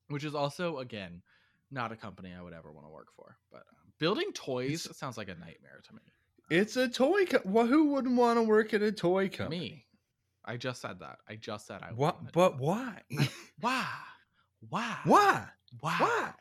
[0.09, 1.23] which is also again
[1.71, 3.37] not a company I would ever want to work for.
[3.53, 6.01] But um, building toys It's- sounds like a nightmare to me.
[6.51, 7.27] It's a toy.
[7.27, 9.59] Co- well, who wouldn't want to work at a toy company?
[9.61, 9.85] Me.
[10.45, 11.19] I just said that.
[11.29, 11.93] I just said I.
[11.93, 12.33] What?
[12.33, 13.03] But why?
[13.61, 13.87] why?
[14.69, 14.97] Why?
[15.05, 15.45] why?
[15.81, 15.97] Why?
[15.99, 16.33] Why?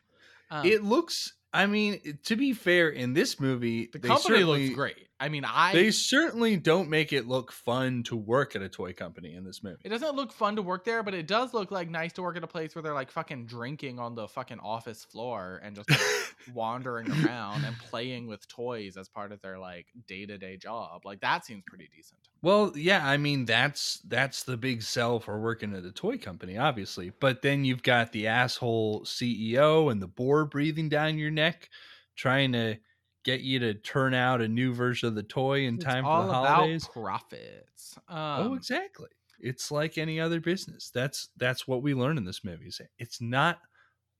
[0.49, 1.33] Um, it looks.
[1.53, 5.07] I mean, to be fair, in this movie, the company looks great.
[5.19, 8.93] I mean, I They certainly don't make it look fun to work at a toy
[8.93, 9.77] company in this movie.
[9.83, 12.37] It doesn't look fun to work there, but it does look like nice to work
[12.37, 15.89] at a place where they're like fucking drinking on the fucking office floor and just
[15.89, 15.99] like,
[16.53, 21.01] wandering around and playing with toys as part of their like day to day job.
[21.03, 22.19] Like that seems pretty decent.
[22.43, 26.57] Well, yeah, I mean that's that's the big sell for working at a toy company,
[26.57, 27.11] obviously.
[27.19, 31.69] But then you've got the asshole CEO and the board breathing down your neck,
[32.15, 32.77] trying to
[33.23, 36.23] get you to turn out a new version of the toy in It's time for
[36.23, 36.87] the about holidays.
[36.91, 37.97] profits.
[38.07, 39.09] Um, oh, exactly.
[39.39, 40.89] It's like any other business.
[40.93, 42.67] That's that's what we learn in this movie.
[42.67, 43.59] is It's not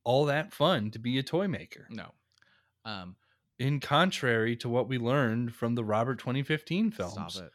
[0.03, 1.87] all that fun to be a toy maker.
[1.89, 2.11] No.
[2.85, 3.15] Um,
[3.59, 7.13] In contrary to what we learned from the Robert 2015 films.
[7.33, 7.51] stop it.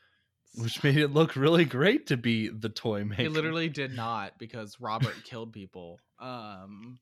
[0.61, 3.23] which made it look really great to be the toy maker.
[3.23, 5.99] He literally did not because Robert killed people.
[6.19, 6.99] Um,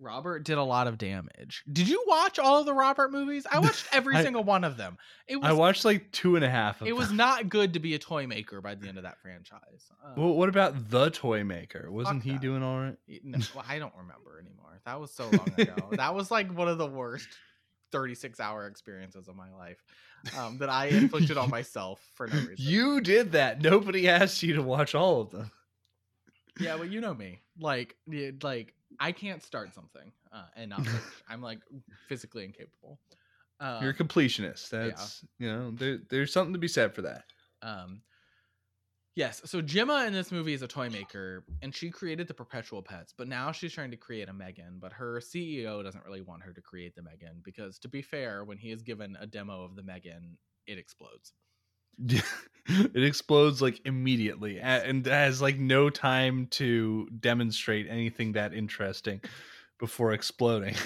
[0.00, 1.64] Robert did a lot of damage.
[1.72, 3.46] Did you watch all of the Robert movies?
[3.50, 4.96] I watched every I- single one of them.
[5.26, 6.80] It was I watched like two and a half.
[6.80, 9.20] Of it was not good to be a toy maker by the end of that
[9.20, 9.90] franchise.
[10.04, 11.90] Um, Well, what about the toy maker?
[11.90, 12.40] Wasn't he that.
[12.40, 12.96] doing all right?
[13.24, 14.80] no, well, I don't remember anymore.
[14.86, 15.74] That was so long ago.
[15.92, 17.28] that was like one of the worst
[17.92, 19.82] 36 hour experiences of my life
[20.38, 22.54] um, that I inflicted on myself for no reason.
[22.58, 23.60] You did that.
[23.62, 25.50] Nobody asked you to watch all of them.
[26.60, 27.40] Yeah, well, you know me.
[27.60, 27.96] Like,
[28.42, 31.02] like I can't start something uh, and not finish.
[31.28, 31.60] I'm like
[32.08, 32.98] physically incapable.
[33.60, 34.70] Um, You're a completionist.
[34.70, 37.24] That's you know, there, there's something to be said for that.
[37.62, 38.02] Um,
[39.16, 39.42] yes.
[39.44, 43.12] So Gemma in this movie is a toy maker, and she created the Perpetual Pets,
[43.16, 44.78] but now she's trying to create a Megan.
[44.80, 48.44] But her CEO doesn't really want her to create the Megan because, to be fair,
[48.44, 51.32] when he is given a demo of the Megan, it explodes.
[52.68, 59.20] it explodes like immediately and has like no time to demonstrate anything that interesting
[59.78, 60.74] before exploding.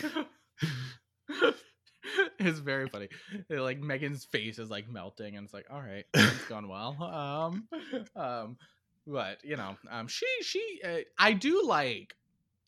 [2.39, 3.09] it's very funny.
[3.48, 7.02] Like Megan's face is like melting, and it's like, all right, it's gone well.
[7.02, 7.68] Um,
[8.16, 8.56] um,
[9.06, 12.14] but you know, um, she she uh, I do like.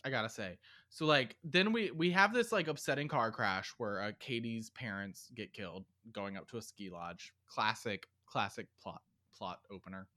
[0.06, 0.58] I gotta say,
[0.90, 5.30] so like then we we have this like upsetting car crash where uh, Katie's parents
[5.34, 7.32] get killed going up to a ski lodge.
[7.48, 9.00] Classic classic plot
[9.36, 10.08] plot opener.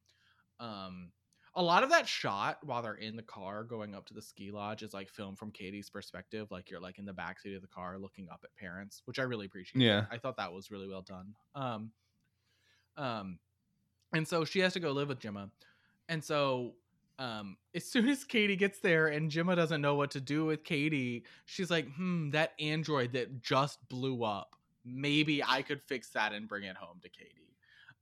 [0.59, 1.11] Um,
[1.53, 4.49] a lot of that shot while they're in the car going up to the ski
[4.51, 7.67] lodge is like filmed from Katie's perspective, like you're like in the backseat of the
[7.67, 9.83] car looking up at parents, which I really appreciate.
[9.83, 10.05] Yeah.
[10.11, 11.35] I thought that was really well done.
[11.53, 11.91] Um,
[12.97, 13.37] um,
[14.13, 15.51] and so she has to go live with Gemma,
[16.09, 16.73] and so
[17.19, 20.63] um, as soon as Katie gets there and Gemma doesn't know what to do with
[20.63, 24.55] Katie, she's like, "Hmm, that android that just blew up.
[24.85, 27.46] Maybe I could fix that and bring it home to Katie."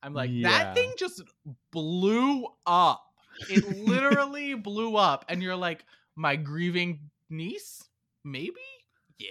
[0.05, 0.49] I'm like, Yeah.
[0.49, 1.23] that thing just
[1.71, 3.03] blew up.
[3.49, 5.83] It literally blew up, and you're like,
[6.15, 6.99] my grieving
[7.29, 7.83] niece,
[8.23, 8.53] maybe,
[9.17, 9.27] yeah.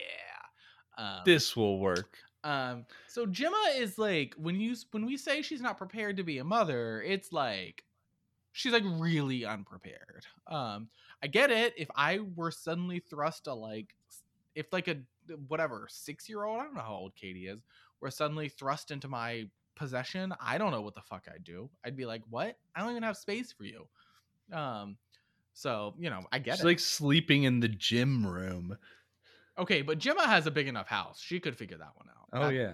[0.98, 2.18] Um, this will work.
[2.42, 6.38] um, so Gemma is like when you when we say she's not prepared to be
[6.38, 7.84] a mother, it's like
[8.52, 10.26] she's like really unprepared.
[10.46, 10.88] Um,
[11.22, 11.74] I get it.
[11.76, 13.94] If I were suddenly thrust a like,
[14.55, 14.96] if like a
[15.48, 17.60] whatever six year old, I don't know how old Katie is,
[18.01, 21.68] were suddenly thrust into my possession, I don't know what the fuck I'd do.
[21.84, 22.56] I'd be like, what?
[22.74, 23.86] I don't even have space for you.
[24.52, 24.96] Um,
[25.52, 26.66] so you know, I get She's it.
[26.66, 28.76] like sleeping in the gym room.
[29.59, 32.28] okay, but Gemma has a big enough house; she could figure that one out.
[32.32, 32.72] Oh That- yeah.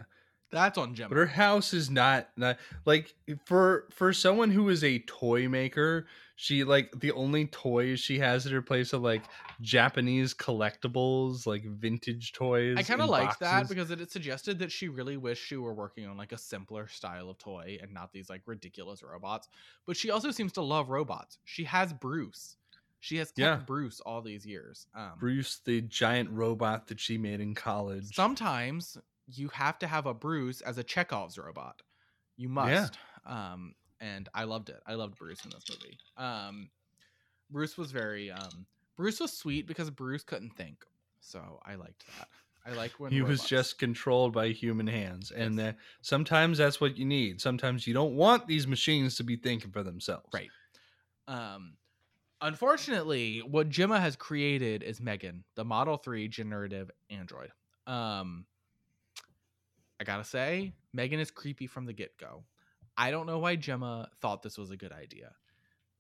[0.51, 1.11] that's on Gemma.
[1.11, 3.15] But her house is not not like
[3.45, 6.07] for for someone who is a toy maker,
[6.41, 9.23] she like the only toys she has at her place are like
[9.61, 12.79] Japanese collectibles, like vintage toys.
[12.79, 15.75] I kind of like that because it, it suggested that she really wished she were
[15.75, 19.49] working on like a simpler style of toy and not these like ridiculous robots.
[19.87, 21.37] But she also seems to love robots.
[21.45, 22.57] She has Bruce.
[23.01, 23.57] She has kept Yeah.
[23.57, 24.87] Bruce all these years.
[24.95, 28.15] Um, Bruce, the giant robot that she made in college.
[28.15, 28.97] sometimes
[29.27, 31.83] you have to have a Bruce as a Chekhov's robot.
[32.39, 32.97] You must.
[33.27, 34.81] Um, and I loved it.
[34.87, 35.99] I loved Bruce in this movie.
[36.17, 36.71] Um,
[37.51, 38.67] Bruce was very um,
[38.97, 40.85] Bruce was sweet because Bruce couldn't think.
[41.21, 42.29] So I liked that.
[42.67, 45.65] I like when he was just controlled by human hands, and Yes.
[45.65, 47.41] that sometimes that's what you need.
[47.41, 50.29] Sometimes you don't want these machines to be thinking for themselves.
[50.33, 50.51] Right.
[51.27, 51.75] Um,
[52.43, 57.51] unfortunately, what Gemma has created is Megan, the Model 3 generative android.
[57.87, 58.45] Um,
[59.99, 62.45] I gotta say, Megan is creepy from the get go.
[63.01, 65.33] I don't know why Gemma thought this was a good idea.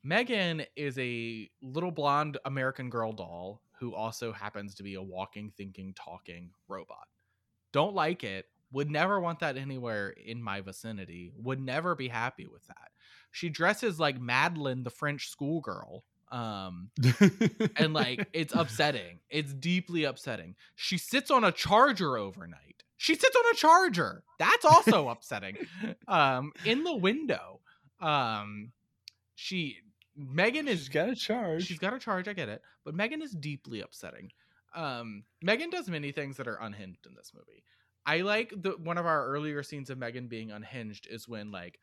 [0.05, 5.51] Megan is a little blonde American girl doll who also happens to be a walking,
[5.57, 7.09] thinking, talking robot.
[7.73, 8.45] Don't like it.
[8.73, 11.33] Would never want that anywhere in my vicinity.
[11.39, 12.91] Would never be happy with that.
[13.31, 16.05] She dresses like Madeline, the French schoolgirl.
[16.31, 16.91] Um,
[17.77, 19.21] and like it's upsetting.
[19.31, 20.55] It's deeply upsetting.
[20.77, 22.70] She sits on a charger overnight.
[23.01, 24.23] She sits on a charger.
[24.39, 25.57] That's also upsetting.
[26.07, 27.61] Um, in the window.
[27.99, 28.73] Um,
[29.37, 29.79] she
[30.15, 31.65] Megan is She's got a charge.
[31.65, 32.61] She's got a charge, I get it.
[32.85, 34.33] But Megan is deeply upsetting.
[34.75, 37.65] Um, Megan does many things that are unhinged in this movie.
[38.05, 41.79] I like the one of our earlier scenes of Megan being unhinged is when like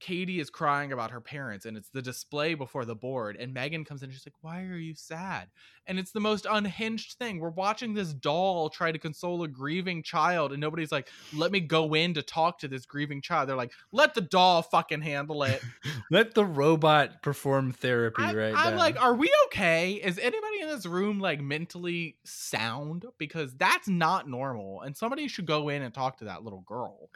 [0.00, 3.84] Katie is crying about her parents and it's the display before the board and Megan
[3.84, 5.48] comes in and she's like, "Why are you sad?"
[5.86, 7.38] And it's the most unhinged thing.
[7.38, 11.60] We're watching this doll try to console a grieving child and nobody's like, "Let me
[11.60, 15.42] go in to talk to this grieving child." They're like, "Let the doll fucking handle
[15.42, 15.62] it."
[16.10, 18.78] Let the robot perform therapy I, right I'm now.
[18.78, 19.92] like, are we okay?
[19.92, 23.06] Is anybody in this room like mentally sound?
[23.18, 24.80] Because that's not normal.
[24.80, 27.10] And somebody should go in and talk to that little girl.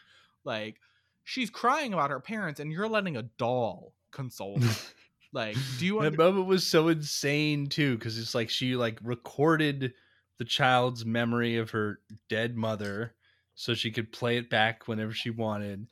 [0.45, 0.77] Like,
[1.25, 4.75] she's crying about her parents, and you're letting a doll console her.
[5.33, 8.99] like, do you that under- moment was so insane too, because it's like she like
[9.03, 9.93] recorded
[10.39, 13.15] the child's memory of her dead mother
[13.55, 15.87] so she could play it back whenever she wanted,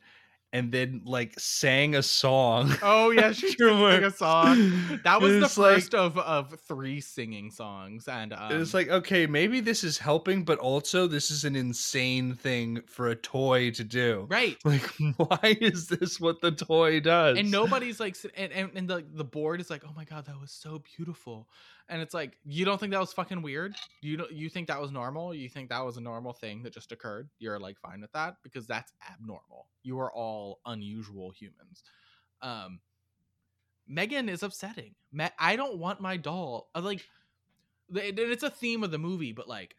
[0.53, 2.71] and then like sang a song.
[2.81, 4.99] Oh yeah, she sang a song.
[5.03, 8.87] That was the It's like- first of of three singing songs, and um, it's like,
[8.89, 13.71] okay, maybe this is helping, but also this is an insane thing for a toy
[13.71, 14.27] to do.
[14.29, 14.57] right.
[14.65, 17.37] Like, why is this what the toy does?
[17.37, 20.39] and nobody's like and, and, and the, the board is like oh my god that
[20.39, 21.47] was so beautiful
[21.89, 23.75] and it's like you don't think that was fucking weird?
[24.01, 25.33] You don't you think that was normal?
[25.33, 27.29] You think that was a normal thing that just occurred?
[27.39, 28.37] You're like fine with that?
[28.43, 29.67] Because that's abnormal.
[29.83, 31.83] You are all unusual humans.
[32.41, 32.79] Um
[33.87, 34.95] megan is upsetting.
[35.11, 37.05] Me- i don't want my doll uh, like
[37.93, 39.75] it's a theme of the movie but like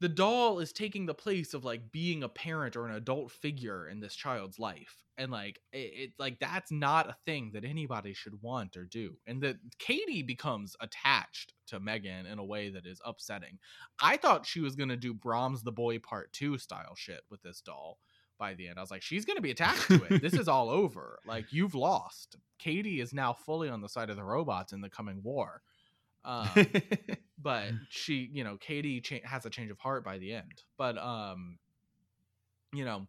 [0.00, 3.88] the doll is taking the place of like being a parent or an adult figure
[3.88, 8.12] in this child's life and like it, it like that's not a thing that anybody
[8.12, 12.86] should want or do and that katie becomes attached to megan in a way that
[12.86, 13.58] is upsetting.
[14.00, 17.42] I thought she was going to do brahms the boy part 2 style shit with
[17.42, 17.98] this doll
[18.38, 18.78] by the end.
[18.78, 20.20] I was like she's going to be attached to it.
[20.20, 21.18] This is all over.
[21.26, 22.36] Like you've lost.
[22.58, 25.62] Katie is now fully on the side of the robots in the coming war
[26.26, 26.48] um,
[27.42, 30.98] but she you know katie cha- has a change of heart by the end but
[30.98, 31.58] um
[32.74, 33.06] you know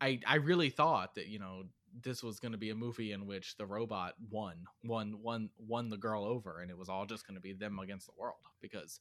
[0.00, 1.64] i i really thought that you know
[2.02, 5.90] this was going to be a movie in which the robot won won won won
[5.90, 8.40] the girl over and it was all just going to be them against the world
[8.60, 9.00] because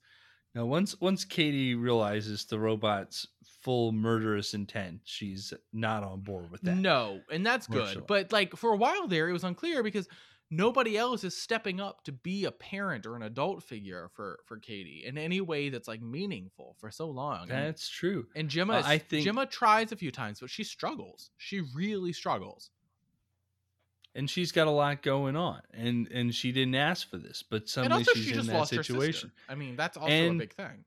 [0.53, 3.25] now, once once Katie realizes the robot's
[3.61, 6.75] full murderous intent, she's not on board with that.
[6.75, 10.09] no and that's good but like for a while there it was unclear because
[10.51, 14.57] nobody else is stepping up to be a parent or an adult figure for for
[14.59, 18.27] katie in any way that's like meaningful for so long And- that's true.
[18.35, 21.31] And Gemma, Uh, I think- Gemma tries a few times, but she struggles.
[21.37, 22.69] She really struggles.
[24.13, 27.61] and she's got a lot going on and and she didn't ask for this but
[27.61, 29.31] and suddenly she's she in just that lost situation.
[29.47, 30.83] I mean, that's also And- a big thing.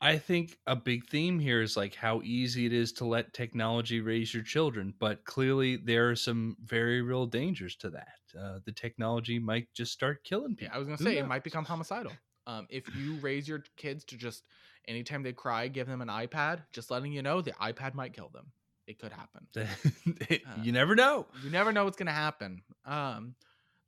[0.00, 4.00] I think a big theme here is like how easy it is to let technology
[4.00, 8.72] raise your children but clearly there are some very real dangers to that uh, the
[8.72, 11.64] technology might just start killing Yeah, people I was gonna Who say it might become
[11.64, 12.12] homicidal.
[12.46, 14.44] Um, if you raise your kids to just
[14.86, 18.28] anytime they cry, give them an iPad, just letting you know the iPad might kill
[18.30, 18.52] them.
[18.86, 19.46] It could happen.
[20.62, 22.62] you never know You never know what's gonna happen.
[22.84, 23.34] Um,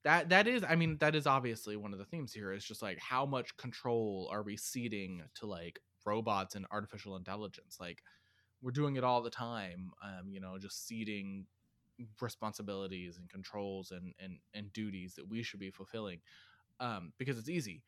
[0.04, 2.52] that that is, I mean, that is obviously one of the themes here.
[2.52, 7.78] Is just like how much control are we ceding to like robots and artificial intelligence?
[7.80, 8.02] Like
[8.62, 9.92] we're doing it all the time.
[10.02, 11.46] Um, you know, just ceding
[12.20, 16.20] responsibilities and controls and and and duties that we should be fulfilling,
[16.80, 17.82] um, because it's easy.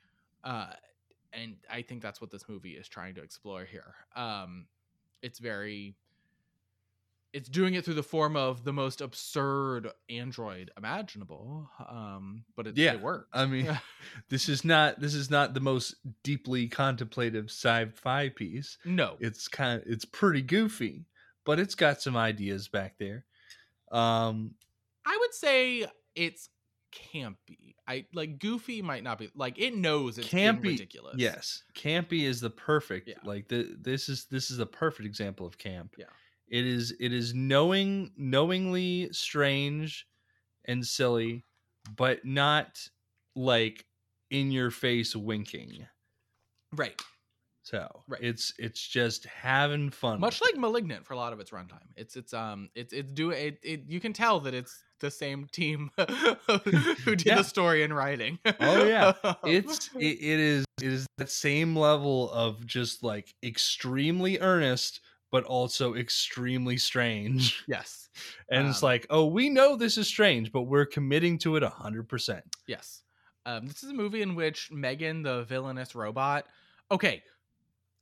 [0.45, 0.73] Uh,
[1.33, 3.95] and I think that's what this movie is trying to explore here.
[4.15, 4.67] Um,
[5.23, 5.95] it's very
[7.33, 12.77] it's doing it through the form of the most absurd android imaginable um but it,
[12.77, 13.29] Yeah, it works.
[13.33, 13.79] I mean,
[14.29, 18.77] this is not this is not the most deeply contemplative sci-fi piece.
[18.85, 19.17] No.
[19.21, 21.07] It's kind of it's pretty goofy
[21.45, 23.25] but it's got some ideas back there.
[23.91, 24.55] Um
[25.05, 26.49] i would say it's
[27.15, 27.75] campy.
[27.89, 31.15] I like goofy might not be like it knows it's campy ridiculous.
[31.17, 33.15] yes campy is the perfect Yeah.
[33.25, 35.95] like the this is this is the perfect example of camp.
[35.99, 36.05] Yeah.
[36.53, 40.07] It is it is knowing knowingly strange
[40.67, 41.45] and silly
[41.97, 42.79] but not
[43.35, 43.85] like
[44.31, 45.87] in your face winking
[46.77, 47.01] right
[47.65, 48.21] so Right.
[48.23, 52.17] it's it's just having fun much like malignant for a lot of its runtime it's
[52.17, 55.91] it's um it's it's doing it, it you can tell that it's the same team
[57.05, 57.37] who did Yeah.
[57.37, 59.13] the story and writing Oh, yeah.
[59.45, 65.01] it's it, it is it is that same level of just like extremely earnest
[65.33, 68.09] but also extremely strange yes
[68.51, 71.65] and it's Um, like oh we know this is strange but we're committing to it
[71.65, 73.03] 100% Yes.
[73.45, 76.47] Um, this is a movie in which Megan, the villainous robot.
[76.93, 77.25] Okay.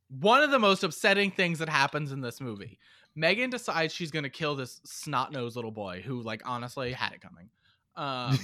[0.08, 2.78] One of the most upsetting things that happens in this movie
[3.14, 7.20] Megan decides she's gonna kill this snot nosed little boy who, like, honestly had it
[7.20, 7.48] coming.
[7.96, 8.38] Um,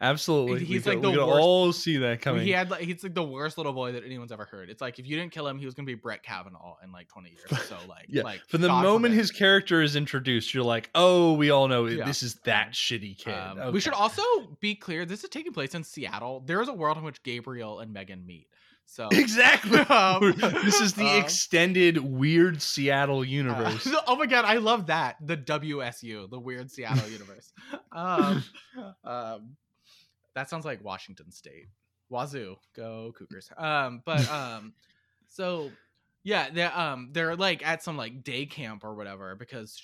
[0.00, 0.64] Absolutely.
[0.64, 2.42] He's we like could, we the could worst- all see that coming.
[2.44, 4.70] he had like he's like the worst little boy that anyone's ever heard.
[4.70, 7.08] It's like if you didn't kill him, he was gonna be Brett Kavanaugh in like
[7.08, 7.62] 20 years.
[7.68, 11.50] So like, Yeah, like From the moment his character is introduced, you're like, oh, we
[11.50, 12.04] all know Yeah.
[12.04, 13.32] this is that shitty kid.
[13.34, 14.22] Um, We should also
[14.60, 16.42] be clear: this is taking place in Seattle.
[16.46, 18.46] There is a world in which Gabriel and Megan meet.
[18.86, 19.78] So Exactly.
[19.90, 20.34] Um,
[20.64, 23.88] this is the um, extended weird Seattle uh, universe.
[24.06, 27.52] oh my god, I love that the WSU, the weird Seattle universe.
[27.90, 28.44] Um,
[29.04, 29.56] um,
[30.34, 31.66] that sounds like Washington State.
[32.10, 33.50] Wazzu, go Cougars.
[33.56, 34.74] Um, but um,
[35.28, 35.70] so
[36.24, 39.82] yeah, they're um they're like at some like day camp or whatever because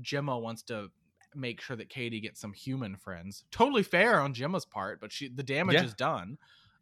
[0.00, 0.90] Gemma wants to
[1.34, 3.44] make sure that Katie gets some human friends.
[3.50, 5.84] Totally fair on Gemma's part, but she the damage Yeah.
[5.84, 6.38] is done.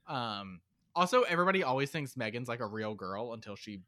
[0.08, 0.60] Um,
[0.96, 3.82] also everybody always thinks Megan's like a real girl until she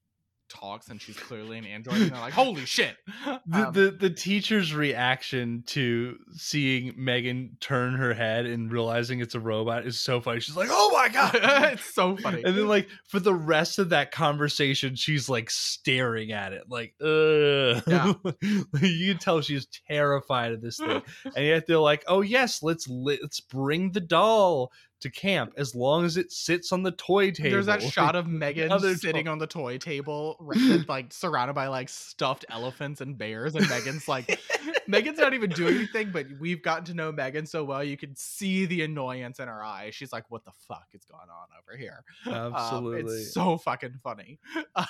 [0.49, 4.09] talks and she's clearly an android and they're like holy shit the, Um, the the
[4.09, 10.23] teacher's reaction to seeing Megan turn her head and realizing it's a robot is so
[10.23, 10.41] funny.
[10.41, 11.35] She's like, "Oh my god!"
[11.75, 16.33] it's so funny and then like for the rest of that conversation, she's like staring
[16.33, 18.13] at it, like, "Ugh." Yeah.
[18.81, 22.89] you can tell she's terrified of this thing, and yet they're like, "Oh yes, let's
[22.89, 24.73] let's bring the doll."
[25.03, 27.51] To camp as long as it sits on the toy table.
[27.51, 30.37] There's that shot of Megan sitting on the toy table,
[30.89, 34.41] like surrounded by like stuffed elephants and bears, and Megan's like,
[34.89, 38.17] Megan's not even doing anything, but we've gotten to know Megan so well, you can
[38.17, 39.95] see the annoyance in her eyes.
[39.95, 43.13] She's like, "What the fuck is going on over here?" Um, Absolutely.
[43.13, 44.41] it's so fucking funny.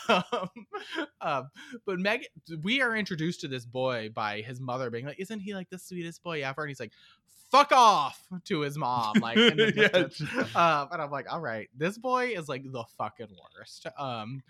[0.08, 0.48] Um,
[1.20, 1.50] um,
[1.84, 2.28] but Megan,
[2.62, 5.78] we are introduced to this boy by his mother being like, "Isn't he like the
[5.78, 6.92] sweetest boy ever?" And he's like,
[7.50, 9.88] "Fuck off" to his mom, like, in the Yeah.
[9.88, 10.20] distance.
[10.56, 14.42] um, and I'm like, "All right, this boy is like the fucking worst." Um,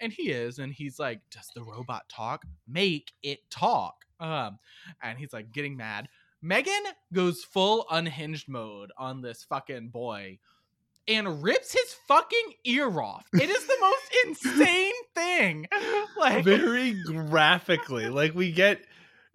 [0.00, 2.44] and he is, and he's like, "Does the robot talk?
[2.68, 4.58] Make it talk." Um,
[5.02, 6.08] and he's like getting mad.
[6.42, 6.82] Megan
[7.12, 10.38] goes full unhinged mode on this fucking boy
[11.08, 13.26] and rips his fucking ear off.
[13.32, 14.14] It is the most
[14.54, 15.66] insane thing.
[16.18, 18.08] Like very graphically.
[18.08, 18.80] Like we get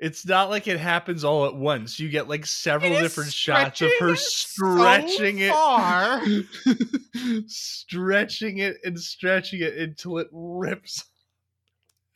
[0.02, 2.00] it's not like it happens all at once.
[2.00, 6.22] You get like several different shots of her stretching so far.
[6.26, 11.06] it stretching it and stretching it until it rips.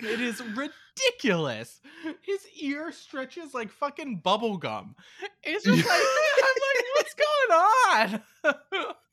[0.01, 1.79] It is ridiculous.
[2.23, 4.95] His ear stretches like fucking bubble gum.
[5.43, 8.21] It's just like I'm like, what's going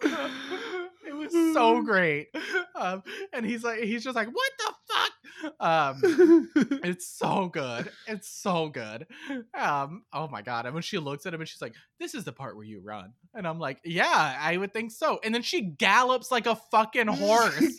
[0.03, 0.82] on?
[1.07, 2.29] it was so great.
[2.75, 3.03] Um,
[3.33, 5.13] and he's like, he's just like, what the fuck?
[5.61, 6.51] Um,
[6.85, 7.91] It's so good.
[8.07, 9.07] It's so good.
[9.55, 10.67] Um, oh my god.
[10.67, 12.81] And when she looks at him and she's like, This is the part where you
[12.81, 13.13] run.
[13.35, 15.21] And I'm like, Yeah, I would think so.
[15.25, 17.79] And then she gallops like a fucking horse.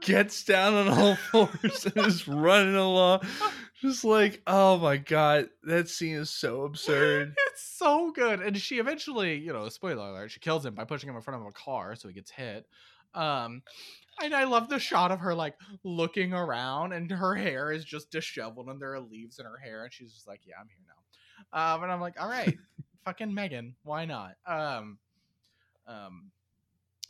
[0.00, 3.22] Gets down on all fours and is running along.
[3.82, 7.34] Just like, oh my god, that scene is so absurd.
[7.48, 8.38] it's so good.
[8.40, 11.42] And she eventually, you know, spoiler alert, she kills him by pushing him in front
[11.42, 12.64] of a car so he gets hit.
[13.12, 13.62] Um
[14.22, 18.12] and I love the shot of her like looking around and her hair is just
[18.12, 20.86] disheveled and there are leaves in her hair and she's just like, Yeah, I'm here
[20.86, 21.74] now.
[21.74, 22.56] Um and I'm like, all right,
[23.04, 24.36] fucking Megan, why not?
[24.46, 24.98] Um
[25.88, 26.30] um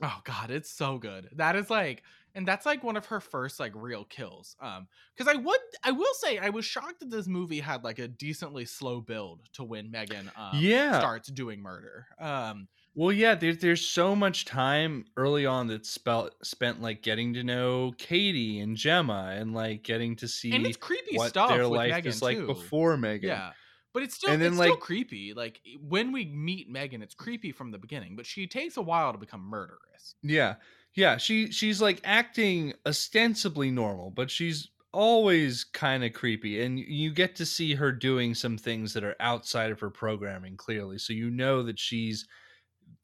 [0.03, 1.29] oh god, it's so good.
[1.37, 2.03] That is like
[2.35, 4.57] and that's like one of her first like real kills.
[4.61, 7.99] Um because I would I will say I was shocked that this movie had like
[7.99, 10.99] a decently slow build to when Megan um Yeah.
[10.99, 12.07] starts doing murder.
[12.19, 17.35] Um Well, yeah, there's there's so much time early on that's spelt spent like getting
[17.35, 21.51] to know Katie and Gemma and like getting to see and it's creepy what stuff
[21.51, 23.29] their life Megan is like before Megan.
[23.31, 23.53] Yeah.
[23.95, 25.35] But it's still And then, it's still like- creepy.
[25.35, 29.13] Like when we meet Megan, it's creepy from the beginning, but she takes a while
[29.13, 30.15] to become murderous.
[30.23, 30.55] Yeah.
[30.95, 37.11] Yeah, she she's like acting ostensibly normal, but she's always kind of creepy and you
[37.11, 40.99] get to see her doing some things that are outside of her programming clearly.
[40.99, 42.27] So you know that she's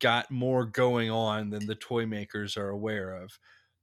[0.01, 3.39] got more going on than the toy makers are aware of.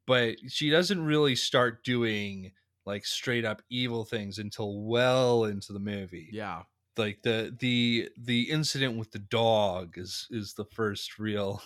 [0.07, 2.53] But she doesn't really start doing
[2.86, 6.30] like straight up evil things until well into the movie.
[6.32, 6.64] Yeah.
[6.98, 11.61] Like the the the incident with the dog is is the first real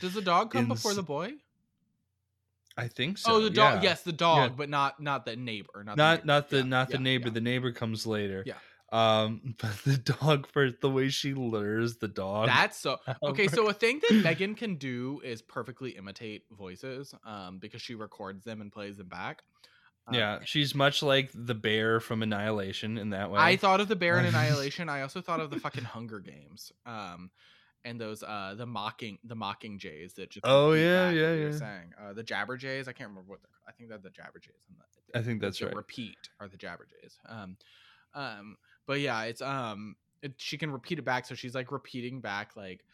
[0.00, 1.34] Does the dog come In before the boy?
[2.76, 3.32] I think so.
[3.32, 3.82] oh, the dog.
[3.82, 3.90] yeah.
[3.90, 5.82] Yes, the dog, but not not the neighbor.
[5.84, 6.58] Not not the not the neighbor.
[6.58, 7.34] Yeah, not the yeah, neighbor yeah.
[7.34, 8.54] the neighbor comes later Yeah.
[8.92, 13.48] um but the dog first the way she lures the dog That's so okay.
[13.48, 18.44] So a thing that Megan can do is perfectly imitate voices, um, because she records
[18.44, 19.42] them and plays them back.
[20.08, 23.88] Um, yeah she's much like the bear from annihilation in that way I thought of
[23.88, 24.88] the Bear in Annihilation.
[24.88, 26.70] I also thought of the fucking Hunger Games.
[26.84, 27.30] Um,
[27.86, 31.56] and those uh the mocking the mocking jays that just Oh, yeah, yeah, you're yeah.
[31.56, 31.94] saying.
[31.98, 32.88] Uh, the jabber jays.
[32.88, 33.50] I can't remember what they're.
[33.68, 34.54] I think they're the jabber jays.
[35.14, 35.76] I think that's the right.
[35.76, 37.18] Repeat are the jabber jays.
[37.28, 37.56] Um,
[38.14, 38.56] Um,
[38.86, 42.56] but yeah, it's um, it, she can repeat it back, so she's like repeating back
[42.56, 42.84] like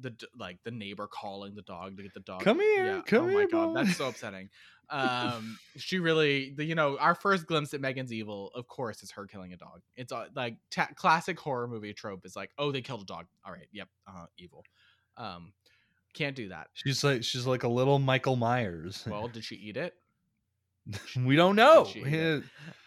[0.00, 2.42] the like the neighbor calling the dog to get the dog.
[2.42, 3.00] Come here, Yeah.
[3.04, 3.84] come oh my here, god, boy.
[3.84, 4.48] that's so upsetting.
[4.92, 9.10] Um, she really, the, you know, our first glimpse at Megan's evil, of course, is
[9.12, 9.80] her killing a dog.
[9.96, 13.26] It's uh, like ta- classic horror movie trope is like, oh, they killed a dog.
[13.44, 14.64] All right, yep, uh, evil.
[15.16, 15.52] Um,
[16.14, 16.68] can't do that.
[16.74, 19.04] She's like she's like a little Michael Myers.
[19.08, 19.94] Well, did she eat it?
[21.16, 21.84] we don't know.
[21.84, 22.42] she eat it?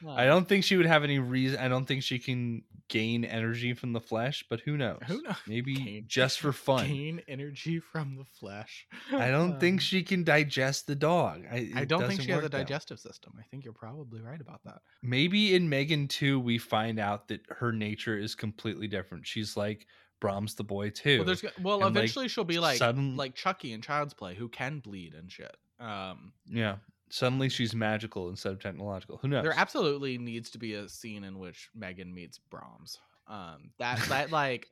[0.07, 1.59] I don't think she would have any reason.
[1.59, 4.99] I don't think she can gain energy from the flesh, but who knows?
[5.07, 5.35] Who knows?
[5.47, 6.85] Maybe Gain- just for fun.
[6.87, 8.85] gain energy from the flesh.
[9.11, 11.45] I don't think Um, she can digest the dog.
[11.51, 12.63] I, I don't think she has a work that way.
[12.63, 13.33] digestive system.
[13.39, 14.81] I think you're probably right about that.
[15.01, 19.25] Maybe in Megan 2, we find out that her nature is completely different.
[19.25, 19.87] She's like
[20.19, 21.19] Brahms the boy too.
[21.19, 24.35] Well, there's well, and, like, eventually she'll be like sudden- like Chucky in Child's Play,
[24.35, 25.55] who can bleed and shit.
[25.79, 26.75] Um, yeah.
[27.09, 29.17] Suddenly she's magical instead of technological.
[29.21, 29.43] Who knows?
[29.43, 32.99] there absolutely needs to be a scene in which Megan meets Brahms.
[33.27, 34.69] Um, that that like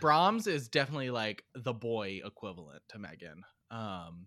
[0.00, 3.44] Brahms is definitely like the boy equivalent to Megan.
[3.70, 4.26] Um,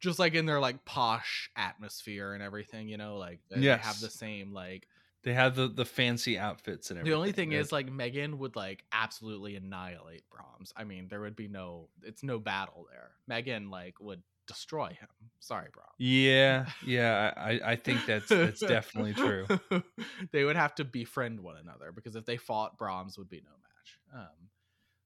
[0.00, 4.00] just like in their like posh atmosphere and everything, you know, like they they have
[4.00, 4.86] the same like
[5.26, 7.10] they have the, the fancy outfits and everything.
[7.10, 7.58] The only thing right?
[7.58, 10.72] is, like, Megan would like absolutely annihilate Brahms.
[10.76, 13.10] I mean, there would be no, it's no battle there.
[13.26, 15.08] Megan like would destroy him.
[15.40, 15.90] Sorry, Brahms.
[15.98, 19.46] Yeah, yeah, I, I think that's that's definitely true.
[20.32, 23.50] they would have to befriend one another because if they fought, Brahms would be no
[23.50, 23.98] match.
[24.22, 24.48] Um,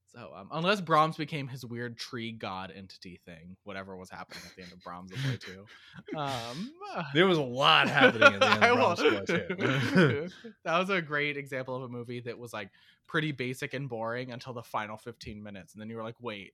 [0.07, 4.55] so um, unless Brahms became his weird tree god entity thing, whatever was happening at
[4.57, 6.71] the end of Brahms the Boy Two, um,
[7.13, 10.29] There was a lot happening at the end I of will- Brahms Boy too.
[10.65, 12.69] that was a great example of a movie that was like
[13.07, 16.53] pretty basic and boring until the final 15 minutes and then you were like wait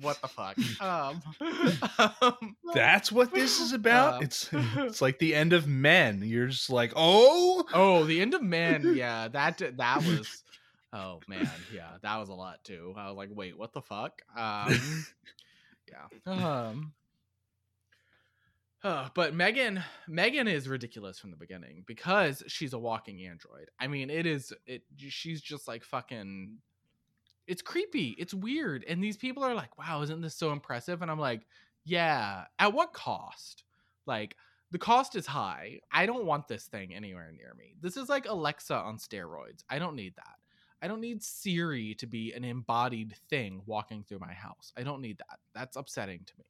[0.00, 1.22] what the fuck um,
[2.22, 4.14] um, That's what this is about.
[4.14, 6.22] Um, it's it's like the end of Men.
[6.24, 8.94] You're just like, oh, oh the end of Men.
[8.94, 10.42] yeah that that was
[10.92, 14.22] oh man yeah that was a lot too i was like wait what the fuck
[14.36, 15.06] um
[15.88, 16.92] yeah um
[18.82, 23.68] uh, but Megan, Megan is ridiculous from the beginning because she's a walking android.
[23.78, 24.82] I mean, it is it.
[24.96, 26.56] She's just like fucking.
[27.50, 28.10] It's creepy.
[28.18, 31.46] It's weird, and these people are like, "Wow, isn't this so impressive?" And I'm like,
[31.84, 33.64] "Yeah, at what cost?
[34.06, 34.36] Like,
[34.70, 35.80] the cost is high.
[35.90, 37.74] I don't want this thing anywhere near me.
[37.80, 39.64] This is like Alexa on steroids.
[39.68, 40.36] I don't need that.
[40.80, 44.72] I don't need Siri to be an embodied thing walking through my house.
[44.76, 45.40] I don't need that.
[45.54, 46.44] That's upsetting to me.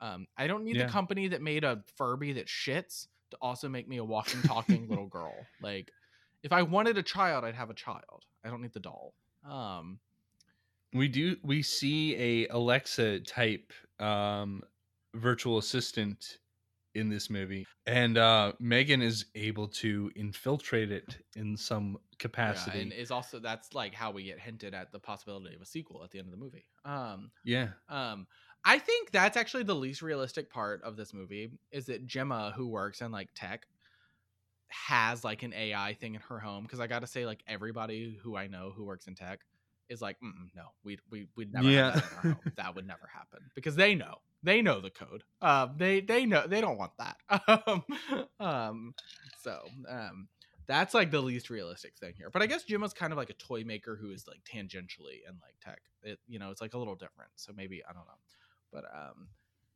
[0.00, 0.86] Um, I don't need Yeah.
[0.86, 4.88] the company that made a Furby that shits to also make me a walking, talking
[4.88, 5.34] little girl.
[5.60, 5.92] Like,
[6.42, 8.24] if I wanted a child, I'd have a child.
[8.44, 9.14] I don't need the doll.
[9.48, 10.00] Um,
[10.92, 14.62] we do we see a Alexa type um
[15.14, 16.38] virtual assistant
[16.94, 22.78] in this movie and uh Megan is able to infiltrate it in some capacity.
[22.78, 25.66] yeah, and is also that's like how we get hinted at the possibility of a
[25.66, 26.64] sequel at the end of the movie.
[26.84, 27.68] Um, yeah.
[27.88, 28.26] Um,
[28.64, 32.68] I think that's actually the least realistic part of this movie is that Gemma, who
[32.68, 33.66] works in like tech,
[34.68, 36.62] has like an AI thing in her home.
[36.62, 39.40] Because I got to say, like everybody who I know who works in tech
[39.88, 40.16] is like,
[40.54, 41.90] no, we we we'd never Yeah.
[41.90, 42.52] that in our home.
[42.56, 45.24] That would never happen because they know they know the code.
[45.40, 47.16] Um, they they know they don't want that.
[47.66, 47.84] Um,
[48.40, 48.94] um,
[49.42, 50.28] so um.
[50.68, 53.34] That's like the least realistic thing here, but I guess Gemma's kind of like a
[53.34, 55.80] toy maker who is like tangentially in like tech.
[56.04, 58.12] It you know it's like a little different, so maybe I don't know
[58.72, 59.28] but um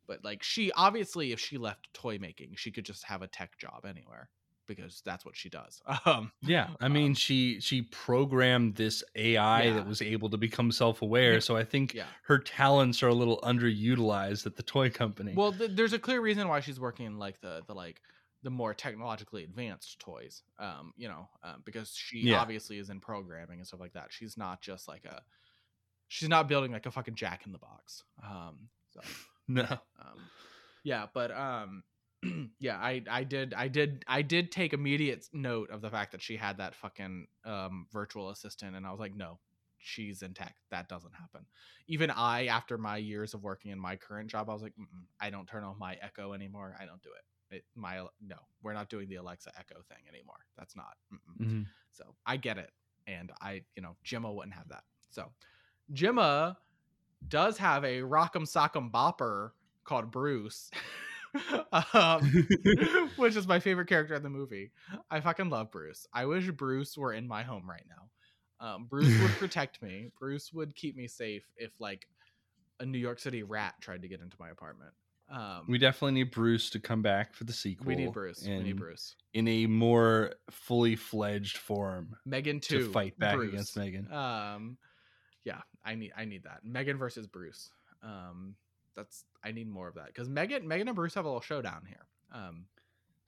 [0.06, 3.56] but like she obviously if she left toy making she could just have a tech
[3.58, 4.30] job anywhere
[4.66, 9.64] because that's what she does um Yeah, I mean, Um, she she programmed this AI
[9.64, 9.72] Yeah.
[9.74, 11.34] that was able to become self aware.
[11.34, 11.38] Yeah.
[11.40, 15.32] So I think yeah her talents are a little underutilized at the toy company.
[15.34, 18.00] well th- there's a clear reason why she's working in like the the like
[18.42, 23.58] the more technologically advanced toys um you know um, because she obviously is in programming
[23.58, 25.22] and stuff like that she's not just like a
[26.08, 29.00] she's not building like a fucking jack in the box um so
[29.48, 30.18] no, um
[30.84, 31.82] yeah but um
[32.58, 36.22] yeah i i did i did i did take immediate note of the fact that
[36.22, 39.38] she had that fucking um virtual assistant and i was like no
[39.78, 41.46] she's in tech that doesn't happen
[41.86, 44.74] even i after my years of working in my current job i was like
[45.20, 48.72] i don't turn on my echo anymore i don't do it it my no we're
[48.72, 51.46] not doing the alexa echo thing anymore that's not mm-mm.
[51.46, 51.66] Mhm.
[51.96, 52.70] So I get it.
[53.06, 54.82] And I, you know, Gemma wouldn't have that.
[55.10, 55.32] So
[55.92, 56.58] Gemma
[57.28, 59.50] does have a rock'em sock'em bopper
[59.84, 60.70] called Bruce.
[61.94, 62.46] um,
[63.16, 64.70] which is my favorite character in the movie.
[65.10, 66.06] I fucking love Bruce.
[66.12, 68.66] I wish Bruce were in my home right now.
[68.66, 70.08] Um, Bruce would protect me.
[70.18, 72.06] Bruce would keep me safe if like
[72.80, 74.90] a New York City rat tried to get into my apartment.
[75.28, 77.86] Um, We definitely need Bruce to come back for the sequel.
[77.86, 78.44] we need Bruce.
[78.46, 79.16] We need in- Bruce.
[79.34, 82.86] in a more fully fledged form Megan too.
[82.86, 83.52] to fight back Bruce.
[83.52, 84.10] against Megan.
[84.12, 84.78] Um,
[85.44, 87.70] yeah, I need I need that Megan versus Bruce.
[88.02, 88.54] Um,
[88.96, 91.84] that's I need more of that because Megan Megan and Bruce have a little showdown
[91.86, 92.06] here.
[92.32, 92.64] Um,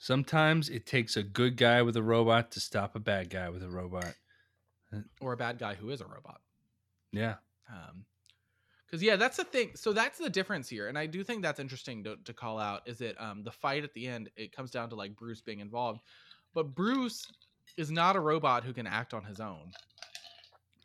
[0.01, 3.63] Sometimes it takes a good guy with a robot to stop a bad guy with
[3.65, 4.15] a robot.
[5.21, 6.41] or a bad guy who is a robot.
[7.13, 7.35] Yeah.
[7.69, 8.05] Um,
[8.87, 9.73] because yeah, that's the thing.
[9.75, 12.83] So that's the difference here, and I do think that's interesting to, to call out.
[12.87, 14.31] Is that um the fight at the end?
[14.37, 16.01] It comes down to like Bruce being involved,
[16.55, 17.27] but Bruce
[17.77, 19.73] is not a robot who can act on his own.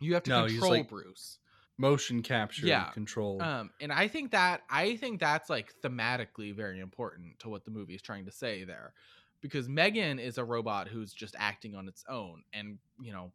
[0.01, 1.37] You have to No, control like- Bruce.
[1.77, 2.91] Motion capture Yeah.
[2.91, 3.41] control.
[3.41, 7.71] Um, and I think that I think that's like thematically very important to what the
[7.71, 8.93] movie is trying to say there,
[9.41, 13.31] because Megan is a robot who's just acting on its own, and you know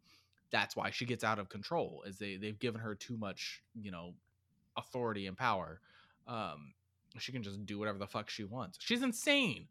[0.51, 2.03] that's why she gets out of control.
[2.07, 4.13] Is they they've given her too much you know
[4.77, 5.81] authority and power.
[6.25, 6.73] Um,
[7.17, 8.77] she can just do whatever the fuck she wants.
[8.79, 9.67] She's insane.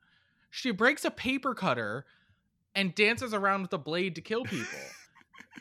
[0.51, 2.05] She breaks a paper cutter
[2.75, 4.79] and dances around with a blade to kill people.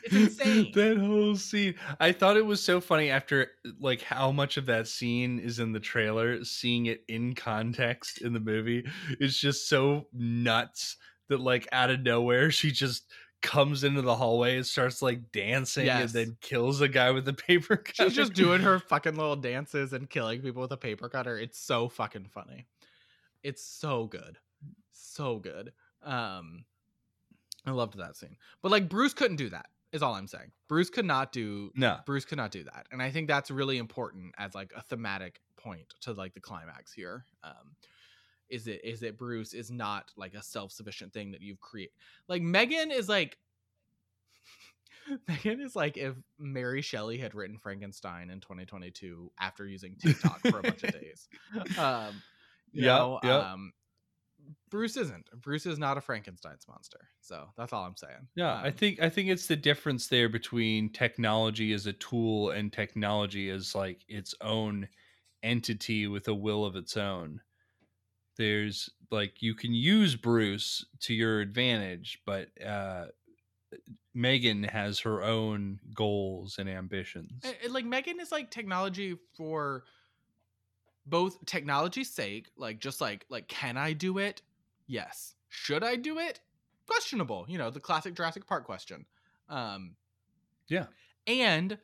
[0.04, 0.70] It's insane.
[0.74, 1.74] that whole scene.
[1.98, 3.48] I thought it was so funny after
[3.80, 8.32] like how much of that scene is in the trailer, seeing it in context in
[8.32, 8.86] the movie
[9.18, 10.96] It's just so nuts
[11.28, 13.10] that like out of nowhere she just
[13.42, 16.02] comes into the hallway and starts like dancing Yes.
[16.02, 17.92] and then kills a guy with a paper cutter.
[18.08, 21.38] She's just doing her fucking little dances and killing people with a paper cutter.
[21.38, 22.66] It's so fucking funny.
[23.42, 24.38] It's so good.
[24.92, 25.72] So good.
[26.02, 26.64] Um
[27.66, 28.36] I loved that scene.
[28.62, 29.66] But like Bruce couldn't do that.
[29.90, 30.52] Is all I'm saying.
[30.68, 31.98] Bruce could not do No.
[32.04, 32.86] Bruce could not do that.
[32.92, 36.92] And I think that's really important as like a thematic point to like the climax
[36.92, 37.24] here.
[37.42, 37.74] Um
[38.50, 41.92] is it is it Bruce is not like a self-sufficient thing that you've created.
[42.28, 43.38] Like Megan is like
[45.28, 50.58] Megan is like if Mary Shelley had written Frankenstein in 2022 after using TikTok for
[50.58, 51.28] a bunch of days.
[51.78, 52.22] Um
[52.72, 53.42] Yep, know, yep.
[53.44, 53.72] um
[54.70, 55.28] Bruce isn't.
[55.40, 57.10] Bruce is not a Frankenstein's monster.
[57.20, 58.28] So that's all I'm saying.
[58.34, 62.50] Yeah, I Um, think I think it's the difference there between technology as a tool
[62.50, 64.88] and technology as like its own
[65.42, 67.40] entity with a will of its own.
[68.36, 73.08] There's like you can use Bruce to your advantage, but uh
[74.14, 77.44] Megan has her own goals and ambitions.
[77.68, 79.84] Like Megan is like technology for
[81.08, 84.42] both technology's sake, like just like like can I do it?
[84.86, 85.34] Yes.
[85.48, 86.40] Should I do it?
[86.86, 87.46] Questionable.
[87.48, 89.06] You know, the classic Jurassic Park question.
[89.48, 89.96] Um
[90.68, 90.86] Yeah.
[91.26, 91.78] And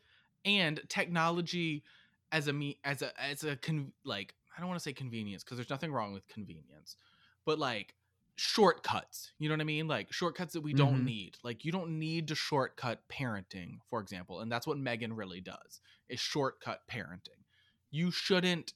[0.44, 1.84] and technology
[2.32, 5.42] as a me as a as a con- like I don't want to say convenience
[5.42, 6.96] because there's nothing wrong with convenience,
[7.44, 7.94] but like
[8.36, 9.32] shortcuts.
[9.38, 9.86] You know what I mean?
[9.88, 11.04] Like shortcuts that we don't Mhm.
[11.04, 11.38] need.
[11.42, 15.80] Like you don't need to shortcut parenting, for example, and that's what Megan really does
[16.08, 17.44] is shortcut parenting.
[17.90, 18.74] You shouldn't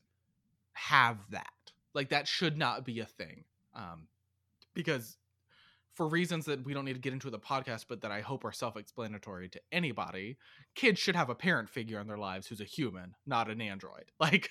[0.78, 1.46] have that.
[1.94, 3.44] Like that should not be a thing.
[3.74, 4.08] Um,
[4.74, 5.16] because
[5.94, 8.44] for reasons that we don't need to get into the podcast, but that I hope
[8.44, 10.36] are self-explanatory to anybody,
[10.76, 14.04] kids should have a parent figure in their lives who's a human, not an android.
[14.20, 14.48] Like,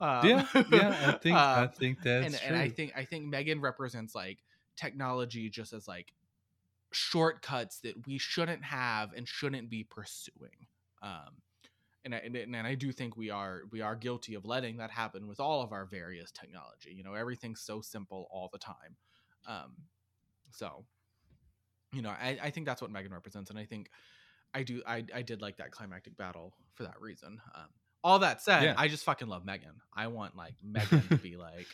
[0.00, 2.46] um, yeah, yeah, I think I uh, think that's and, true.
[2.48, 4.38] and I think I think Megan represents like
[4.76, 6.12] technology just as like
[6.92, 10.66] shortcuts that we shouldn't have and shouldn't be pursuing.
[11.02, 11.42] Um,
[12.14, 15.26] and I, and, I do think we are we are guilty of letting that happen
[15.26, 16.92] with all of our various technology.
[16.94, 18.96] You know, everything's so simple all the time.
[19.46, 19.74] Um,
[20.50, 20.84] so,
[21.92, 23.90] you know, I, I think that's what Megan represents, and I think
[24.54, 27.40] I do I I did like that climactic battle for that reason.
[27.54, 27.68] Um,
[28.04, 28.74] all that said, Yeah.
[28.76, 29.80] I just fucking love Megan.
[29.94, 31.66] I want like Megan to be like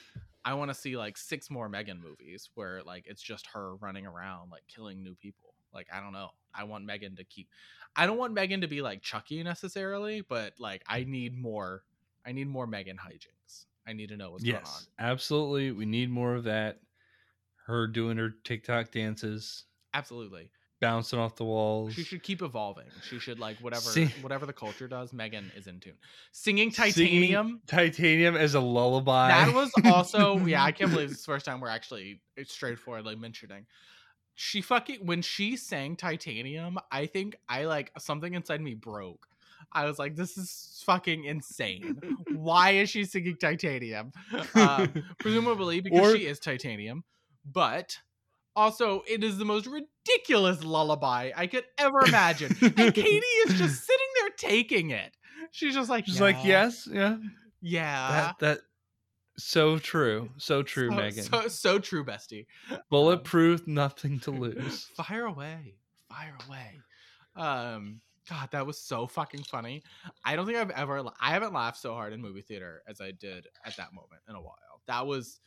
[0.44, 4.06] I want to see like six more Megan movies where like it's just her running
[4.06, 5.43] around like killing new people.
[5.74, 6.30] Like I don't know.
[6.54, 7.48] I want Megan to keep.
[7.96, 11.82] I don't want Megan to be like Chucky necessarily, but like I need more.
[12.26, 13.66] I need more Megan hijinks.
[13.86, 14.62] I need to know what's going on.
[14.64, 15.70] yes, absolutely.
[15.72, 16.80] We need more of that.
[17.66, 19.64] Her doing her TikTok dances,
[19.94, 20.50] Absolutely.
[20.82, 21.94] bouncing off the walls.
[21.94, 22.84] She should keep evolving.
[23.08, 25.12] She should like whatever Sing- whatever the culture does.
[25.14, 25.94] Megan is in tune.
[26.32, 27.60] Singing Singing Titanium.
[27.66, 29.28] titanium as a lullaby.
[29.28, 30.62] That was also yeah.
[30.62, 33.64] I can't believe it's the first time we're actually it's straightforwardly mentioning.
[34.34, 39.26] She fucking when she sang Titanium, I think I like something inside me broke.
[39.72, 41.98] I was like, this is fucking insane.
[42.32, 44.12] Why is she singing Titanium?
[44.54, 47.04] Um, presumably because Or- she is Titanium,
[47.44, 47.98] but
[48.56, 52.56] also it is the most ridiculous lullaby I could ever imagine.
[52.60, 53.08] and Katie
[53.46, 55.16] is just sitting there taking it.
[55.50, 57.16] She's just like, She's like, yes, yeah.
[57.60, 58.58] yeah, that that
[59.36, 60.30] so true.
[60.36, 61.24] So true, so, Megan.
[61.24, 62.46] So, so true, bestie.
[62.90, 64.84] Bulletproof, nothing to lose.
[64.96, 65.74] Fire away.
[66.08, 66.80] Fire away.
[67.36, 68.00] Um
[68.30, 69.82] God, that was so fucking funny.
[70.24, 73.10] I don't think I've ever I haven't laughed so hard in movie theater as I
[73.10, 74.80] did at that moment in a while.
[74.86, 75.40] that was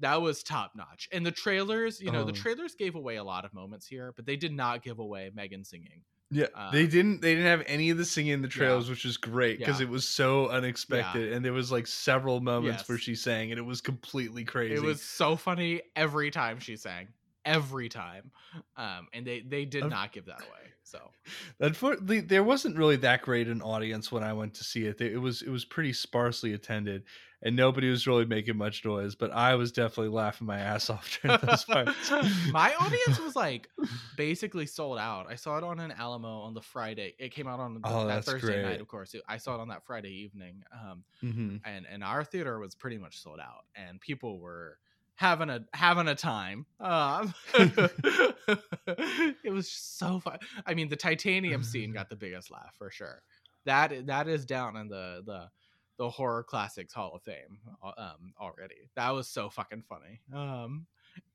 [0.00, 1.08] that was top notch.
[1.12, 2.34] And the trailers, you know, the Oh.
[2.34, 5.62] trailers gave away a lot of moments here, but they did not give away Megan
[5.64, 6.02] singing.
[6.34, 7.20] Yeah, Uh, they didn't.
[7.20, 9.86] They didn't have any of the singing in the trailers, which was great because Yeah.
[9.86, 13.62] it was so unexpected, and there was like several moments where she sang, and it
[13.62, 14.74] was completely crazy.
[14.74, 17.14] It was so funny every time she sang.
[17.44, 18.32] Every time.
[18.76, 20.72] Um, and they they did not give that away.
[20.82, 21.12] So
[21.60, 25.00] Unfortunately, there wasn't really that great an audience when I went to see it.
[25.00, 27.04] It was it was pretty sparsely attended,
[27.44, 29.14] and nobody was really making much noise.
[29.14, 32.10] But I was definitely laughing my ass off during those parts.
[32.50, 33.68] my audience was like
[34.16, 35.26] basically sold out.
[35.30, 37.14] I saw it on an Alamo on the Friday.
[37.18, 39.14] It came out on the, Oh, that Thursday night, of course.
[39.28, 40.62] I saw it on that Friday evening.
[40.72, 41.60] Um, Mhm.
[41.64, 44.78] and and our theater was pretty much sold out, and people were
[45.16, 46.66] having a having a time.
[46.80, 50.38] Um, it was so fun.
[50.66, 53.22] I mean, the titanium scene got the biggest laugh for sure.
[53.64, 55.48] That that is down in the the
[55.96, 58.90] the horror classics hall of fame uh, um already.
[58.96, 60.86] That was so fucking funny um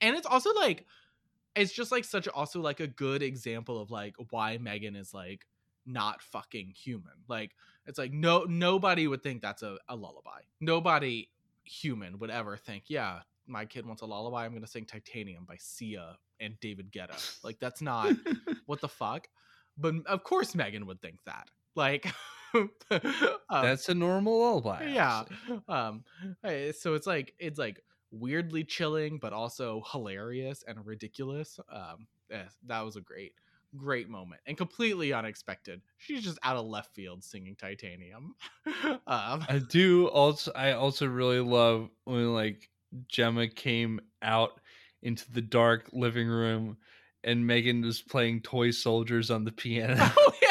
[0.01, 0.85] and it's also like
[1.55, 5.45] it's just like such also like a good example of like why megan is like
[5.85, 7.13] not fucking human.
[7.27, 7.51] Like
[7.85, 10.41] it's like no nobody would think that's a, a lullaby.
[10.59, 11.29] Nobody
[11.69, 15.55] human would ever think yeah my kid wants a lullaby i'm gonna sing titanium by
[15.59, 17.43] sia and david guetta.
[17.43, 18.11] Like that's not
[18.65, 19.27] what the fuck
[19.77, 21.47] but of course megan would think that.
[21.75, 22.11] Like
[23.51, 24.85] That's a normal lullaby.
[24.91, 25.23] yeah
[25.67, 26.03] um
[26.43, 27.81] eh, so it's like it's like
[28.11, 33.33] weirdly chilling but also hilarious and ridiculous um yeah, that was a great
[33.77, 38.33] great moment and completely unexpected she's just out of left field singing titanium
[39.07, 40.51] um I do also.
[40.55, 42.67] I also really love when like
[43.07, 44.59] Gemma came out
[45.03, 46.77] into the dark living room,
[47.23, 49.95] and Megan was playing toy soldiers on the piano.
[49.99, 50.48] oh yeah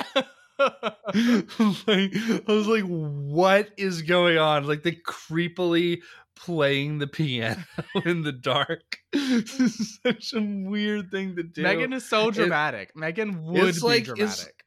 [0.58, 4.66] like, I was like, what is going on?
[4.66, 6.00] Like the creepily
[6.36, 7.62] playing the piano
[8.04, 8.98] in the dark.
[9.12, 11.62] this is such a weird thing to do.
[11.62, 14.64] megan is so It- dramatic megan would be like- it's- dramatic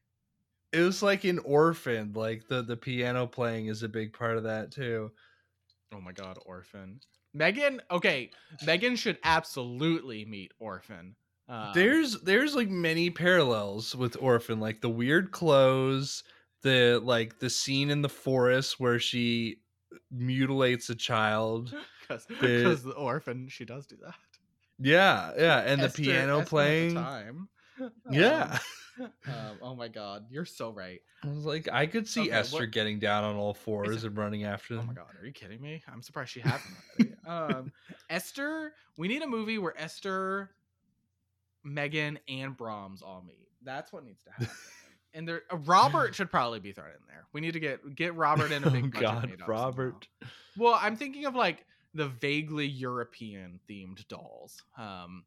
[0.74, 2.14] it was like an orphan.
[2.14, 5.12] Like the the piano playing is a big part of that too.
[5.94, 7.00] oh my god orphan
[7.34, 8.30] megan okay
[8.66, 11.16] megan should absolutely meet orphan
[11.52, 16.24] um, there's there's like many parallels with orphan like the weird clothes
[16.64, 19.58] the like the scene in the forest where she
[20.10, 21.74] mutilates a child
[22.08, 22.26] because
[22.84, 24.16] the- the orphan she does do that
[24.80, 27.50] yeah yeah and Esther- the piano Esther at the playing time.
[28.12, 28.58] yeah
[29.00, 31.00] Um, um, oh my god, you're so right.
[31.24, 34.16] i was like i could see Okay, esther what- getting down on all fours and
[34.18, 34.84] running after them.
[34.86, 35.82] Oh my god, are you kidding me?
[35.92, 37.16] I'm surprised she hasn't already.
[37.56, 37.72] um,
[38.10, 40.52] Esther, we need a movie where Esther,
[41.64, 43.48] Megan, and Brahms all meet.
[43.64, 44.50] That's what needs to happen.
[45.14, 47.26] and there, uh, Robert should probably be thrown in there.
[47.34, 49.46] We need to get get Robert in a big oh god up somehow.
[49.48, 50.08] robert
[50.58, 54.64] Well, I'm thinking of like the vaguely European themed dolls.
[54.78, 55.24] Um,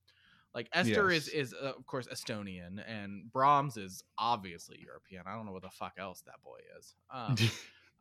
[0.54, 1.48] like Esther is Yes.
[1.48, 5.22] is uh, of course Estonian, and Brahms is obviously European.
[5.26, 6.94] I don't know what the fuck else that boy is.
[7.12, 7.36] Um,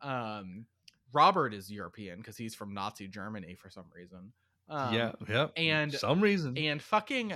[0.10, 0.66] um,
[1.12, 4.32] Robert is European because he's from Nazi Germany for some reason.
[4.68, 7.34] Um, yeah yep and- some reason and fucking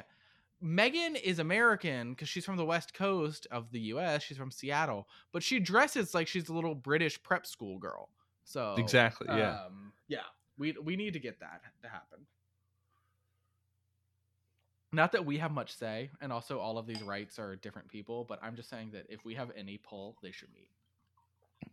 [0.60, 4.22] Megan is American because she's from the west coast of the U.S.
[4.22, 8.08] She's from Seattle, but she dresses like she's a little British prep school girl.
[8.44, 10.20] So exactly yeah um, yeah.
[10.56, 12.18] We we need to get that to happen.
[14.90, 18.24] Not that we have much say, and also all of these rights are different people,
[18.26, 20.70] but I'm just saying that if we have any pull, they should meet.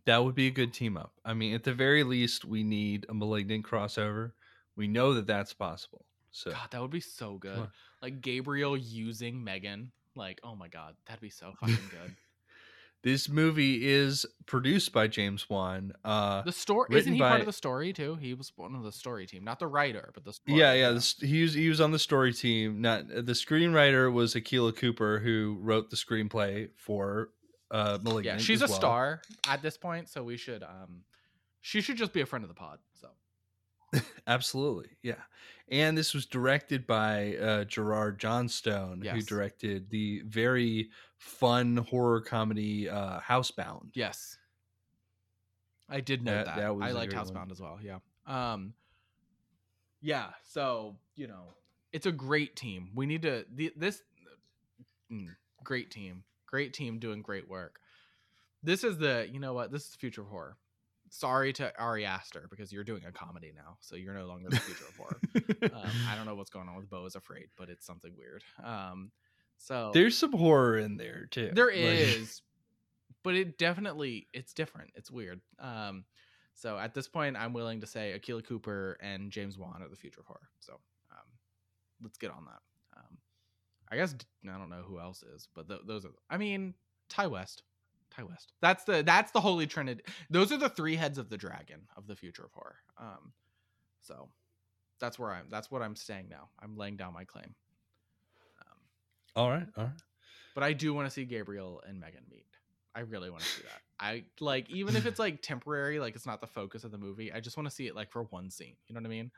[0.04, 1.12] That would be a good team up.
[1.24, 4.32] I mean, at the very least, we need a malignant crossover.
[4.76, 6.04] We know that that's possible.
[6.36, 7.68] So God, that would be so good.
[8.02, 9.90] Like Gabriel using Megan.
[10.14, 12.14] Like, oh my god, that'd be so fucking good.
[13.02, 15.94] this movie is produced by James Wan.
[16.04, 18.16] Uh, The story isn't he part of the story too?
[18.16, 20.58] He was one of the story team, not the writer, but the story.
[20.58, 20.90] yeah, yeah.
[20.90, 22.82] This, he was he was on the story team.
[22.82, 27.30] Not the screenwriter was Akela Cooper, who wrote the screenplay for
[27.70, 28.40] uh, Malignant.
[28.40, 28.44] yeah.
[28.44, 28.74] She's a well.
[28.76, 31.02] star at this point, so we should um,
[31.62, 32.78] she should just be a friend of the pod.
[33.00, 33.08] So
[34.26, 35.14] Absolutely, yeah.
[35.68, 42.88] And this was directed by uh, Gerard Johnstone, who directed the very fun horror comedy
[42.88, 43.90] uh, Housebound.
[43.94, 44.38] yes,
[45.88, 46.56] I did know That- that.
[46.56, 47.34] that I liked great one.
[47.48, 47.78] Housebound as well.
[47.82, 47.98] Yeah.
[48.26, 48.74] Um,
[50.00, 50.26] yeah.
[50.44, 51.54] So you know,
[51.92, 52.90] it's a great team.
[52.94, 54.02] We need to the, this
[55.10, 55.28] mm,
[55.64, 57.80] great team, great team doing great work.
[58.62, 60.56] This is the you know what this is the future of horror.
[61.18, 64.56] Sorry to Ari Aster because you're doing a comedy now, so you're no longer the
[64.60, 65.20] future of horror.
[65.74, 68.42] Um, I don't know what's going on with Beau is Afraid, but it's something weird.
[68.62, 69.10] Um,
[69.56, 71.50] so There's some horror in there too.
[71.54, 72.42] there Like- is,
[73.22, 74.90] but it definitely it's different.
[74.94, 75.40] It's weird.
[75.58, 76.04] Um,
[76.54, 79.96] So at this point, I'm willing to say Akela Cooper and James Wan are the
[79.96, 80.48] future of horror.
[80.60, 80.74] So
[81.10, 81.26] um,
[82.02, 82.98] let's get on that.
[82.98, 83.18] Um,
[83.90, 84.14] I guess
[84.44, 86.10] I don't know who else is, but th- those are.
[86.30, 86.74] I mean,
[87.08, 87.62] Ti West.
[88.16, 88.52] Ti West.
[88.60, 90.02] That's the that's the holy trinity.
[90.30, 92.76] Those are the three heads of the dragon of the future of horror.
[92.98, 93.32] Um,
[94.00, 94.28] so
[95.00, 95.46] that's where I'm.
[95.50, 96.48] That's what I'm saying now.
[96.60, 97.54] I'm laying down my claim.
[98.60, 98.78] Um,
[99.34, 99.92] All right, all right.
[100.54, 102.44] but I do want to see Gabriel and Megan meet.
[102.94, 103.82] I really want to see that.
[104.00, 107.30] I like even if it's like temporary, like it's not the focus of the movie.
[107.32, 108.76] I just want to see it like for one scene.
[108.88, 109.30] You know what I mean?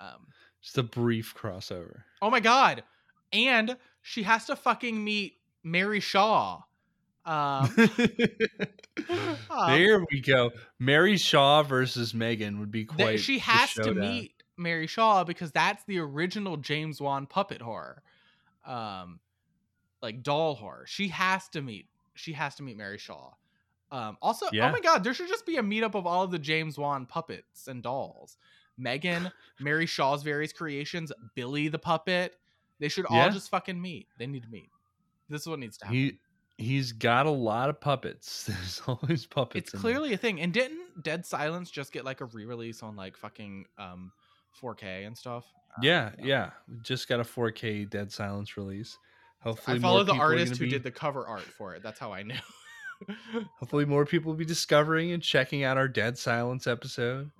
[0.00, 0.26] Um,
[0.62, 2.02] Just a brief crossover.
[2.22, 2.82] oh my god!
[3.32, 6.62] And she has to fucking meet Mary Shaw.
[7.24, 7.70] Um,
[9.08, 9.28] um,
[9.66, 10.50] there we go.
[10.78, 13.20] Mary Shaw versus Megan would be quite.
[13.20, 18.02] she the has to meet Mary Shaw because that's the original James Wan puppet horror.
[18.66, 19.20] Um
[20.02, 20.84] like doll horror.
[20.86, 23.32] She has to meet she has to meet Mary Shaw.
[23.90, 24.68] Um also Yeah.
[24.68, 27.06] oh my god, there should just be a meetup of all of the James Wan
[27.06, 28.36] puppets and dolls.
[28.76, 29.30] Megan,
[29.60, 32.36] Mary Shaw's various creations, Billy the puppet.
[32.78, 33.28] They should all Yeah.
[33.30, 34.06] just fucking meet.
[34.18, 34.70] They need to meet.
[35.28, 35.98] This is what needs to happen.
[35.98, 36.18] He
[36.58, 38.44] he's got a lot of puppets.
[38.48, 39.68] There's always puppets.
[39.68, 39.92] it's in there.
[39.92, 40.40] clearly a thing.
[40.40, 44.12] And didn't Dead Silence just get like a re-release on like fucking um
[44.62, 45.44] 4K and stuff?
[45.80, 46.50] Yeah, yeah.
[46.68, 48.98] We just got a 4K Dead Silence release.
[49.40, 51.82] Hopefully, I follow the artist who be- did the cover art for it.
[51.82, 52.34] That's how I knew.
[53.60, 57.30] Hopefully, more people will be discovering and checking out our Dead Silence episode.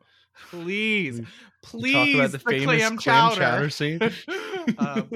[0.51, 1.21] Please,
[1.63, 3.41] please, talk about the, famous clam, clam chowder.
[3.41, 4.01] chowder scene.
[4.79, 5.11] Um,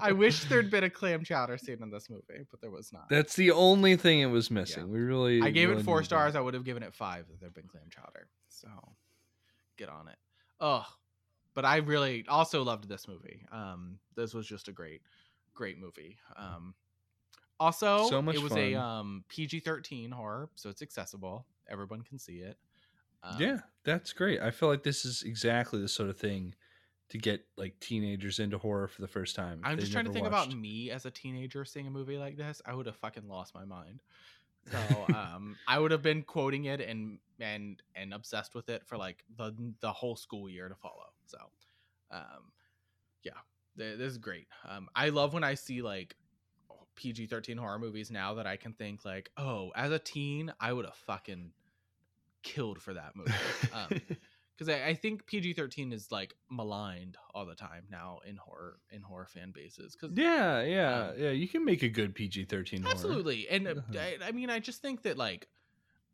[0.00, 3.08] I wish there'd been a clam chowder scene in this movie, but there was not.
[3.08, 4.86] That's the only thing it was missing.
[4.86, 4.92] Yeah.
[4.92, 5.42] We really.
[5.42, 6.32] I gave really it four stars.
[6.32, 6.38] that.
[6.40, 8.28] I would have given it five if there'd been clam chowder.
[8.48, 8.68] So
[9.76, 10.16] get on it.
[10.60, 10.86] Oh,
[11.54, 13.44] but I really also loved this movie.
[13.52, 15.02] Um, this was just a great,
[15.54, 16.16] great movie.
[16.36, 16.74] Um,
[17.58, 21.46] also, So much it was a um PG thirteen horror, so it's accessible.
[21.68, 22.56] Everyone can see it.
[23.26, 24.40] Um, yeah, that's great.
[24.40, 26.54] I feel like this is exactly the sort of thing
[27.10, 29.60] to get like teenagers into horror for the first time.
[29.64, 30.48] I'm just trying to think watched.
[30.48, 32.60] about me as a teenager seeing a movie like this.
[32.66, 34.00] I would have fucking lost my mind.
[34.70, 34.78] So
[35.14, 39.24] um, I would have been quoting it and and and obsessed with it for like
[39.36, 41.06] the the whole school year to follow.
[41.26, 41.38] So,
[42.10, 42.52] um,
[43.22, 43.32] yeah,
[43.78, 44.48] th- this is great.
[44.68, 46.16] Um, I love when I see like
[46.96, 50.72] PG thirteen horror movies now that I can think like, oh, as a teen, I
[50.72, 51.52] would have fucking
[52.54, 53.32] killed for that movie.
[53.72, 54.00] Um,
[54.56, 58.78] because I, I think PG thirteen is like maligned all the time now in horror
[58.90, 59.96] in horror fan bases.
[60.00, 61.30] Because yeah, yeah, um, yeah.
[61.30, 62.94] You can make a good PG thirteen horror.
[62.94, 63.98] absolutely, and uh, Uh-huh.
[63.98, 65.48] I, I mean, I just think that like,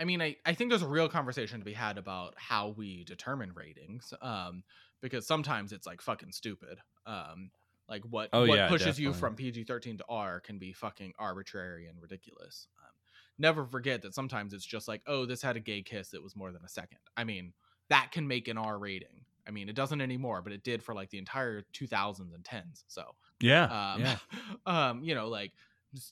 [0.00, 3.04] I mean, I I think there's a real conversation to be had about how we
[3.04, 4.12] determine ratings.
[4.20, 4.64] Um,
[5.00, 6.78] because sometimes it's like fucking stupid.
[7.06, 7.50] Um,
[7.88, 11.12] like what Oh, what yeah, pushes you from PG thirteen to R can be fucking
[11.18, 12.68] arbitrary and ridiculous.
[12.80, 12.90] Um,
[13.38, 16.36] never forget that sometimes it's just like, oh, this had a gay kiss that was
[16.36, 16.98] more than a second.
[17.16, 17.54] I mean,
[17.88, 19.24] that can make an R rating.
[19.46, 22.84] I mean, it doesn't anymore, but it did for like the entire 2000s and 10s.
[22.86, 24.18] So, Yeah, um, yeah.
[24.66, 25.52] um, you know, like,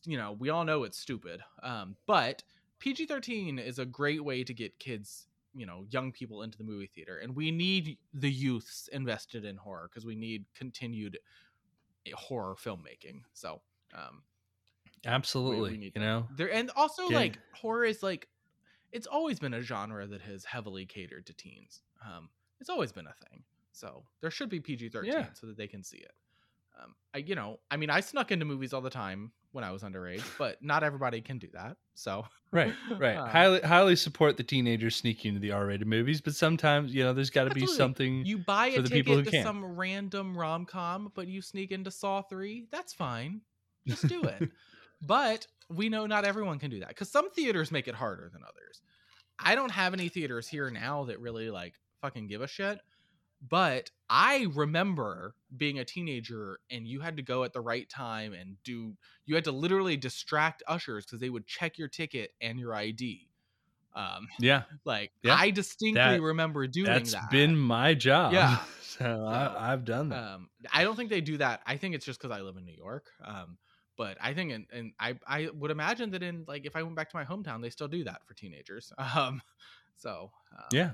[0.05, 1.43] you know, we all know it's stupid.
[1.63, 2.43] Um, but
[2.79, 6.65] PG 13 is a great way to get kids, you know, young people into the
[6.65, 7.19] movie theater.
[7.19, 11.19] And we need the youths invested in horror because we need continued
[12.07, 13.23] eh, horror filmmaking.
[13.33, 13.63] So,
[13.95, 14.25] um,
[15.07, 15.77] Absolutely.
[15.77, 16.01] need you that.
[16.01, 18.29] know, there and also Get- like horror is like
[18.93, 21.81] it's always been a genre that has heavily catered to teens.
[22.05, 22.29] Um,
[22.61, 23.43] it's always been a thing.
[23.73, 25.27] So there should be PG thirteen Yeah.
[25.35, 26.13] so that they can see it.
[26.83, 29.71] Um, I you know I mean I snuck into movies all the time when I
[29.71, 31.77] was underage, but not everybody can do that.
[31.95, 33.17] So right, right.
[33.17, 37.13] Uh, highly, highly support the teenagers sneaking into the R-rated movies, but sometimes you know
[37.13, 38.25] there's got to be something.
[38.27, 39.47] you buy for a the people who ticket to can't.
[39.47, 42.67] some random rom com, but you sneak into Saw three.
[42.71, 43.41] That's fine.
[43.87, 44.51] Just do it.
[45.01, 48.43] but we know not everyone can do that because some theaters make it harder than
[48.43, 48.81] others.
[49.39, 52.79] I don't have any theaters here now that really like fucking give a shit.
[53.49, 58.35] But I remember being a teenager and you had to go at the right time
[58.35, 58.93] and do
[59.25, 63.29] you had to literally distract ushers because they would check your ticket and your ID.
[63.95, 65.37] Um, yeah, like Yeah.
[65.39, 67.19] I distinctly That- remember doing that's that.
[67.23, 68.33] Has been my job.
[68.35, 68.59] Yeah.
[68.59, 68.65] so
[69.01, 70.23] So, I, I've done that.
[70.23, 71.63] Um, I don't think they do that.
[71.65, 73.07] I think it's just because I live in New York.
[73.25, 73.57] Um,
[74.01, 76.97] but I think, in, and I, I would imagine that in like if I went
[76.97, 78.95] back to my hometown, they still do that for teenagers.
[79.15, 79.43] Um,
[79.95, 80.93] so um, yeah,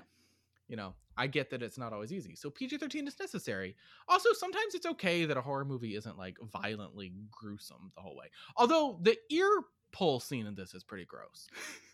[0.66, 2.34] you know, I get that it's not always easy.
[2.34, 3.76] So PG thirteen is necessary.
[4.08, 8.26] Also, sometimes it's okay that a horror movie isn't like violently gruesome the whole way.
[8.56, 9.48] Although the ear
[9.92, 11.46] pull scene in this is pretty gross.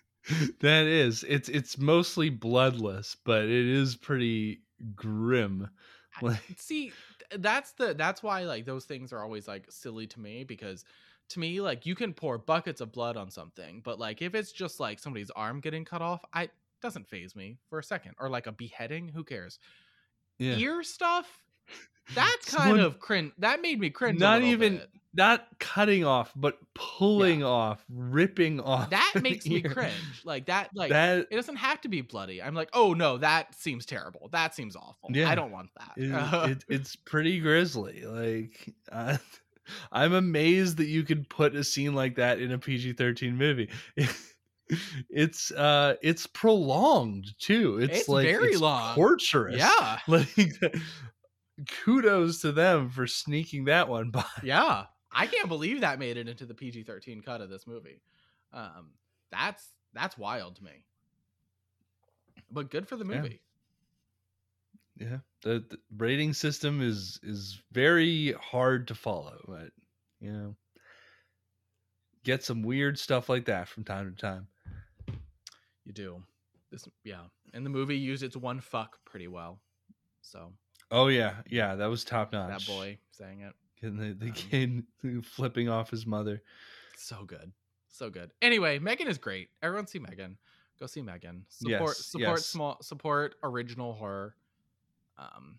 [0.60, 1.26] that is.
[1.28, 4.62] It's it's mostly bloodless, but it is pretty
[4.94, 5.68] grim.
[6.22, 6.92] Like- see
[7.38, 10.84] that's the that's why like those things are always like silly to me because
[11.28, 14.52] to me like you can pour buckets of blood on something but like if it's
[14.52, 16.48] just like somebody's arm getting cut off i
[16.82, 18.16] doesn't phase me for a second.
[18.18, 19.60] Or like a beheading, who cares?
[20.38, 20.56] Yeah.
[20.56, 21.26] Ear stuff,
[22.12, 23.32] that's Someone- kind of cringe.
[23.38, 24.18] That made me cringe.
[24.18, 24.90] Not even- bit.
[25.14, 28.88] Not cutting off, but pulling off, ripping off.
[28.90, 29.92] that makes me cringe.
[30.24, 32.40] Like that, like that it doesn't have to be bloody.
[32.42, 34.30] I'm like, oh no, that seems terrible.
[34.32, 35.10] That seems awful.
[35.12, 35.28] Yeah.
[35.28, 35.92] I don't want that.
[35.96, 38.04] it, it, it's pretty grisly.
[38.06, 39.18] Like uh,
[39.92, 43.68] I'm amazed that you could put a scene like that in a PG-13 movie.
[45.10, 47.78] it's uh it's prolonged too.
[47.82, 48.94] It's, It's like very it's long.
[48.94, 49.56] torturous.
[49.58, 50.28] yeah, Like
[51.84, 54.24] kudos to them for sneaking that one by.
[54.42, 54.84] yeah.
[55.14, 58.00] I can't believe that made it into the PG-13 cut of this movie.
[58.52, 58.92] Um,
[59.30, 60.84] that's that's wild to me.
[62.50, 63.20] But good for the Yeah.
[63.22, 63.40] movie.
[64.98, 65.18] Yeah.
[65.42, 69.70] The, the rating system is is very hard to follow, but
[70.20, 70.56] you know
[72.24, 74.46] get some weird stuff like that from time to time.
[75.84, 76.22] You do.
[76.70, 77.22] This, yeah.
[77.52, 79.58] And the movie used its one fuck pretty well.
[80.20, 80.52] So
[80.90, 82.50] Oh yeah, yeah, that was top notch.
[82.66, 84.84] that boy saying it, and the, the Um, kid
[85.24, 86.42] flipping off his mother.
[86.96, 87.52] so good,
[87.88, 88.32] so good.
[88.40, 89.50] Anyway, Megan is great.
[89.62, 90.36] Everyone see Megan.
[90.80, 91.44] Go see Megan.
[91.48, 92.46] Support, Yes, support yes.
[92.46, 94.34] small, support original horror.
[95.18, 95.58] Um,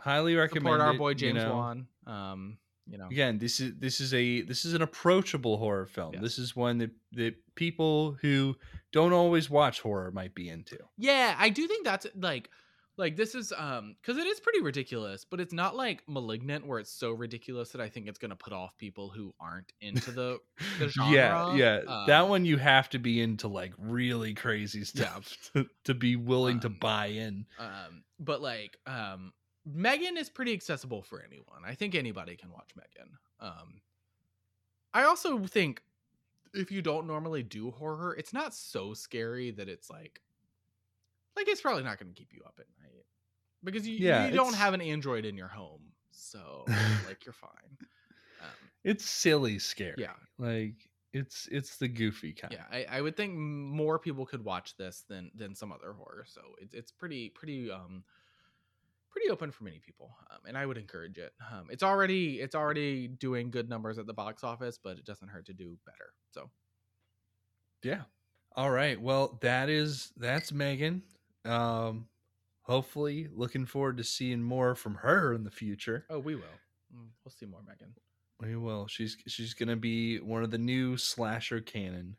[0.00, 1.54] Highly recommend support our it, boy you James know.
[1.54, 1.86] Wan.
[2.06, 6.12] Um, you know, Again, this is this is a this is an approachable horror film.
[6.14, 6.22] Yes.
[6.22, 8.56] This is one that that people who
[8.92, 10.76] don't always watch horror might be into.
[10.98, 12.50] Yeah, I do think that's like
[12.96, 16.78] like this is um because it is pretty ridiculous, but it's not like malignant where
[16.78, 20.38] it's so ridiculous that I think it's gonna put off people who aren't into the
[20.78, 21.56] the yeah, genre.
[21.56, 21.80] yeah.
[22.06, 26.16] that Um, one you have to be into like really crazy stuff to, to be
[26.16, 27.46] willing to Um, buy in.
[27.58, 29.32] um but like um
[29.66, 31.64] Megan is pretty accessible for anyone.
[31.64, 33.18] I think anybody can watch Megan.
[33.40, 33.80] Um
[34.92, 35.82] I also think
[36.52, 40.20] if you don't normally do horror, it's not so scary that it's like
[41.36, 43.04] like it's probably not going to keep you up at night
[43.62, 45.92] because you Yeah, you don't have an android in your home.
[46.10, 47.78] So like you're fine.
[48.40, 49.96] Um It's silly scary.
[49.96, 50.16] yeah.
[50.38, 52.52] Like it's it's the goofy kind.
[52.52, 56.24] Yeah, I, I would think more people could watch this than than some other horror.
[56.28, 58.04] So it's it's pretty pretty um
[59.10, 61.32] pretty open for many people, um, and I would encourage it.
[61.50, 65.28] Um, it's already it's already doing good numbers at the box office, but it doesn't
[65.28, 66.12] hurt to do better.
[66.30, 66.50] So
[67.82, 68.04] Yeah.
[68.56, 69.00] All right.
[69.00, 71.02] Well, that is that's Megan.
[71.44, 72.06] Um
[72.62, 76.06] hopefully looking forward to seeing more from her in the future.
[76.10, 76.42] oh, we will.
[76.94, 77.94] Mm, We'll see more Megan.
[78.40, 78.86] We will.
[78.88, 82.16] She's she's going to be one of the new slasher canon.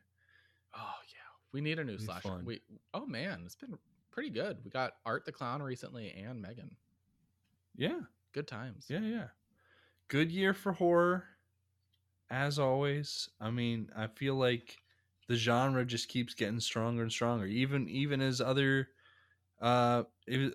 [0.74, 2.28] Oh yeah, we need a new slasher.
[2.28, 2.44] fun.
[2.44, 2.60] We
[2.94, 3.76] oh man, it's been
[4.10, 4.58] pretty good.
[4.64, 6.74] We got Art the Clown recently and Megan.
[7.76, 8.00] Yeah.
[8.32, 8.86] Good times.
[8.88, 9.26] Yeah, yeah.
[10.08, 11.24] Good year for horror
[12.30, 13.28] as always.
[13.40, 14.78] I mean, I feel like
[15.28, 18.88] the genre just keeps getting stronger and stronger even even as other
[19.60, 20.02] uh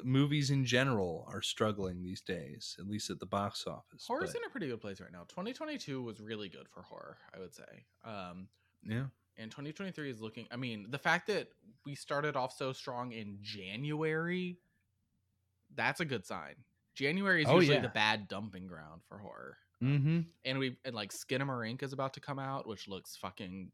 [0.04, 4.42] movies in general are struggling these days at least at the box office Horror's but-
[4.42, 5.24] in a pretty good place right now.
[5.30, 7.86] 2022 was really good for horror, I would say.
[8.06, 8.48] Um,
[8.84, 9.06] yeah
[9.38, 11.48] and 2023 is looking i mean the fact that
[11.86, 14.58] we started off so strong in january
[15.76, 16.56] that's a good sign
[16.96, 17.82] january is Oh, usually yeah.
[17.84, 22.20] the bad dumping ground for horror mm-hmm and we and like skinamarink is about to
[22.20, 23.72] come out which looks fucking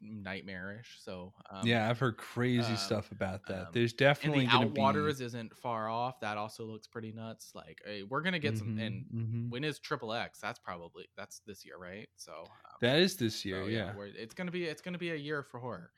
[0.00, 3.92] nightmarish so um, yeah i've heard crazy um, stuff about that um, there's
[4.22, 7.80] and definitely the gonna be outwaters isn't far off that also looks pretty nuts like
[7.84, 9.50] hey, we're gonna get some Mhm, and mhm.
[9.50, 13.44] when is triple x that's probably that's this year right so um, that is this
[13.44, 15.92] year so, yeah, we're, it's gonna be it's gonna be a year for horror.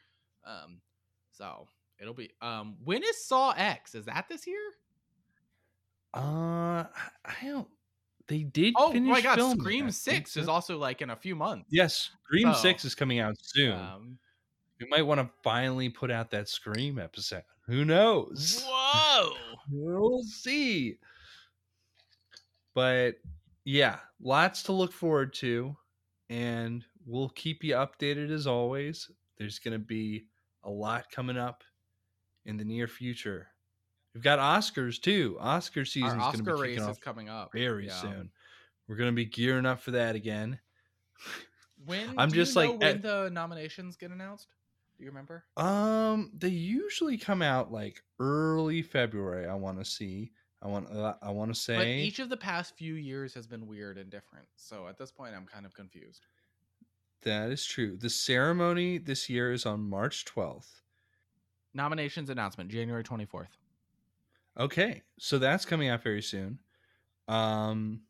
[0.44, 0.82] Um,
[1.32, 1.68] so
[1.98, 3.94] it'll be um when is Saw X?
[3.94, 4.60] Is that this year?
[6.14, 6.84] uh
[7.24, 7.68] i don't
[8.28, 10.52] they did Oh finish my god, Scream Six is so.
[10.52, 11.66] also like in a few months.
[11.70, 14.18] yes scream So, 6 is coming out soon Um,
[14.80, 17.42] We might want to finally put out that Scream episode.
[17.66, 18.64] Who knows?
[18.66, 19.32] whoa.
[19.70, 20.98] We'll see.
[22.74, 23.16] But
[23.64, 25.76] yeah, lots to look forward to.
[26.30, 29.10] And we'll keep you updated as always.
[29.38, 30.24] There's going to be
[30.64, 31.64] a lot coming up
[32.46, 33.48] in the near future.
[34.14, 35.36] We've got Oscars too.
[35.40, 38.00] Oscar Our season's going to Oscar be race kicking is off coming up very Yeah.
[38.00, 38.30] soon.
[38.88, 40.58] We're going to be gearing up for that again.
[41.84, 44.48] When I'm just like, when at- the nominations get announced?
[44.96, 45.44] Do you remember?
[45.56, 49.46] Um, they usually come out like early February.
[49.46, 50.32] I want to see.
[50.60, 50.90] I want.
[50.90, 51.76] Uh, I want to say.
[51.76, 54.48] But each of the past few years has been weird and different.
[54.56, 56.26] So at this point, I'm kind of confused.
[57.22, 57.96] that is true.
[57.96, 60.82] The ceremony this year is on March twelfth.
[61.74, 63.57] Nominations announcement January 24th.
[64.58, 66.58] Okay, so that's coming out very soon.
[67.28, 68.00] Um,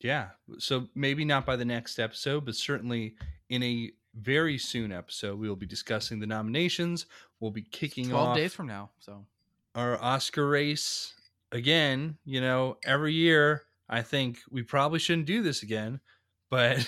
[0.00, 0.28] yeah.
[0.58, 3.16] So maybe not by the next episode, but certainly
[3.50, 7.06] in a very soon episode, we will be discussing the nominations.
[7.40, 8.90] We'll be kicking 12 off days from now.
[8.98, 9.26] So
[9.74, 11.14] our Oscar race
[11.52, 12.18] again.
[12.24, 16.00] You know, every year I think we probably shouldn't do this again,
[16.50, 16.86] but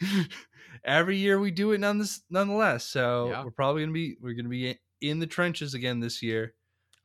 [0.84, 2.84] every year we do it none nonetheless.
[2.84, 3.44] So Yeah.
[3.44, 6.54] we're probably gonna be we're gonna be in the trenches again this year.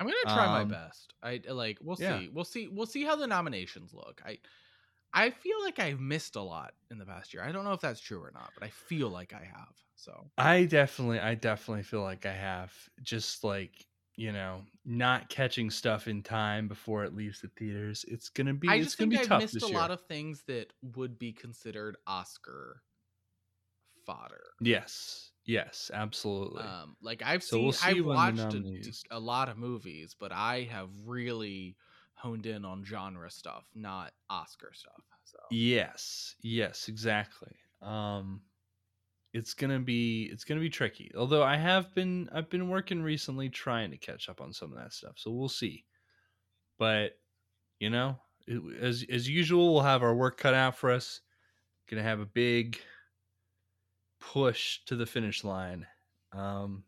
[0.03, 1.13] I'm gonna try my Um, best.
[1.23, 1.79] I like.
[1.81, 2.21] We'll yeah.
[2.21, 2.29] see.
[2.29, 2.67] We'll see.
[2.67, 4.21] We'll see how the nominations look.
[4.25, 4.39] I
[5.13, 7.43] I feel like I've missed a lot in the past year.
[7.43, 9.75] I don't know if that's true or not, but I feel like I have.
[9.95, 13.85] So I definitely I definitely feel like I have just like
[14.15, 18.03] you know not catching stuff in time before it leaves the theaters.
[18.07, 19.77] It's gonna be I it's just gonna think be I've tough missed this a year.
[19.77, 22.83] lot of things that would be considered Oscar
[24.05, 24.53] fodder.
[24.59, 26.77] yes, yes, absolutely.
[26.83, 28.63] Um, like I've So seen, we'll I've watched a,
[29.11, 31.77] a lot of movies, but I have really
[32.13, 35.01] honed in on genre stuff, not Oscar stuff.
[35.23, 37.55] So Yes, yes, exactly.
[37.81, 38.43] Um
[39.33, 41.11] it's going to be it's to be tricky.
[41.15, 44.79] Although I have been I've been working recently trying to catch up on some of
[44.79, 45.19] that stuff.
[45.19, 45.85] So we'll see.
[46.79, 47.13] But
[47.79, 51.21] you know, it, as as usual we'll have our work cut out for us.
[51.89, 52.79] To have a big
[54.31, 55.87] push to the finish line.
[56.31, 56.83] Um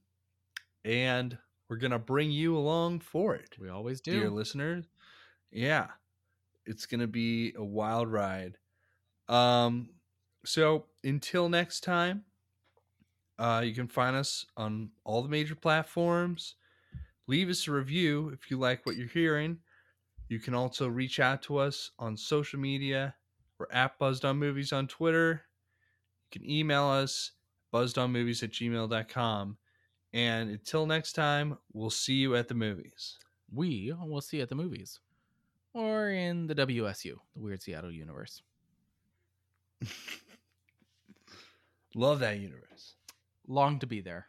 [0.84, 1.38] and
[1.68, 4.20] we're going to bring you along for it we always do.
[4.20, 4.86] dear listeners.
[5.52, 5.88] Yeah,
[6.66, 8.58] it's gonna be a wild ride.
[9.30, 9.90] Um,
[10.44, 12.26] so until next time,
[13.40, 16.56] uh, you can find us on all the major platforms.
[17.28, 19.58] Leave us a review if you like what you're hearing.
[20.30, 23.16] You can also reach out to us on social media.
[23.58, 25.44] We're at Buzzed on Movies on Twitter.
[26.36, 27.32] Can email us
[27.74, 29.58] buzzedonmovies at gmail.com.
[30.12, 33.18] And until next time, we'll see you at the movies.
[33.54, 35.00] we will see you at the movies
[35.74, 38.42] or in the WSU, the Weird Seattle Universe.
[41.96, 42.96] Love that universe.
[43.48, 44.28] Long to be there.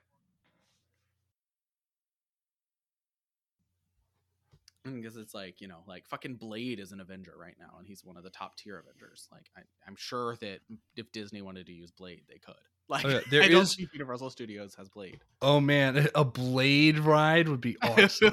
[4.95, 8.05] Because it's like you know, like fucking Blade is an Avenger right now, and he's
[8.05, 9.29] one of the top tier Avengers.
[9.33, 10.61] Like I, I'm sure that
[10.97, 12.55] if Disney wanted to use Blade, they could.
[12.89, 15.19] Like Oh, yeah, there I is- Universal Studios has Blade.
[15.43, 18.33] Oh man, a blade ride would be awesome.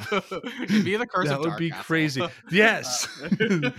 [0.68, 1.84] Be the curse that would be Castle.
[1.86, 2.24] crazy.
[2.52, 3.08] Yes.
[3.42, 3.72] Uh,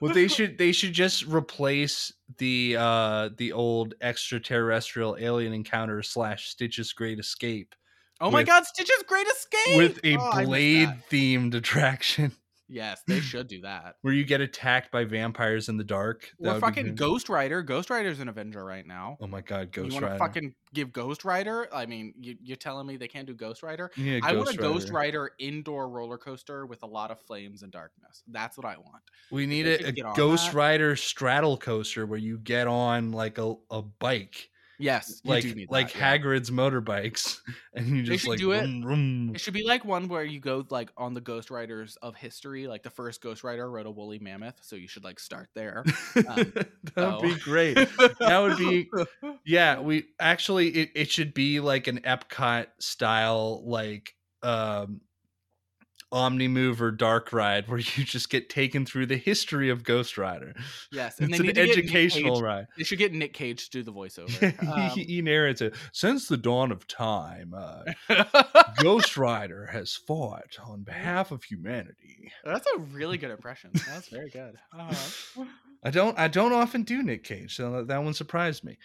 [0.00, 6.48] well, they should they should just replace the uh the old extraterrestrial alien encounter slash
[6.48, 7.74] Stitch's Great Escape
[8.22, 12.32] Oh my God, Stitch's Great Escape with a Oh, blade themed attraction
[12.72, 13.96] Yes, they should do that.
[14.00, 16.32] where you get attacked by vampires in the dark.
[16.42, 16.94] Or fucking.
[16.94, 17.60] Ghost Rider.
[17.62, 19.18] Ghost Rider's an Avenger right now.
[19.20, 19.94] Oh my god, Ghost Rider.
[19.94, 21.68] you want to fucking give Ghost Rider?
[21.70, 23.90] I mean, you, you're telling me they can't do Ghost Rider?
[23.96, 25.20] yeah, I want a Ghost Ghost Rider.
[25.24, 28.22] Rider indoor roller coaster with a lot of flames and darkness.
[28.28, 29.02] That's what I want.
[29.30, 30.54] We need a, a Ghost that.
[30.54, 34.48] Rider straddle coaster where you get on like a, a bike
[34.82, 36.18] Yes, like like that, yeah.
[36.18, 37.38] Hagrid's motorbikes,
[37.74, 38.62] and you just like do it.
[38.62, 39.32] vroom, vroom.
[39.34, 42.66] It should be like one where you go like on the Ghost Riders of history.
[42.66, 45.84] Like the first Ghost Rider rode a woolly mammoth, so you should like start there.
[46.16, 47.76] that would be great.
[48.18, 48.90] That would be
[49.46, 49.78] yeah.
[49.78, 55.00] We actually it, it should be like an Epcot style like um
[56.12, 60.18] Omni Move or Dark Ride where you just get taken through the history of Ghost
[60.18, 60.54] Rider.
[60.90, 62.66] yes, and It's an educational ride.
[62.76, 64.52] They should get Nick Cage to do the voiceover.
[64.72, 65.74] Um, he, he narrates it.
[65.92, 67.82] Since the dawn of time, uh,
[68.82, 72.30] Ghost Rider has fought on behalf of humanity.
[72.44, 73.70] That's a really good impression.
[73.86, 74.56] That's very good.
[74.72, 75.44] Uh-huh.
[75.84, 78.78] I don't I don't often do Nick Cage, so that one surprised me.